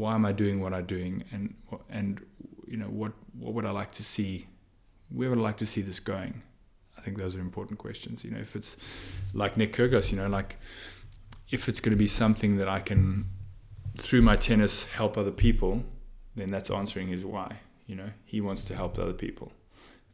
why 0.00 0.14
am 0.14 0.24
I 0.24 0.32
doing 0.32 0.60
what 0.60 0.72
I'm 0.74 0.86
doing, 0.86 1.24
and 1.32 1.54
and 1.90 2.20
you 2.66 2.76
know 2.76 2.90
what 3.00 3.12
what 3.42 3.52
would 3.54 3.66
I 3.66 3.70
like 3.80 3.92
to 3.92 4.04
see, 4.04 4.46
where 5.08 5.28
would 5.30 5.38
I 5.38 5.42
like 5.50 5.58
to 5.58 5.66
see 5.66 5.82
this 5.82 6.00
going? 6.00 6.42
I 6.96 7.00
think 7.00 7.18
those 7.18 7.34
are 7.34 7.40
important 7.40 7.78
questions. 7.78 8.24
You 8.24 8.30
know, 8.30 8.38
if 8.40 8.54
it's 8.54 8.76
like 9.32 9.56
Nick 9.56 9.72
Kyrgios, 9.72 10.10
you 10.10 10.18
know, 10.18 10.28
like 10.28 10.56
if 11.50 11.68
it's 11.68 11.80
going 11.80 11.92
to 11.92 11.98
be 11.98 12.06
something 12.06 12.56
that 12.56 12.68
I 12.68 12.80
can 12.80 13.26
through 13.98 14.22
my 14.22 14.36
tennis 14.36 14.86
help 14.86 15.18
other 15.18 15.30
people, 15.30 15.84
then 16.34 16.50
that's 16.50 16.70
answering 16.70 17.08
his 17.08 17.24
why. 17.24 17.60
You 17.86 17.96
know, 17.96 18.10
he 18.24 18.40
wants 18.40 18.64
to 18.66 18.74
help 18.74 18.98
other 18.98 19.12
people. 19.12 19.52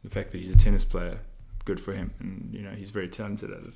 The 0.03 0.09
fact 0.09 0.31
that 0.31 0.39
he's 0.39 0.49
a 0.49 0.57
tennis 0.57 0.85
player, 0.85 1.19
good 1.65 1.79
for 1.79 1.93
him, 1.93 2.11
and 2.19 2.49
you 2.53 2.61
know 2.61 2.71
he's 2.71 2.89
very 2.89 3.07
talented 3.07 3.51
at 3.51 3.59
it. 3.59 3.73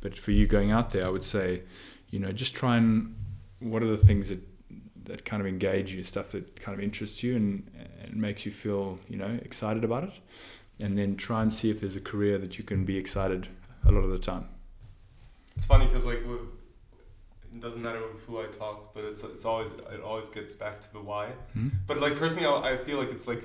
But 0.00 0.16
for 0.16 0.30
you 0.30 0.46
going 0.46 0.70
out 0.70 0.90
there, 0.90 1.06
I 1.06 1.10
would 1.10 1.24
say, 1.24 1.62
you 2.10 2.20
know, 2.20 2.32
just 2.32 2.54
try 2.54 2.76
and 2.76 3.16
what 3.60 3.82
are 3.82 3.86
the 3.86 3.96
things 3.96 4.28
that 4.28 4.40
that 5.04 5.24
kind 5.24 5.40
of 5.40 5.46
engage 5.46 5.92
you, 5.92 6.04
stuff 6.04 6.30
that 6.30 6.60
kind 6.60 6.76
of 6.76 6.82
interests 6.82 7.22
you 7.22 7.36
and 7.36 7.70
and 8.02 8.16
makes 8.16 8.46
you 8.46 8.52
feel 8.52 8.98
you 9.08 9.16
know 9.16 9.38
excited 9.42 9.84
about 9.84 10.04
it, 10.04 10.12
and 10.80 10.96
then 10.96 11.16
try 11.16 11.42
and 11.42 11.52
see 11.52 11.70
if 11.70 11.80
there's 11.80 11.96
a 11.96 12.00
career 12.00 12.38
that 12.38 12.58
you 12.58 12.64
can 12.64 12.84
be 12.84 12.96
excited 12.96 13.48
a 13.86 13.92
lot 13.92 14.00
of 14.04 14.10
the 14.10 14.18
time. 14.18 14.48
It's 15.56 15.66
funny 15.66 15.86
because 15.86 16.04
like 16.04 16.20
it 16.20 17.60
doesn't 17.60 17.82
matter 17.82 18.00
with 18.12 18.22
who 18.24 18.40
I 18.40 18.46
talk, 18.46 18.94
but 18.94 19.04
it's 19.04 19.22
it's 19.24 19.44
always 19.44 19.70
it 19.92 20.00
always 20.00 20.28
gets 20.28 20.54
back 20.54 20.80
to 20.82 20.92
the 20.92 21.00
why. 21.00 21.30
Hmm? 21.52 21.68
But 21.86 21.98
like 21.98 22.16
personally, 22.16 22.46
I, 22.46 22.74
I 22.74 22.76
feel 22.76 22.98
like 22.98 23.10
it's 23.10 23.26
like 23.26 23.44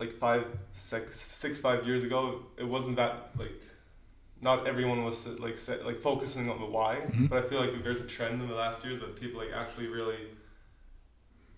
like 0.00 0.12
five, 0.12 0.44
six, 0.72 1.20
six, 1.20 1.58
five 1.58 1.86
years 1.86 2.02
ago, 2.02 2.40
it 2.56 2.66
wasn't 2.66 2.96
that 2.96 3.30
like 3.38 3.62
not 4.40 4.66
everyone 4.66 5.04
was 5.04 5.26
like 5.38 5.56
set, 5.58 5.84
like 5.86 5.98
focusing 5.98 6.50
on 6.50 6.58
the 6.58 6.66
why. 6.66 6.96
Mhm. 7.06 7.28
But 7.28 7.44
I 7.44 7.48
feel 7.48 7.60
like 7.60 7.82
there's 7.82 8.00
a 8.00 8.06
trend 8.06 8.40
in 8.42 8.48
the 8.48 8.54
last 8.54 8.84
years 8.84 8.98
that 9.00 9.18
people 9.20 9.40
like 9.40 9.52
actually 9.52 9.86
really 9.88 10.18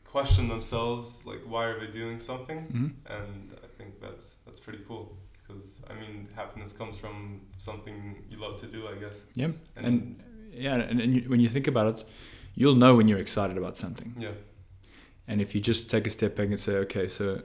question 0.05 0.49
themselves, 0.49 1.25
like 1.25 1.41
why 1.47 1.67
are 1.67 1.79
they 1.79 1.87
doing 1.87 2.19
something? 2.19 2.67
Mhm. 2.69 2.91
And 3.19 3.57
think 3.87 4.01
that's 4.01 4.37
that's 4.45 4.61
pretty 4.61 4.83
cool 4.87 5.17
because 5.47 5.81
I 5.91 5.95
mean 5.95 6.29
happiness 6.35 6.73
comes 6.73 6.97
from 6.99 7.43
something 7.59 8.25
you 8.31 8.39
love 8.39 8.61
to 8.61 8.67
do, 8.67 8.89
I 8.89 8.95
guess. 8.95 9.25
Yeah, 9.35 9.49
and 9.77 10.23
yeah, 10.53 10.75
and, 10.75 11.01
and 11.01 11.15
you, 11.17 11.23
when 11.29 11.41
you 11.41 11.49
think 11.49 11.67
about 11.67 11.87
it, 11.99 12.05
you'll 12.55 12.75
know 12.75 12.97
when 12.97 13.09
you're 13.09 13.19
excited 13.21 13.59
about 13.59 13.77
something. 13.77 14.15
yeah, 14.19 14.31
And 15.29 15.41
if 15.41 15.55
you 15.55 15.61
just 15.61 15.91
take 15.91 16.07
a 16.07 16.11
step 16.11 16.35
back 16.37 16.47
and 16.49 16.61
say, 16.61 16.77
okay, 16.79 17.09
so 17.09 17.43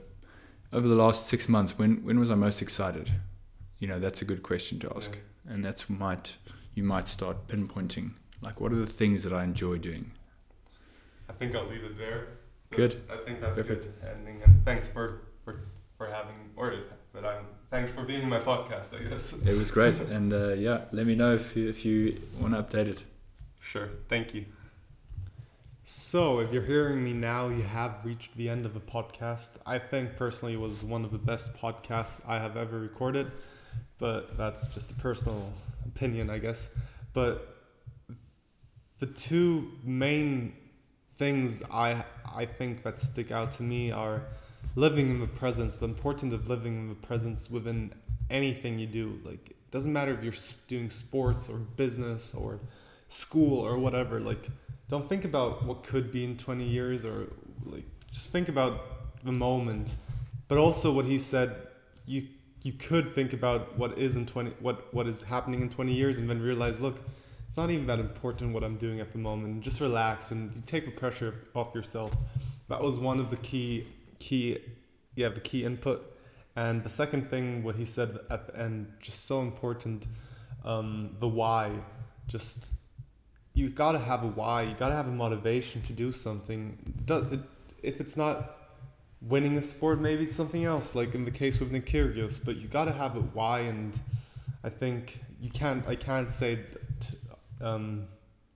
over 0.72 0.88
the 0.88 0.94
last 0.94 1.26
six 1.28 1.48
months, 1.48 1.78
when 1.78 2.02
when 2.04 2.18
was 2.18 2.30
I 2.30 2.34
most 2.34 2.62
excited? 2.62 3.12
You 3.78 3.88
know, 3.88 3.98
that's 3.98 4.22
a 4.22 4.24
good 4.24 4.42
question 4.42 4.78
to 4.80 4.92
ask, 4.96 5.10
Yeah. 5.12 5.52
and 5.54 5.64
that's 5.64 5.88
might 5.90 6.36
you 6.74 6.84
might 6.84 7.08
start 7.08 7.48
pinpointing 7.48 8.12
like 8.40 8.60
what 8.60 8.72
are 8.72 8.76
the 8.86 8.86
things 8.86 9.22
that 9.24 9.32
I 9.32 9.44
enjoy 9.44 9.78
doing. 9.78 10.12
I 11.28 11.32
think 11.32 11.54
I'll 11.54 11.66
leave 11.68 11.84
it 11.84 11.96
there. 11.98 12.26
Good. 12.70 13.02
I 13.10 13.16
think 13.24 13.40
that's 13.40 13.58
Perfect. 13.58 13.84
a 13.84 13.88
good 13.88 13.94
ending. 14.16 14.42
And 14.42 14.64
thanks 14.64 14.88
for, 14.88 15.22
for, 15.44 15.52
for 16.02 16.12
having, 16.12 16.34
or 16.56 16.74
that 17.14 17.24
I'm, 17.24 17.44
thanks 17.70 17.92
for 17.92 18.02
being 18.02 18.22
in 18.22 18.28
my 18.28 18.40
podcast, 18.40 18.98
I 18.98 19.08
guess. 19.08 19.34
It 19.46 19.56
was 19.56 19.70
great, 19.70 19.94
and 20.16 20.32
uh, 20.32 20.54
yeah, 20.54 20.82
let 20.90 21.06
me 21.06 21.14
know 21.14 21.34
if 21.34 21.56
you, 21.56 21.68
if 21.68 21.84
you 21.84 22.20
want 22.40 22.54
to 22.54 22.62
update 22.62 22.88
it. 22.88 23.02
Sure. 23.60 23.88
Thank 24.08 24.34
you. 24.34 24.44
So, 25.84 26.40
if 26.40 26.52
you're 26.52 26.64
hearing 26.64 27.04
me 27.04 27.12
now, 27.12 27.48
you 27.48 27.62
have 27.62 28.04
reached 28.04 28.36
the 28.36 28.48
end 28.48 28.66
of 28.66 28.74
the 28.74 28.80
podcast. 28.80 29.50
I 29.66 29.78
think 29.78 30.16
personally 30.16 30.54
it 30.54 30.60
was 30.60 30.82
one 30.82 31.04
of 31.04 31.12
the 31.12 31.18
best 31.18 31.54
podcasts 31.54 32.22
I 32.26 32.38
have 32.38 32.56
ever 32.56 32.78
recorded, 32.78 33.30
but 33.98 34.36
that's 34.36 34.68
just 34.68 34.90
a 34.90 34.94
personal 34.94 35.52
opinion, 35.86 36.30
I 36.30 36.38
guess. 36.38 36.74
But 37.12 37.34
the 38.98 39.06
two 39.06 39.70
main 39.84 40.54
things 41.16 41.62
I 41.70 42.04
I 42.34 42.46
think 42.46 42.82
that 42.84 42.98
stick 42.98 43.30
out 43.30 43.52
to 43.52 43.62
me 43.62 43.92
are 43.92 44.22
living 44.74 45.08
in 45.10 45.20
the 45.20 45.26
presence, 45.26 45.76
the 45.76 45.86
importance 45.86 46.32
of 46.32 46.48
living 46.48 46.78
in 46.78 46.88
the 46.88 46.94
presence 46.94 47.50
within 47.50 47.92
anything 48.30 48.78
you 48.78 48.86
do. 48.86 49.18
Like, 49.24 49.50
it 49.50 49.70
doesn't 49.70 49.92
matter 49.92 50.14
if 50.14 50.22
you're 50.22 50.34
doing 50.68 50.90
sports 50.90 51.48
or 51.48 51.58
business 51.58 52.34
or 52.34 52.60
school 53.08 53.58
or 53.58 53.78
whatever. 53.78 54.20
Like, 54.20 54.48
don't 54.92 55.08
think 55.08 55.24
about 55.24 55.64
what 55.64 55.82
could 55.82 56.12
be 56.12 56.22
in 56.22 56.36
20 56.36 56.64
years 56.64 57.02
or 57.06 57.28
like 57.64 57.84
just 58.10 58.28
think 58.28 58.50
about 58.50 59.24
the 59.24 59.32
moment 59.32 59.96
but 60.48 60.58
also 60.58 60.92
what 60.92 61.06
he 61.06 61.18
said 61.18 61.68
you 62.04 62.28
you 62.62 62.74
could 62.74 63.14
think 63.14 63.32
about 63.32 63.78
what 63.78 63.96
is 63.96 64.16
in 64.16 64.26
20 64.26 64.50
what 64.60 64.92
what 64.92 65.06
is 65.06 65.22
happening 65.22 65.62
in 65.62 65.70
20 65.70 65.94
years 65.94 66.18
and 66.18 66.28
then 66.28 66.42
realize 66.42 66.78
look 66.78 67.00
it's 67.46 67.56
not 67.56 67.70
even 67.70 67.86
that 67.86 68.00
important 68.00 68.52
what 68.52 68.62
i'm 68.62 68.76
doing 68.76 69.00
at 69.00 69.12
the 69.12 69.18
moment 69.18 69.62
just 69.62 69.80
relax 69.80 70.30
and 70.30 70.66
take 70.66 70.84
the 70.84 70.90
pressure 70.90 71.36
off 71.54 71.74
yourself 71.74 72.12
that 72.68 72.78
was 72.78 72.98
one 72.98 73.18
of 73.18 73.30
the 73.30 73.36
key 73.36 73.86
key 74.26 74.58
yeah 75.20 75.28
the 75.28 75.44
key 75.48 75.64
input 75.64 76.00
and 76.56 76.84
the 76.86 76.88
second 77.02 77.22
thing 77.32 77.62
what 77.66 77.76
he 77.76 77.84
said 77.84 78.10
at 78.30 78.46
the 78.46 78.54
end 78.66 78.78
just 79.00 79.20
so 79.26 79.40
important 79.40 80.06
um, 80.64 81.16
the 81.20 81.28
why 81.28 81.64
just 82.28 82.72
you 83.54 83.68
gotta 83.68 83.98
have 83.98 84.24
a 84.24 84.28
why. 84.28 84.62
You 84.62 84.74
gotta 84.74 84.94
have 84.94 85.08
a 85.08 85.12
motivation 85.12 85.82
to 85.82 85.92
do 85.92 86.12
something. 86.12 86.78
If 87.82 88.00
it's 88.00 88.16
not 88.16 88.56
winning 89.20 89.56
a 89.56 89.62
sport, 89.62 90.00
maybe 90.00 90.24
it's 90.24 90.36
something 90.36 90.64
else. 90.64 90.94
Like 90.94 91.14
in 91.14 91.24
the 91.24 91.30
case 91.30 91.60
with 91.60 91.70
Nick 91.70 91.86
Kyrgios, 91.86 92.42
but 92.42 92.56
you 92.56 92.68
gotta 92.68 92.92
have 92.92 93.16
a 93.16 93.20
why. 93.20 93.60
And 93.60 93.98
I 94.64 94.70
think 94.70 95.20
you 95.40 95.50
can't. 95.50 95.86
I 95.86 95.96
can't 95.96 96.32
say. 96.32 96.54
It, 96.54 97.12
um, 97.60 98.06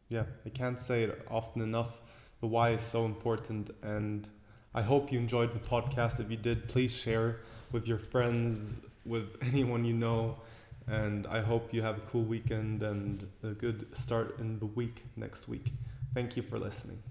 yeah, 0.09 0.24
I 0.44 0.50
can't 0.50 0.79
say 0.79 1.05
it 1.05 1.26
often 1.31 1.62
enough. 1.62 2.00
The 2.40 2.46
why 2.46 2.70
is 2.70 2.83
so 2.83 3.05
important, 3.05 3.70
and 3.83 4.29
I 4.77 4.83
hope 4.83 5.11
you 5.11 5.19
enjoyed 5.19 5.53
the 5.53 5.59
podcast. 5.59 6.21
If 6.21 6.31
you 6.31 6.37
did, 6.37 6.69
please 6.69 6.93
share 6.95 7.41
with 7.73 7.89
your 7.89 7.99
friends, 7.99 8.77
with 9.05 9.37
anyone 9.42 9.85
you 9.85 9.94
know 9.94 10.37
and 10.88 11.27
I 11.27 11.40
hope 11.40 11.75
you 11.75 11.83
have 11.83 11.98
a 11.98 12.03
cool 12.03 12.23
weekend 12.23 12.83
and 12.83 13.29
a 13.42 13.48
good 13.48 13.94
start 13.96 14.38
in 14.38 14.59
the 14.59 14.67
week 14.67 15.05
next 15.17 15.48
week. 15.48 15.73
Thank 16.15 16.37
you 16.37 16.42
for 16.42 16.59
listening. 16.59 17.03